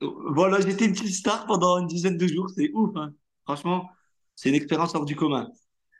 Voilà, 0.02 0.60
j'étais 0.62 0.86
une 0.86 0.94
petite 0.94 1.14
star 1.16 1.46
pendant 1.46 1.78
une 1.80 1.88
dizaine 1.88 2.18
de 2.18 2.28
jours, 2.28 2.50
c'est 2.56 2.72
ouf, 2.74 2.92
hein. 2.96 3.14
Franchement, 3.46 3.90
c'est 4.36 4.50
une 4.50 4.56
expérience 4.56 4.96
hors 4.96 5.06
du 5.06 5.16
commun. 5.16 5.50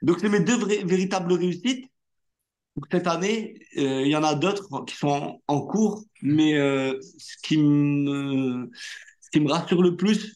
Donc, 0.02 0.20
c'est 0.20 0.30
mes 0.30 0.40
deux 0.40 0.58
vrais- 0.58 0.84
véritables 0.84 1.34
réussites. 1.34 1.86
Cette 2.92 3.08
année, 3.08 3.56
euh, 3.78 4.02
il 4.04 4.10
y 4.10 4.16
en 4.16 4.24
a 4.24 4.36
d'autres 4.36 4.68
qui 4.86 4.96
sont 4.96 5.42
en, 5.48 5.62
cours, 5.62 6.04
mais 6.22 6.56
euh, 6.56 6.98
ce 7.18 7.36
qui 7.44 7.58
me, 7.58 8.70
rassure 9.48 9.82
le 9.82 9.96
plus, 9.96 10.36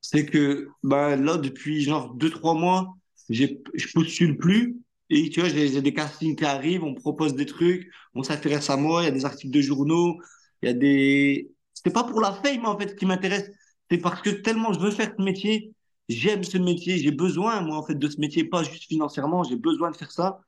c'est 0.00 0.26
que 0.26 0.68
ben, 0.82 1.16
là, 1.16 1.36
depuis 1.38 1.82
genre 1.82 2.14
deux, 2.14 2.30
trois 2.30 2.54
mois, 2.54 2.96
j'ai, 3.30 3.62
je 3.74 3.86
postule 3.92 4.36
plus. 4.38 4.76
Et 5.10 5.28
tu 5.30 5.40
vois, 5.40 5.48
j'ai 5.50 5.82
des 5.82 5.92
castings 5.94 6.36
qui 6.36 6.44
arrivent, 6.44 6.84
on 6.84 6.94
propose 6.94 7.34
des 7.34 7.46
trucs, 7.46 7.90
on 8.14 8.22
s'intéresse 8.22 8.70
à 8.70 8.76
moi, 8.76 9.02
il 9.02 9.04
y 9.06 9.08
a 9.08 9.10
des 9.10 9.24
articles 9.26 9.52
de 9.52 9.60
journaux, 9.60 10.18
il 10.62 10.66
y 10.66 10.68
a 10.70 10.74
des... 10.74 11.50
C'est 11.74 11.92
pas 11.92 12.04
pour 12.04 12.20
la 12.20 12.32
fame, 12.32 12.64
en 12.64 12.78
fait, 12.78 12.96
qui 12.96 13.06
m'intéresse. 13.06 13.50
C'est 13.90 13.98
parce 13.98 14.22
que 14.22 14.30
tellement 14.30 14.72
je 14.72 14.80
veux 14.80 14.90
faire 14.90 15.12
ce 15.16 15.22
métier, 15.22 15.74
j'aime 16.08 16.44
ce 16.44 16.56
métier, 16.58 16.98
j'ai 16.98 17.10
besoin, 17.10 17.60
moi, 17.60 17.76
en 17.76 17.84
fait, 17.84 17.94
de 17.94 18.08
ce 18.08 18.18
métier, 18.20 18.44
pas 18.44 18.62
juste 18.62 18.84
financièrement, 18.84 19.44
j'ai 19.44 19.56
besoin 19.56 19.90
de 19.90 19.96
faire 19.96 20.10
ça. 20.10 20.40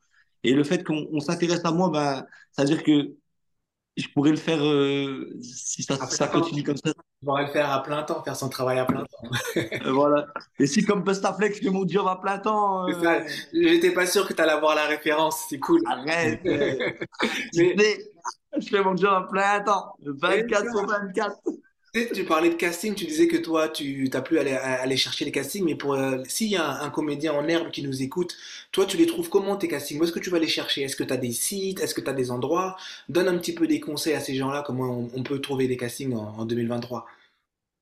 Et 0.45 0.53
le 0.53 0.65
fait 0.65 0.85
qu'on 0.85 1.07
on 1.13 1.21
s'intéresse 1.21 1.65
à 1.65 1.73
moi, 1.73 1.91
ben, 1.91 2.27
ça 2.53 2.63
veut 2.63 2.69
dire 2.69 2.83
que 2.83 3.15
je 3.97 4.09
pourrais 4.09 4.31
le 4.31 4.37
faire 4.37 4.63
euh, 4.65 5.31
si 5.41 5.83
ça, 5.83 5.97
temps. 5.97 6.41
continue 6.41 6.63
comme 6.63 6.77
ça. 6.77 6.91
On 7.23 7.27
pourrait 7.27 7.47
le 7.47 7.51
faire 7.53 7.71
à 7.71 7.83
plein 7.83 8.03
temps, 8.03 8.23
faire 8.23 8.37
son 8.37 8.49
travail 8.49 8.79
à 8.79 8.85
plein 8.85 9.05
temps. 9.05 9.29
Euh, 9.57 9.93
voilà. 9.93 10.27
Et 10.59 10.67
si 10.67 10.85
comme 10.85 11.03
Bustaflex, 11.03 11.59
je 11.59 11.63
fais 11.63 11.71
mon 11.71 11.87
job 11.87 12.07
à 12.09 12.17
plein 12.17 12.39
temps, 12.39 12.89
euh, 12.89 13.21
J'étais 13.53 13.93
pas 13.93 14.07
sûr 14.07 14.27
que 14.27 14.33
tu 14.33 14.43
allais 14.43 14.53
avoir 14.53 14.75
la 14.75 14.87
référence, 14.87 15.47
c'est 15.49 15.59
cool. 15.61 15.81
arrête. 15.87 16.41
euh, 16.45 16.75
Mais 17.57 17.99
je 18.59 18.69
fais 18.69 18.83
mon 18.83 18.97
job 18.97 19.13
à 19.13 19.23
plein 19.31 19.61
temps, 19.61 19.95
et 20.05 20.11
24 20.11 20.71
sur 20.71 20.87
24. 20.87 21.37
Tu 22.15 22.25
parlais 22.25 22.51
de 22.51 22.55
casting, 22.55 22.95
tu 22.95 23.05
disais 23.07 23.29
que 23.29 23.37
toi, 23.37 23.69
tu 23.69 24.09
t'as 24.11 24.21
plus 24.21 24.39
à 24.39 24.81
aller, 24.81 24.97
chercher 24.97 25.25
les 25.25 25.33
castings, 25.33 25.65
mais 25.65 25.77
pour 25.77 25.95
euh, 25.95 26.23
s'il 26.27 26.49
y 26.49 26.57
a 26.57 26.83
un, 26.83 26.91
comédien 26.91 27.33
en 27.33 27.47
herbe 27.47 27.71
qui 27.71 27.83
nous 27.83 28.03
écoute, 28.03 28.37
toi, 28.73 28.85
tu 28.85 28.97
les 28.97 29.07
trouves 29.07 29.29
comment 29.29 29.57
tes 29.57 29.69
castings? 29.69 30.01
Où 30.01 30.05
est-ce 30.05 30.13
que 30.13 30.19
tu 30.19 30.31
vas 30.31 30.41
les 30.41 30.49
chercher? 30.49 30.83
Est-ce 30.83 30.97
que 30.97 31.05
tu 31.05 31.13
as 31.13 31.17
des 31.17 31.33
sites? 31.33 31.81
Est-ce 31.81 31.95
que 31.95 32.01
tu 32.01 32.11
as 32.11 32.13
des 32.13 32.31
endroits? 32.31 32.77
Donne 33.09 33.29
un 33.29 33.39
petit 33.39 33.55
peu 33.55 33.67
des 33.69 33.81
conseils 33.81 34.15
à 34.15 34.21
ces 34.21 34.35
gens-là, 34.35 34.65
comment 34.67 35.09
on, 35.15 35.23
peut 35.23 35.41
trouver 35.41 35.69
des 35.69 35.77
castings 35.77 36.15
en, 36.15 36.39
en 36.39 36.45
2023. 36.47 37.07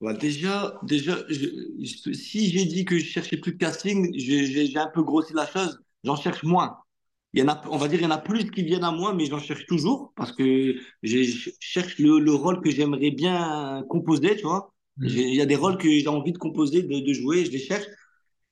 Bah, 0.02 0.12
déjà, 0.14 0.78
déjà 0.82 1.18
si 1.30 2.50
j'ai 2.50 2.64
dit 2.66 2.84
que 2.84 2.98
je 2.98 3.04
cherchais 3.04 3.36
plus 3.36 3.52
de 3.52 3.58
casting, 3.58 4.12
j'ai 4.16 4.76
un 4.76 4.88
peu 4.88 5.02
grossi 5.02 5.32
la 5.32 5.46
chose. 5.46 5.80
J'en 6.04 6.16
cherche 6.16 6.42
moins. 6.42 6.82
Il 7.34 7.40
y 7.40 7.42
en 7.42 7.48
a, 7.48 7.62
on 7.70 7.78
va 7.78 7.88
dire, 7.88 8.00
il 8.00 8.02
y 8.04 8.06
en 8.06 8.10
a 8.10 8.18
plus 8.18 8.50
qui 8.50 8.62
viennent 8.62 8.84
à 8.84 8.90
moi, 8.92 9.14
mais 9.14 9.26
j'en 9.26 9.38
cherche 9.38 9.66
toujours 9.66 10.12
parce 10.16 10.32
que 10.32 10.76
je 11.02 11.50
cherche 11.60 11.98
le, 11.98 12.18
le 12.18 12.32
rôle 12.34 12.60
que 12.60 12.70
j'aimerais 12.70 13.10
bien 13.10 13.84
composer, 13.88 14.36
tu 14.36 14.42
vois. 14.42 14.72
J'ai- 15.02 15.28
Il 15.28 15.34
y 15.34 15.40
a 15.40 15.46
des 15.46 15.56
rôles 15.56 15.78
que 15.78 15.88
j'ai 15.90 16.08
envie 16.08 16.32
de 16.32 16.38
composer, 16.38 16.82
de, 16.82 17.00
de 17.00 17.12
jouer, 17.14 17.44
je 17.46 17.50
les 17.52 17.58
cherche. 17.58 17.86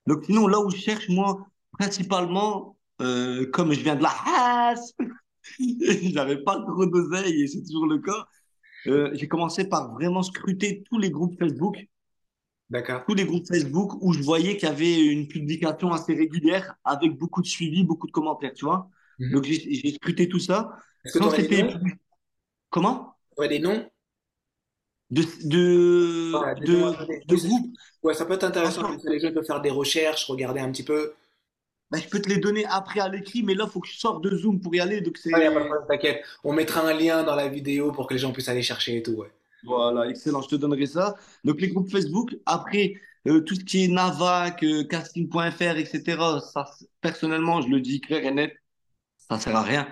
Donc, 0.06 0.24
sinon, 0.26 0.46
là 0.48 0.60
où 0.60 0.70
je 0.70 0.76
cherche, 0.76 1.08
moi, 1.08 1.46
principalement, 1.78 2.76
euh, 3.02 3.46
comme 3.52 3.72
je 3.72 3.80
viens 3.80 3.96
de 3.96 4.02
la 4.02 4.10
Haas, 4.26 4.92
j'avais 6.14 6.42
pas 6.42 6.60
trop 6.62 6.86
d'oseille 6.86 7.42
et 7.42 7.46
c'est 7.48 7.62
toujours 7.64 7.86
le 7.86 7.98
cas. 7.98 8.26
Euh, 8.88 9.10
j'ai 9.14 9.28
commencé 9.28 9.68
par 9.68 9.94
vraiment 9.94 10.22
scruter 10.24 10.84
tous 10.90 10.98
les 10.98 11.10
groupes 11.12 11.38
Facebook. 11.38 11.76
Tous 13.06 13.14
les 13.14 13.24
groupes 13.24 13.46
Facebook 13.46 13.94
où 14.00 14.12
je 14.12 14.22
voyais 14.22 14.56
qu'il 14.56 14.68
y 14.68 14.72
avait 14.72 15.04
une 15.06 15.26
publication 15.28 15.92
assez 15.92 16.14
régulière 16.14 16.74
avec 16.84 17.16
beaucoup 17.18 17.42
de 17.42 17.46
suivi, 17.46 17.84
beaucoup 17.84 18.06
de 18.06 18.12
commentaires, 18.12 18.52
tu 18.54 18.64
vois. 18.64 18.88
Mhm. 19.18 19.32
Donc 19.32 19.44
j'ai 19.44 19.92
scruté 19.94 20.28
tout 20.28 20.38
ça. 20.38 20.70
Que 21.04 21.40
des 21.48 21.62
noms? 21.62 21.80
comment? 22.70 23.14
Des 23.38 23.58
noms? 23.58 23.88
De, 25.10 25.22
de, 25.44 26.32
Ouais, 26.32 26.54
des 26.60 26.72
noms 26.72 26.92
de, 26.92 27.26
de 27.26 27.36
c'est- 27.36 27.48
groupes. 27.48 27.74
ouais, 28.04 28.14
ça 28.14 28.24
peut 28.26 28.34
être 28.34 28.44
intéressant, 28.44 28.82
comme 28.82 29.00
ça 29.00 29.10
les 29.10 29.18
gens 29.18 29.32
peuvent 29.32 29.44
faire 29.44 29.60
des 29.60 29.70
recherches, 29.70 30.26
regarder 30.26 30.60
un 30.60 30.70
petit 30.70 30.84
peu. 30.84 31.14
ben, 31.90 31.98
je 32.00 32.08
peux 32.08 32.20
te 32.22 32.28
les 32.28 32.36
donner 32.38 32.64
après 32.66 33.00
à 33.00 33.08
l'écrit, 33.08 33.42
mais 33.42 33.54
là, 33.54 33.64
il 33.66 33.70
faut 33.72 33.80
que 33.80 33.88
je 33.88 33.98
sorte 33.98 34.22
de 34.22 34.36
Zoom 34.36 34.60
pour 34.60 34.72
y 34.76 34.78
aller. 34.80 35.00
Donc 35.00 35.14
de 35.14 35.18
c'est 35.18 35.30
problème, 35.30 35.68
t'inquiète. 35.88 36.22
On 36.44 36.52
mettra 36.52 36.86
un 36.86 36.92
lien 36.94 37.24
dans 37.24 37.34
la 37.34 37.48
vidéo 37.48 37.90
pour 37.90 38.06
que 38.06 38.14
les 38.14 38.20
gens 38.20 38.30
puissent 38.32 38.48
aller 38.48 38.62
chercher 38.62 38.98
et 38.98 39.02
tout, 39.02 39.14
ouais. 39.14 39.32
Voilà, 39.64 40.08
excellent. 40.08 40.42
Je 40.42 40.48
te 40.48 40.56
donnerai 40.56 40.86
ça. 40.86 41.16
Donc 41.44 41.60
les 41.60 41.68
groupes 41.68 41.90
Facebook. 41.90 42.36
Après, 42.46 42.94
euh, 43.28 43.40
tout 43.40 43.54
ce 43.54 43.64
qui 43.64 43.84
est 43.84 43.88
Navac, 43.88 44.62
euh, 44.62 44.84
casting.fr, 44.84 45.76
etc. 45.76 46.40
Ça, 46.52 46.70
personnellement, 47.00 47.60
je 47.62 47.68
le 47.68 47.80
dis 47.80 48.00
clair 48.00 48.24
et 48.24 48.30
net, 48.30 48.54
ça 49.16 49.38
sert 49.38 49.56
à 49.56 49.62
rien. 49.62 49.88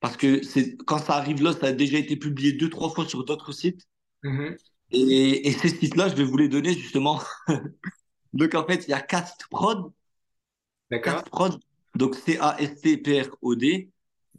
Parce 0.00 0.16
que 0.16 0.40
quand 0.84 0.98
ça 0.98 1.16
arrive 1.16 1.42
là, 1.42 1.52
ça 1.52 1.66
a 1.68 1.72
déjà 1.72 1.98
été 1.98 2.16
publié 2.16 2.52
deux, 2.52 2.70
trois 2.70 2.90
fois 2.90 3.08
sur 3.08 3.24
d'autres 3.24 3.52
sites. 3.52 3.82
Mhm. 4.22 4.56
Et, 4.92 5.48
et 5.48 5.52
ces 5.52 5.68
sites-là, 5.68 6.08
je 6.08 6.14
vais 6.14 6.24
vous 6.24 6.36
les 6.36 6.48
donner 6.48 6.74
justement. 6.74 7.20
Donc 8.32 8.54
en 8.54 8.64
fait, 8.66 8.84
il 8.86 8.90
y 8.90 8.94
a 8.94 9.00
Castprod, 9.00 9.90
D'accord? 10.90 11.14
Castprod, 11.14 11.60
donc 11.94 12.14
C-A-S-T-P-R-O-D, 12.14 13.90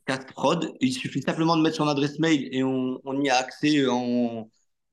Castprod. 0.08 0.74
Il 0.82 0.94
suffit 0.94 1.22
simplement 1.22 1.58
de 1.58 1.62
mettre 1.62 1.78
son 1.78 1.88
adresse 1.88 2.20
mail 2.20 2.50
et 2.52 2.64
on, 2.64 3.00
on 3.06 3.22
y 3.22 3.30
a 3.30 3.38
accès 3.38 3.88
en 3.88 4.50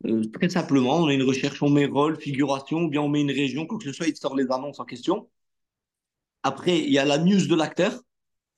euh, 0.07 0.24
très 0.33 0.48
simplement. 0.50 0.96
On 0.98 1.07
a 1.09 1.14
une 1.14 1.22
recherche, 1.22 1.62
on 1.62 1.70
met 1.70 1.87
rôle, 1.87 2.20
figuration, 2.20 2.83
ou 2.85 2.88
bien 2.88 3.00
on 3.03 3.09
met 3.09 3.22
une 3.22 3.31
région, 3.31 3.66
quoi 3.66 3.79
que 3.79 3.85
ce 3.85 3.92
soit, 3.92 4.09
il 4.09 4.16
sort 4.16 4.37
les 4.37 4.50
annonces 4.50 4.81
en 4.81 4.85
question. 4.85 5.29
Après, 6.42 6.79
il 6.79 6.90
y 6.92 6.98
a 6.98 7.05
la 7.05 7.18
news 7.18 7.46
de 7.46 7.55
l'acteur, 7.55 8.00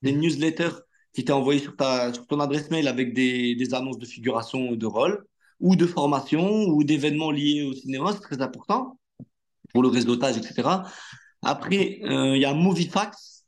des 0.01 0.11
Mhm. 0.13 0.21
newsletters 0.21 0.75
qui 1.13 1.25
t'est 1.25 1.33
envoyé 1.33 1.59
sur 1.59 1.75
ta, 1.75 2.13
sur 2.13 2.27
ton 2.27 2.39
adresse 2.39 2.69
mail 2.71 2.87
avec 2.87 3.13
des, 3.13 3.55
des 3.55 3.73
annonces 3.73 3.97
de 3.99 4.05
figuration 4.05 4.69
ou 4.69 4.75
de 4.75 4.85
rôle, 4.85 5.25
ou 5.59 5.75
de 5.75 5.85
formation, 5.87 6.65
ou 6.67 6.83
d'événements 6.83 7.31
liés 7.31 7.63
au 7.63 7.73
cinéma, 7.73 8.13
c'est 8.13 8.21
très 8.21 8.41
important 8.41 8.99
pour 9.73 9.83
le 9.83 9.89
réseautage, 9.89 10.37
etc. 10.37 10.85
Après, 11.43 11.99
euh, 12.03 12.35
il 12.35 12.41
y 12.41 12.45
a 12.45 12.53
Movifax, 12.53 13.45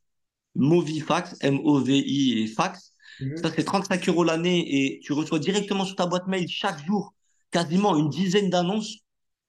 Movifax, 0.56 1.36
M-O-V-I 1.42 2.44
et 2.44 2.48
fax. 2.48 2.94
Ça, 3.42 3.52
c'est 3.56 3.64
35 3.64 4.08
euros 4.10 4.24
l'année 4.24 4.66
et 4.68 5.00
tu 5.00 5.14
reçois 5.14 5.40
directement 5.40 5.86
sur 5.86 5.96
ta 5.96 6.06
boîte 6.06 6.28
mail 6.28 6.48
chaque 6.48 6.84
jour 6.86 7.14
quasiment 7.52 7.98
une 7.98 8.10
dizaine 8.10 8.50
d'annonces, 8.50 8.98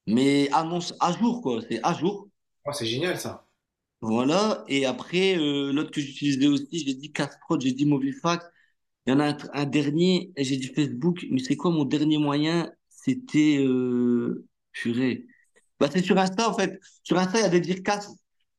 mais 0.07 0.49
annonces 0.51 0.93
à 0.99 1.13
jour, 1.17 1.41
quoi. 1.41 1.61
C'est 1.69 1.79
à 1.83 1.93
jour. 1.93 2.27
Oh, 2.65 2.71
c'est 2.73 2.85
génial 2.85 3.17
ça. 3.17 3.47
Voilà. 4.01 4.63
Et 4.67 4.85
après, 4.85 5.37
euh, 5.37 5.71
l'autre 5.71 5.91
que 5.91 6.01
j'utilisais 6.01 6.47
aussi, 6.47 6.67
j'ai 6.85 6.95
dit 6.95 7.11
Castprod, 7.11 7.61
j'ai 7.61 7.71
dit 7.71 7.85
Movifax. 7.85 8.45
Il 9.05 9.11
y 9.11 9.13
en 9.13 9.19
a 9.19 9.35
un, 9.53 9.65
dernier, 9.65 10.31
j'ai 10.37 10.57
dit 10.57 10.67
Facebook, 10.67 11.25
mais 11.31 11.39
c'est 11.39 11.55
quoi 11.55 11.71
mon 11.71 11.85
dernier 11.85 12.17
moyen? 12.17 12.71
C'était, 12.89 13.57
euh, 13.59 14.45
purée. 14.71 15.25
Bah, 15.79 15.89
c'est 15.91 16.03
sur 16.03 16.17
Insta, 16.17 16.49
en 16.49 16.53
fait. 16.53 16.79
Sur 17.03 17.17
Insta, 17.17 17.39
il 17.39 17.41
y 17.43 17.45
a 17.45 17.49
des 17.49 17.61
dircasts. 17.61 18.11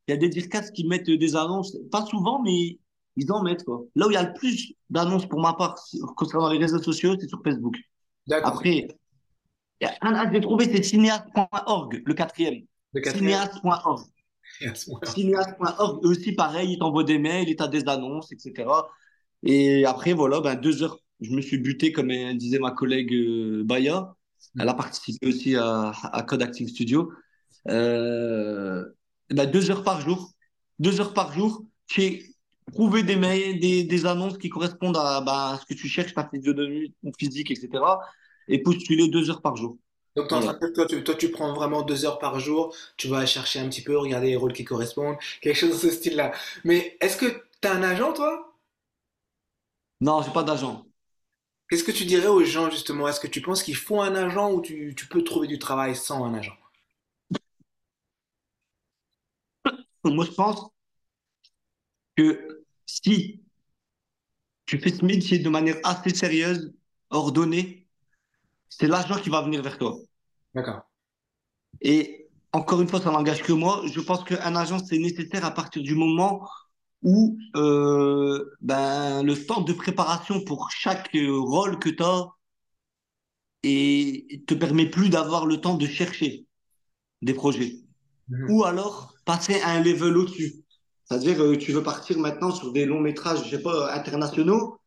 Il 0.09 0.13
y 0.13 0.15
a 0.15 0.17
des 0.17 0.29
dircasts 0.29 0.73
qui 0.73 0.87
mettent 0.87 1.11
des 1.11 1.37
annonces, 1.37 1.77
pas 1.91 2.05
souvent, 2.07 2.43
mais 2.43 2.79
ils 3.17 3.31
en 3.33 3.43
mettent, 3.43 3.65
quoi. 3.65 3.83
Là 3.95 4.07
où 4.07 4.11
il 4.11 4.15
y 4.15 4.17
a 4.17 4.23
le 4.23 4.33
plus 4.35 4.75
d'annonces 4.91 5.27
pour 5.27 5.41
ma 5.41 5.53
part, 5.55 5.79
concernant 6.17 6.51
les 6.51 6.59
réseaux 6.59 6.83
sociaux, 6.83 7.15
c'est 7.19 7.29
sur 7.29 7.43
Facebook. 7.43 7.77
D'accord. 8.27 8.55
Après, 8.55 8.89
il 9.81 9.85
y 9.85 9.87
a 9.87 9.97
un, 10.03 10.33
j'ai 10.33 10.41
trouvé, 10.41 10.65
c'est 10.65 10.83
cinéaste.org, 10.83 12.03
le 12.05 12.15
quatrième. 12.15 12.63
Cinéaste.org. 12.95 14.07
Cinéaste.org, 15.05 16.05
eux 16.05 16.09
aussi, 16.09 16.33
pareil, 16.33 16.73
ils 16.73 16.79
t'envoient 16.79 17.05
des 17.05 17.19
mails, 17.19 17.49
ils 17.49 17.57
t'as 17.57 17.69
des 17.69 17.89
annonces, 17.89 18.33
etc. 18.33 18.71
Et 19.43 19.85
après, 19.85 20.13
voilà, 20.13 20.41
ben, 20.41 20.55
deux 20.55 20.83
heures, 20.83 20.99
je 21.21 21.31
me 21.31 21.41
suis 21.41 21.59
buté, 21.59 21.93
comme 21.93 22.13
disait 22.37 22.59
ma 22.59 22.71
collègue 22.71 23.13
euh, 23.13 23.63
Baya. 23.65 24.15
Elle 24.59 24.69
a 24.69 24.75
participé 24.75 25.27
aussi 25.27 25.57
à, 25.57 25.93
à 26.13 26.23
Code 26.23 26.43
Acting 26.43 26.69
Studio. 26.69 27.13
Euh, 27.69 28.85
ben, 29.31 29.51
deux 29.51 29.71
heures 29.71 29.85
par 29.85 30.01
jour. 30.01 30.33
Deux 30.79 31.01
heures 31.01 31.15
par 31.15 31.33
jour, 31.33 31.65
j'ai 31.87 32.32
trouvé 32.73 33.03
des 33.03 33.17
mails, 33.17 33.61
des, 33.61 33.85
des 33.85 34.07
annonces 34.07 34.39
qui 34.39 34.49
correspondent 34.51 34.97
à, 34.97 35.21
ben, 35.21 35.33
à 35.55 35.59
ce 35.61 35.67
que 35.67 35.75
tu 35.79 35.89
cherches, 35.89 36.15
ta 36.15 36.29
physionomie, 36.29 36.95
ton 37.03 37.13
physique, 37.19 37.51
etc. 37.51 38.01
Et 38.49 38.63
postuler 38.63 39.09
deux 39.09 39.31
heures 39.31 39.43
par 39.43 39.57
jour. 39.57 39.79
Donc, 40.17 40.33
en 40.33 40.41
Voilà. 40.41 40.61
toi, 40.75 40.87
tu, 40.87 41.03
toi, 41.05 41.15
tu 41.15 41.31
prends 41.31 41.55
vraiment 41.55 41.83
deux 41.83 42.05
heures 42.05 42.19
par 42.19 42.39
jour, 42.39 42.75
tu 42.99 43.09
vas 43.09 43.25
chercher 43.27 43.61
un 43.61 43.69
petit 43.69 43.83
peu, 43.83 43.97
regarder 43.97 44.29
les 44.29 44.37
rôles 44.37 44.53
qui 44.53 44.65
correspondent, 44.65 45.17
quelque 45.41 45.57
chose 45.57 45.71
de 45.83 45.89
ce 45.89 45.91
style-là. 45.95 46.33
Mais 46.65 46.97
est-ce 47.01 47.17
que 47.17 47.27
tu 47.61 47.69
as 47.69 47.73
un 47.73 47.83
agent, 47.83 48.13
toi? 48.13 48.55
Non, 50.03 50.21
j'ai 50.23 50.33
pas 50.33 50.43
d'agent. 50.43 50.85
Qu'est-ce 51.69 51.83
que 51.83 51.91
tu 51.91 52.05
dirais 52.05 52.29
aux 52.29 52.45
gens, 52.45 52.71
justement? 52.71 53.09
Est-ce 53.09 53.19
que 53.19 53.27
tu 53.27 53.41
penses 53.43 53.65
qu'il 53.65 53.75
faut 53.75 54.01
un 54.01 54.15
agent 54.15 54.53
ou 54.53 54.61
tu, 54.61 54.95
tu 54.97 55.07
peux 55.09 55.25
trouver 55.25 55.49
du 55.49 55.59
travail 55.59 55.97
sans 55.97 56.25
un 56.25 56.35
agent? 56.35 56.57
Moi, 60.05 60.25
je 60.27 60.33
pense 60.33 60.71
que 62.17 62.62
si 62.93 63.41
tu 64.67 64.79
fais 64.79 64.93
ce 64.93 65.05
métier 65.05 65.39
de 65.39 65.49
manière 65.49 65.79
assez 65.83 66.11
sérieuse, 66.11 66.75
ordonnée, 67.11 67.87
c'est 68.69 68.87
l'agent 68.87 69.19
qui 69.19 69.31
va 69.31 69.43
venir 69.43 69.63
vers 69.63 69.79
toi. 69.79 69.97
D'accord. 70.55 70.83
Et 71.81 72.29
encore 72.53 72.83
une 72.83 72.89
fois, 72.89 73.01
ça 73.01 73.11
n'engage 73.11 73.43
que 73.43 73.53
moi. 73.53 73.83
Je 73.87 74.01
pense 74.01 74.25
qu'un 74.25 74.55
agent, 74.57 74.79
c'est 74.85 74.99
nécessaire 74.99 75.45
à 75.45 75.51
partir 75.53 75.83
du 75.83 75.95
moment 75.95 76.47
où 77.03 77.39
euh, 77.57 78.55
ben, 78.61 79.23
le 79.23 79.35
temps 79.47 79.63
de 79.63 79.73
préparation 79.73 80.45
pour 80.45 80.71
chaque 80.71 81.11
rôle 81.15 81.79
que 81.79 81.89
tu 81.89 82.03
as 82.03 82.29
et 83.65 84.45
te 84.47 84.55
permet 84.55 84.89
plus 84.91 85.09
d'avoir 85.09 85.47
le 85.47 85.61
temps 85.61 85.77
de 85.77 85.87
chercher 85.87 86.47
des 87.23 87.35
projets. 87.35 87.77
Mhm. 88.29 88.51
Ou 88.51 88.65
alors 88.65 89.15
passer 89.25 89.61
à 89.63 89.71
un 89.71 89.81
level 89.83 90.17
au-dessus. 90.17 90.62
C'est-à-dire, 91.05 91.43
euh, 91.43 91.57
tu 91.57 91.73
veux 91.73 91.83
partir 91.83 92.19
maintenant 92.19 92.51
sur 92.51 92.73
des 92.73 92.87
longs 92.87 93.01
métrages, 93.01 93.45
je 93.45 93.57
sais 93.57 93.63
pas, 93.63 93.93
internationaux. 93.95 94.79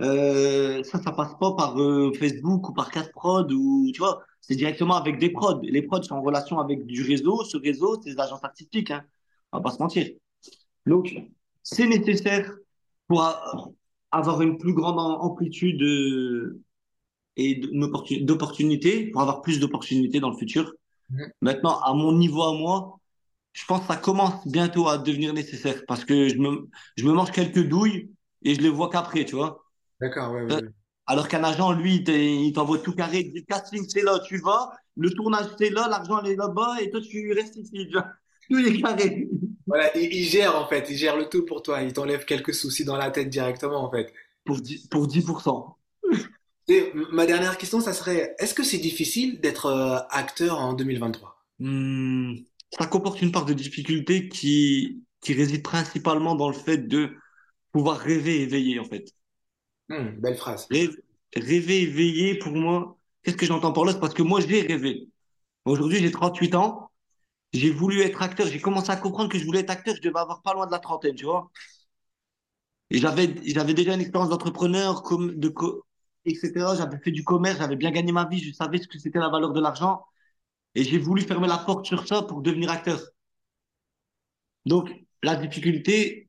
Euh, 0.00 0.82
ça, 0.82 1.00
ça 1.00 1.12
passe 1.12 1.34
pas 1.38 1.54
par 1.54 1.80
euh, 1.80 2.12
Facebook 2.18 2.68
ou 2.68 2.72
par 2.72 2.90
4prod 2.90 3.52
ou 3.52 3.90
tu 3.92 4.00
vois, 4.00 4.22
c'est 4.40 4.56
directement 4.56 4.96
avec 4.96 5.18
des 5.18 5.30
prods. 5.30 5.60
Les 5.62 5.82
prods 5.82 6.02
sont 6.02 6.16
en 6.16 6.22
relation 6.22 6.58
avec 6.58 6.86
du 6.86 7.02
réseau. 7.02 7.44
Ce 7.44 7.56
réseau, 7.56 8.00
c'est 8.02 8.14
des 8.14 8.20
agences 8.20 8.42
artistiques, 8.42 8.90
hein. 8.90 9.04
On 9.52 9.58
va 9.58 9.62
pas 9.62 9.70
se 9.70 9.78
mentir. 9.78 10.08
Donc, 10.86 11.14
c'est 11.62 11.86
nécessaire 11.86 12.50
pour 13.06 13.22
avoir 14.10 14.42
une 14.42 14.58
plus 14.58 14.72
grande 14.72 14.98
amplitude 14.98 15.82
euh, 15.82 16.60
et 17.36 17.60
d'opportunités, 18.22 19.10
pour 19.10 19.20
avoir 19.20 19.42
plus 19.42 19.60
d'opportunités 19.60 20.20
dans 20.20 20.30
le 20.30 20.36
futur. 20.36 20.72
Mhm. 21.10 21.30
Maintenant, 21.42 21.78
à 21.80 21.94
mon 21.94 22.12
niveau 22.12 22.42
à 22.42 22.54
moi, 22.54 22.98
je 23.52 23.64
pense 23.66 23.82
que 23.82 23.86
ça 23.88 23.96
commence 23.96 24.46
bientôt 24.46 24.88
à 24.88 24.98
devenir 24.98 25.32
nécessaire 25.34 25.82
parce 25.86 26.04
que 26.04 26.28
je 26.28 26.36
me, 26.36 26.68
je 26.96 27.04
me 27.04 27.12
mange 27.12 27.30
quelques 27.32 27.66
douilles 27.66 28.10
et 28.42 28.54
je 28.54 28.60
les 28.60 28.68
vois 28.68 28.90
qu'après, 28.90 29.24
tu 29.24 29.34
vois. 29.34 29.64
D'accord, 30.00 30.32
ouais, 30.32 30.42
ouais. 30.42 30.62
Alors 31.06 31.28
qu'un 31.28 31.44
agent, 31.44 31.72
lui, 31.72 31.96
il 32.06 32.52
t'envoie 32.52 32.78
tout 32.78 32.94
carré. 32.94 33.30
Le 33.34 33.40
casting, 33.42 33.84
c'est 33.88 34.02
là, 34.02 34.18
tu 34.20 34.38
vas. 34.38 34.72
Le 34.96 35.10
tournage, 35.10 35.46
c'est 35.58 35.70
là. 35.70 35.88
L'argent, 35.88 36.22
est 36.22 36.36
là-bas. 36.36 36.76
Et 36.80 36.90
toi, 36.90 37.00
tu 37.00 37.32
restes 37.32 37.56
ici. 37.56 37.90
Tout 38.50 38.58
est 38.58 38.80
carré. 38.80 39.28
Voilà, 39.66 39.96
il, 39.96 40.24
gère, 40.24 40.56
en 40.56 40.66
fait. 40.66 40.86
Il 40.90 40.96
gère 40.96 41.16
le 41.16 41.28
tout 41.28 41.44
pour 41.44 41.62
toi. 41.62 41.82
Il 41.82 41.92
t'enlève 41.92 42.24
quelques 42.24 42.54
soucis 42.54 42.84
dans 42.84 42.96
la 42.96 43.10
tête 43.10 43.28
directement, 43.30 43.84
en 43.84 43.90
fait. 43.90 44.12
Pour 44.44 44.58
10%. 44.58 44.88
Pour 44.88 45.06
10%. 45.06 45.74
Et 46.68 46.92
ma 47.10 47.26
dernière 47.26 47.58
question, 47.58 47.80
ça 47.80 47.92
serait, 47.92 48.34
est-ce 48.38 48.54
que 48.54 48.62
c'est 48.62 48.78
difficile 48.78 49.40
d'être 49.40 49.66
euh, 49.66 49.98
acteur 50.10 50.58
en 50.60 50.74
2023 50.74 51.44
hmm, 51.58 52.34
Ça 52.78 52.86
comporte 52.86 53.20
une 53.22 53.32
part 53.32 53.44
de 53.44 53.52
difficulté 53.52 54.28
qui, 54.28 55.02
qui 55.20 55.34
réside 55.34 55.62
principalement 55.62 56.34
dans 56.34 56.48
le 56.48 56.54
fait 56.54 56.78
de 56.78 57.14
pouvoir 57.70 57.98
rêver 57.98 58.42
et 58.42 58.46
veiller, 58.46 58.78
en 58.78 58.84
fait. 58.84 59.12
Hmm, 59.88 60.20
belle 60.20 60.36
phrase. 60.36 60.66
Rêver, 61.34 61.82
et 61.82 61.86
veiller, 61.86 62.38
pour 62.38 62.52
moi, 62.52 62.96
qu'est-ce 63.22 63.36
que 63.36 63.46
j'entends 63.46 63.72
par 63.72 63.84
là? 63.84 63.92
C'est 63.92 64.00
parce 64.00 64.14
que 64.14 64.22
moi, 64.22 64.40
j'ai 64.40 64.62
rêvé. 64.62 65.08
Aujourd'hui, 65.64 65.98
j'ai 65.98 66.10
38 66.10 66.54
ans. 66.54 66.90
J'ai 67.52 67.70
voulu 67.70 68.00
être 68.00 68.22
acteur. 68.22 68.46
J'ai 68.46 68.60
commencé 68.60 68.90
à 68.90 68.96
comprendre 68.96 69.30
que 69.30 69.38
je 69.38 69.44
voulais 69.44 69.60
être 69.60 69.70
acteur. 69.70 69.94
Je 69.94 70.00
devais 70.00 70.18
avoir 70.18 70.42
pas 70.42 70.54
loin 70.54 70.66
de 70.66 70.72
la 70.72 70.78
trentaine, 70.78 71.14
tu 71.14 71.24
vois. 71.24 71.50
Et 72.90 72.98
j'avais, 72.98 73.34
j'avais 73.44 73.74
déjà 73.74 73.94
une 73.94 74.00
expérience 74.00 74.28
d'entrepreneur, 74.28 75.02
de, 75.02 75.54
etc. 76.24 76.76
J'avais 76.76 76.98
fait 76.98 77.10
du 77.10 77.24
commerce, 77.24 77.58
j'avais 77.58 77.76
bien 77.76 77.90
gagné 77.90 78.12
ma 78.12 78.26
vie, 78.26 78.38
je 78.40 78.52
savais 78.52 78.78
ce 78.78 78.86
que 78.88 78.98
c'était 78.98 79.18
la 79.18 79.30
valeur 79.30 79.52
de 79.52 79.60
l'argent. 79.60 80.04
Et 80.74 80.84
j'ai 80.84 80.98
voulu 80.98 81.22
fermer 81.22 81.48
la 81.48 81.58
porte 81.58 81.86
sur 81.86 82.06
ça 82.06 82.22
pour 82.22 82.42
devenir 82.42 82.70
acteur. 82.70 83.00
Donc, 84.64 84.90
la 85.22 85.36
difficulté, 85.36 86.28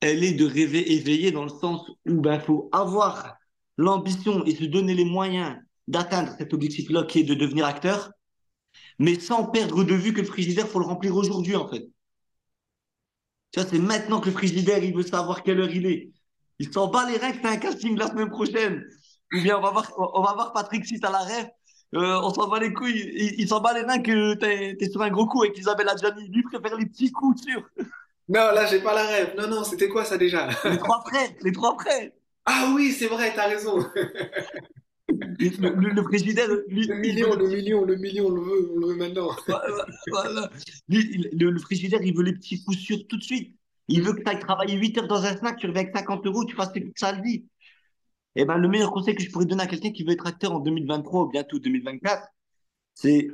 elle 0.00 0.24
est 0.24 0.32
de 0.32 0.44
rêver 0.44 0.92
éveillé 0.92 1.32
dans 1.32 1.44
le 1.44 1.48
sens 1.48 1.88
où 2.06 2.20
ben 2.20 2.40
faut 2.40 2.68
avoir 2.72 3.36
l'ambition 3.76 4.44
et 4.44 4.54
se 4.54 4.64
donner 4.64 4.94
les 4.94 5.04
moyens 5.04 5.56
d'atteindre 5.86 6.34
cet 6.36 6.52
objectif-là 6.52 7.04
qui 7.04 7.20
est 7.20 7.24
de 7.24 7.34
devenir 7.34 7.66
acteur, 7.66 8.10
mais 8.98 9.18
sans 9.18 9.46
perdre 9.46 9.84
de 9.84 9.94
vue 9.94 10.12
que 10.12 10.20
le 10.20 10.26
frigidaire, 10.26 10.68
faut 10.68 10.80
le 10.80 10.86
remplir 10.86 11.16
aujourd'hui, 11.16 11.56
en 11.56 11.68
fait. 11.68 11.88
Vois, 13.54 13.64
c'est 13.64 13.78
maintenant 13.78 14.20
que 14.20 14.26
le 14.26 14.32
frigidaire, 14.32 14.82
il 14.82 14.94
veut 14.94 15.02
savoir 15.02 15.42
quelle 15.42 15.60
heure 15.60 15.70
il 15.70 15.86
est. 15.86 16.10
Il 16.58 16.72
s'en 16.72 16.88
bat 16.88 17.08
les 17.08 17.16
reins 17.16 17.32
que 17.32 17.46
un 17.46 17.56
casting 17.56 17.96
la 17.96 18.08
semaine 18.08 18.28
prochaine. 18.28 18.84
Ou 19.32 19.42
bien 19.42 19.58
on 19.58 19.60
va 19.60 19.70
voir, 19.70 19.92
on 19.96 20.22
va 20.22 20.34
voir 20.34 20.52
Patrick 20.52 20.84
si 20.84 20.98
à 21.02 21.10
la 21.10 21.20
rêve. 21.20 21.48
Euh, 21.94 22.20
on 22.22 22.32
s'en 22.32 22.48
bat 22.48 22.60
les 22.60 22.72
couilles. 22.72 23.34
Il, 23.38 23.48
s'en 23.48 23.60
bat 23.60 23.72
les 23.72 23.82
reins 23.82 24.00
que 24.00 24.34
t'es 24.34 24.76
es 24.78 24.90
sur 24.90 25.00
un 25.02 25.10
gros 25.10 25.26
coup 25.26 25.42
avec 25.42 25.56
Isabelle 25.58 25.88
Adjani. 25.88 26.28
Lui 26.28 26.42
préfère 26.42 26.76
les 26.76 26.86
petits 26.86 27.10
coups 27.10 27.42
sûrs. 27.42 27.62
Non, 28.28 28.52
là, 28.52 28.66
j'ai 28.66 28.80
pas 28.80 28.94
la 28.94 29.06
rêve. 29.06 29.34
Non, 29.38 29.48
non, 29.48 29.64
c'était 29.64 29.88
quoi 29.88 30.04
ça 30.04 30.18
déjà? 30.18 30.48
Les 30.64 30.76
trois 30.76 31.02
frères, 31.06 31.30
les 31.42 31.52
trois 31.52 31.78
frères. 31.78 32.10
Ah 32.44 32.72
oui, 32.74 32.92
c'est 32.92 33.06
vrai, 33.06 33.32
t'as 33.34 33.48
raison. 33.48 33.78
Le, 35.08 35.48
le, 35.48 35.90
le 35.90 36.94
million, 37.00 37.34
le 37.34 37.48
million, 37.48 37.84
le 37.84 37.96
million, 37.96 38.26
on 38.26 38.30
le 38.30 38.42
veut, 38.42 38.70
on 38.74 38.78
le 38.78 38.86
veut 38.88 38.96
maintenant. 38.96 39.30
Voilà, 40.10 40.50
le, 40.88 41.58
frigidaire, 41.58 42.02
il 42.02 42.14
veut 42.14 42.24
les 42.24 42.34
petits 42.34 42.62
coups 42.62 42.76
sûrs 42.76 43.06
tout 43.08 43.16
de 43.16 43.22
suite. 43.22 43.56
Il 43.88 44.02
veut 44.02 44.12
que 44.12 44.20
tu 44.20 44.28
ailles 44.28 44.38
travailler 44.38 44.76
8 44.76 44.98
heures 44.98 45.08
dans 45.08 45.24
un 45.24 45.34
snack, 45.34 45.56
tu 45.56 45.66
reviens 45.66 45.82
avec 45.82 45.96
50 45.96 46.26
euros, 46.26 46.44
tu 46.44 46.54
fasses 46.54 46.72
tes 46.72 46.92
sale 46.94 47.22
vie. 47.22 47.46
Eh 48.40 48.44
ben, 48.44 48.56
le 48.56 48.68
meilleur 48.68 48.92
conseil 48.92 49.16
que 49.16 49.22
je 49.22 49.32
pourrais 49.32 49.46
donner 49.46 49.64
à 49.64 49.66
quelqu'un 49.66 49.90
qui 49.90 50.04
veut 50.04 50.12
être 50.12 50.28
acteur 50.28 50.52
en 50.52 50.60
2023 50.60 51.24
ou 51.24 51.28
bientôt 51.28 51.58
2024, 51.58 52.22
c'est 52.94 53.26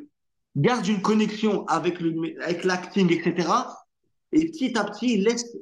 garde 0.56 0.86
une 0.86 1.02
connexion 1.02 1.66
avec 1.66 2.00
avec 2.40 2.64
l'acting, 2.64 3.12
etc. 3.12 3.46
Et 4.32 4.46
petit 4.46 4.78
à 4.78 4.84
petit, 4.84 5.18
laisse, 5.18 5.54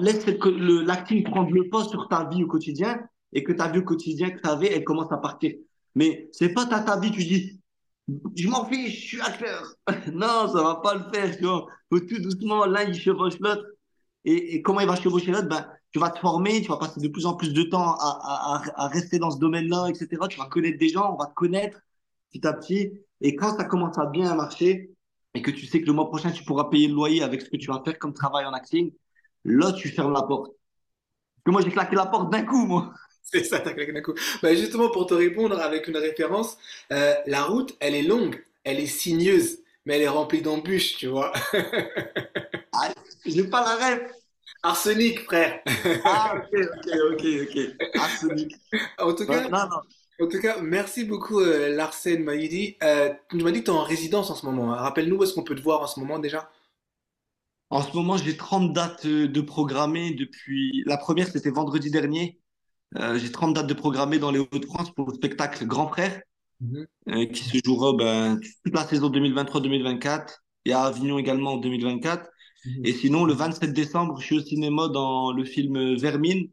laisse 0.00 0.26
l'acting 0.26 1.22
prendre 1.22 1.52
le 1.52 1.68
pas 1.68 1.84
sur 1.84 2.08
ta 2.08 2.28
vie 2.30 2.42
au 2.42 2.48
quotidien 2.48 3.00
et 3.32 3.44
que 3.44 3.52
ta 3.52 3.68
vie 3.68 3.78
au 3.78 3.84
quotidien 3.84 4.30
que 4.30 4.40
tu 4.40 4.48
avais, 4.48 4.72
elle 4.72 4.82
commence 4.82 5.12
à 5.12 5.18
partir. 5.18 5.52
Mais 5.94 6.28
c'est 6.32 6.52
pas 6.52 6.66
ta, 6.66 6.80
ta 6.80 6.98
vie, 6.98 7.12
tu 7.12 7.22
dis, 7.22 7.60
je 8.34 8.48
m'en 8.48 8.64
fiche, 8.64 9.02
je 9.02 9.06
suis 9.06 9.20
acteur. 9.20 9.72
non, 10.12 10.48
ça 10.48 10.64
va 10.64 10.80
pas 10.82 10.96
le 10.96 11.04
faire, 11.14 11.36
tu 11.36 11.44
vois. 11.44 11.66
Tout 11.90 12.20
doucement, 12.20 12.66
l'un, 12.66 12.82
il 12.82 12.94
chevauche 12.94 13.38
l'autre. 13.38 13.64
Et, 14.24 14.56
et, 14.56 14.62
comment 14.62 14.80
il 14.80 14.88
va 14.88 14.96
chevaucher 14.96 15.30
l'autre? 15.30 15.48
Ben, 15.48 15.64
Tu 15.92 15.98
vas 15.98 16.10
te 16.10 16.18
former, 16.20 16.62
tu 16.62 16.68
vas 16.68 16.76
passer 16.78 17.00
de 17.00 17.08
plus 17.08 17.26
en 17.26 17.34
plus 17.34 17.52
de 17.52 17.62
temps 17.64 17.94
à, 17.94 18.62
à, 18.76 18.84
à 18.84 18.88
rester 18.88 19.18
dans 19.18 19.30
ce 19.30 19.38
domaine-là, 19.38 19.88
etc. 19.88 20.28
Tu 20.28 20.38
vas 20.38 20.46
connaître 20.46 20.78
des 20.78 20.88
gens, 20.88 21.12
on 21.14 21.16
va 21.16 21.26
te 21.26 21.34
connaître 21.34 21.80
petit 22.30 22.46
à 22.46 22.52
petit. 22.52 22.92
Et 23.20 23.34
quand 23.36 23.56
ça 23.56 23.64
commence 23.64 23.98
à 23.98 24.06
bien 24.06 24.34
marcher, 24.34 24.94
et 25.34 25.42
que 25.42 25.50
tu 25.50 25.66
sais 25.66 25.80
que 25.80 25.86
le 25.86 25.92
mois 25.92 26.08
prochain, 26.08 26.30
tu 26.30 26.44
pourras 26.44 26.64
payer 26.70 26.88
le 26.88 26.94
loyer 26.94 27.22
avec 27.22 27.42
ce 27.42 27.50
que 27.50 27.56
tu 27.56 27.68
vas 27.68 27.82
faire 27.84 27.98
comme 27.98 28.14
travail 28.14 28.46
en 28.46 28.52
acting, 28.52 28.92
là, 29.44 29.72
tu 29.72 29.88
fermes 29.88 30.12
la 30.12 30.22
porte. 30.22 30.52
Parce 31.36 31.44
que 31.44 31.50
moi, 31.50 31.62
j'ai 31.62 31.70
claqué 31.70 31.96
la 31.96 32.06
porte 32.06 32.30
d'un 32.30 32.42
coup, 32.44 32.66
moi. 32.66 32.92
C'est 33.22 33.44
ça, 33.44 33.60
t'as 33.60 33.72
claqué 33.72 33.92
d'un 33.92 34.02
coup. 34.02 34.14
Bah, 34.42 34.54
justement, 34.54 34.90
pour 34.90 35.06
te 35.06 35.14
répondre 35.14 35.58
avec 35.60 35.86
une 35.88 35.96
référence, 35.96 36.56
euh, 36.92 37.14
la 37.26 37.44
route, 37.44 37.76
elle 37.80 37.94
est 37.94 38.02
longue, 38.02 38.42
elle 38.64 38.80
est 38.80 38.86
sinueuse, 38.86 39.58
mais 39.84 39.96
elle 39.96 40.02
est 40.02 40.08
remplie 40.08 40.42
d'embûches, 40.42 40.96
tu 40.96 41.06
vois. 41.06 41.32
ah, 42.72 42.92
j'ai 43.26 43.44
pas 43.44 43.62
la 43.64 43.76
rêve. 43.76 44.12
Arsenic, 44.62 45.20
frère. 45.20 45.60
ah, 46.04 46.34
ok, 46.36 46.60
ok, 46.60 46.94
ok, 47.12 47.26
ok. 47.42 47.88
Arsenic. 47.94 48.56
En 48.98 49.14
tout 49.14 49.26
cas, 49.26 49.48
non, 49.48 49.58
non. 49.58 49.80
En 50.20 50.28
tout 50.28 50.38
cas, 50.38 50.60
merci 50.60 51.04
beaucoup 51.04 51.40
euh, 51.40 51.74
Larsen 51.74 52.22
Maïdi. 52.22 52.76
Euh, 52.82 53.10
tu 53.30 53.36
m'as 53.36 53.52
dit 53.52 53.60
que 53.60 53.64
tu 53.64 53.70
es 53.70 53.74
en 53.74 53.82
résidence 53.82 54.30
en 54.30 54.34
ce 54.34 54.44
moment. 54.44 54.72
Hein. 54.72 54.76
Rappelle-nous 54.76 55.16
où 55.16 55.24
est-ce 55.24 55.32
qu'on 55.32 55.44
peut 55.44 55.54
te 55.54 55.62
voir 55.62 55.80
en 55.80 55.86
ce 55.86 55.98
moment 55.98 56.18
déjà 56.18 56.50
En 57.70 57.80
ce 57.82 57.96
moment, 57.96 58.18
j'ai 58.18 58.36
30 58.36 58.74
dates 58.74 59.06
euh, 59.06 59.28
de 59.28 59.40
programmées 59.40 60.12
depuis... 60.12 60.82
La 60.84 60.98
première, 60.98 61.28
c'était 61.28 61.50
vendredi 61.50 61.90
dernier. 61.90 62.38
j'ai 63.14 63.32
30 63.32 63.54
dates 63.54 63.66
de 63.66 63.74
programmées 63.74 64.18
dans 64.18 64.30
les 64.30 64.40
Hauts-de-France 64.40 64.90
pour 64.94 65.08
le 65.08 65.14
spectacle 65.14 65.64
Grand 65.64 65.88
Frère, 65.88 66.20
mhm. 66.60 66.86
qui 67.32 67.44
se 67.44 67.58
jouera 67.64 67.94
ben, 67.96 68.38
toute 68.64 68.74
la 68.74 68.84
saison 68.84 69.08
2023-2024 69.08 70.36
et 70.66 70.72
à 70.74 70.82
Avignon 70.82 71.18
également 71.18 71.54
en 71.54 71.56
2024. 71.56 72.28
Mhm. 72.64 72.84
Et 72.84 72.92
sinon, 72.92 73.24
le 73.24 73.34
27 73.34 73.72
décembre, 73.72 74.18
je 74.20 74.26
suis 74.26 74.36
au 74.36 74.40
cinéma 74.40 74.88
dans 74.88 75.32
le 75.32 75.44
film 75.44 75.96
Vermine, 75.96 76.48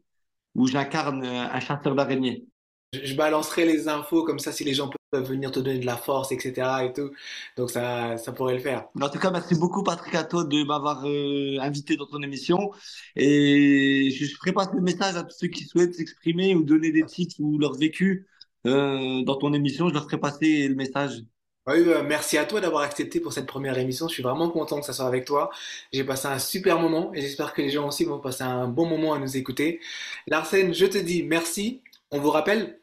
où 0.54 0.66
j'incarne 0.66 1.24
un 1.24 1.60
chasseur 1.60 1.94
d'araignées. 1.94 2.46
Je, 2.94 3.14
balancerai 3.14 3.66
les 3.66 3.86
infos 3.88 4.24
comme 4.24 4.38
ça 4.38 4.50
si 4.50 4.64
les 4.64 4.72
gens 4.72 4.90
peuvent 5.10 5.28
venir 5.28 5.50
te 5.50 5.60
donner 5.60 5.78
de 5.78 5.84
la 5.84 5.98
force, 5.98 6.32
etc. 6.32 6.86
et 6.86 6.92
tout. 6.94 7.10
Donc 7.56 7.70
ça, 7.70 8.16
ça 8.16 8.32
pourrait 8.32 8.54
le 8.54 8.60
faire. 8.60 8.86
En 8.98 9.10
tout 9.10 9.18
cas, 9.18 9.30
merci 9.30 9.54
beaucoup 9.54 9.82
Patrick 9.82 10.14
à 10.14 10.24
toi 10.24 10.44
de 10.44 10.64
m'avoir 10.64 11.04
euh, 11.04 11.58
invité 11.60 11.96
dans 11.96 12.06
ton 12.06 12.22
émission. 12.22 12.70
Et 13.14 14.10
je 14.10 14.24
ferai 14.36 14.52
passer 14.52 14.70
le 14.74 14.80
message 14.80 15.16
à 15.16 15.22
tous 15.22 15.36
ceux 15.38 15.48
qui 15.48 15.64
souhaitent 15.64 15.94
s'exprimer 15.94 16.54
ou 16.54 16.62
donner 16.64 16.90
des 16.90 17.04
titres 17.04 17.36
ou 17.40 17.58
leur 17.58 17.74
vécu 17.74 18.26
euh, 18.66 19.22
dans 19.22 19.36
ton 19.36 19.52
émission. 19.52 19.88
Je 19.88 19.94
leur 19.94 20.04
ferai 20.04 20.18
passer 20.18 20.68
le 20.68 20.74
message. 20.74 21.22
Oui, 21.68 21.84
bah, 21.84 22.02
merci 22.02 22.38
à 22.38 22.46
toi 22.46 22.60
d'avoir 22.62 22.82
accepté 22.82 23.20
pour 23.20 23.32
cette 23.34 23.46
première 23.46 23.76
émission. 23.76 24.08
Je 24.08 24.14
suis 24.14 24.22
vraiment 24.22 24.48
content 24.48 24.80
que 24.80 24.86
ça 24.86 24.94
soit 24.94 25.06
avec 25.06 25.26
toi. 25.26 25.50
J'ai 25.92 26.02
passé 26.02 26.26
un 26.26 26.38
super 26.38 26.80
moment 26.80 27.12
et 27.14 27.20
j'espère 27.20 27.52
que 27.52 27.60
les 27.60 27.68
gens 27.68 27.86
aussi 27.88 28.04
vont 28.04 28.18
passer 28.18 28.42
un 28.42 28.68
bon 28.68 28.86
moment 28.86 29.12
à 29.12 29.18
nous 29.18 29.36
écouter. 29.36 29.80
Larsen, 30.26 30.72
je 30.72 30.86
te 30.86 30.96
dis 30.98 31.22
merci 31.24 31.82
on 32.10 32.20
vous 32.20 32.30
rappelle 32.30 32.80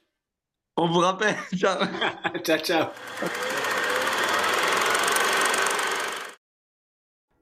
On 0.78 0.88
vous 0.88 1.00
rappelle. 1.00 1.36
Ciao. 1.58 1.80
ciao, 2.43 2.60
ciao. 2.60 2.88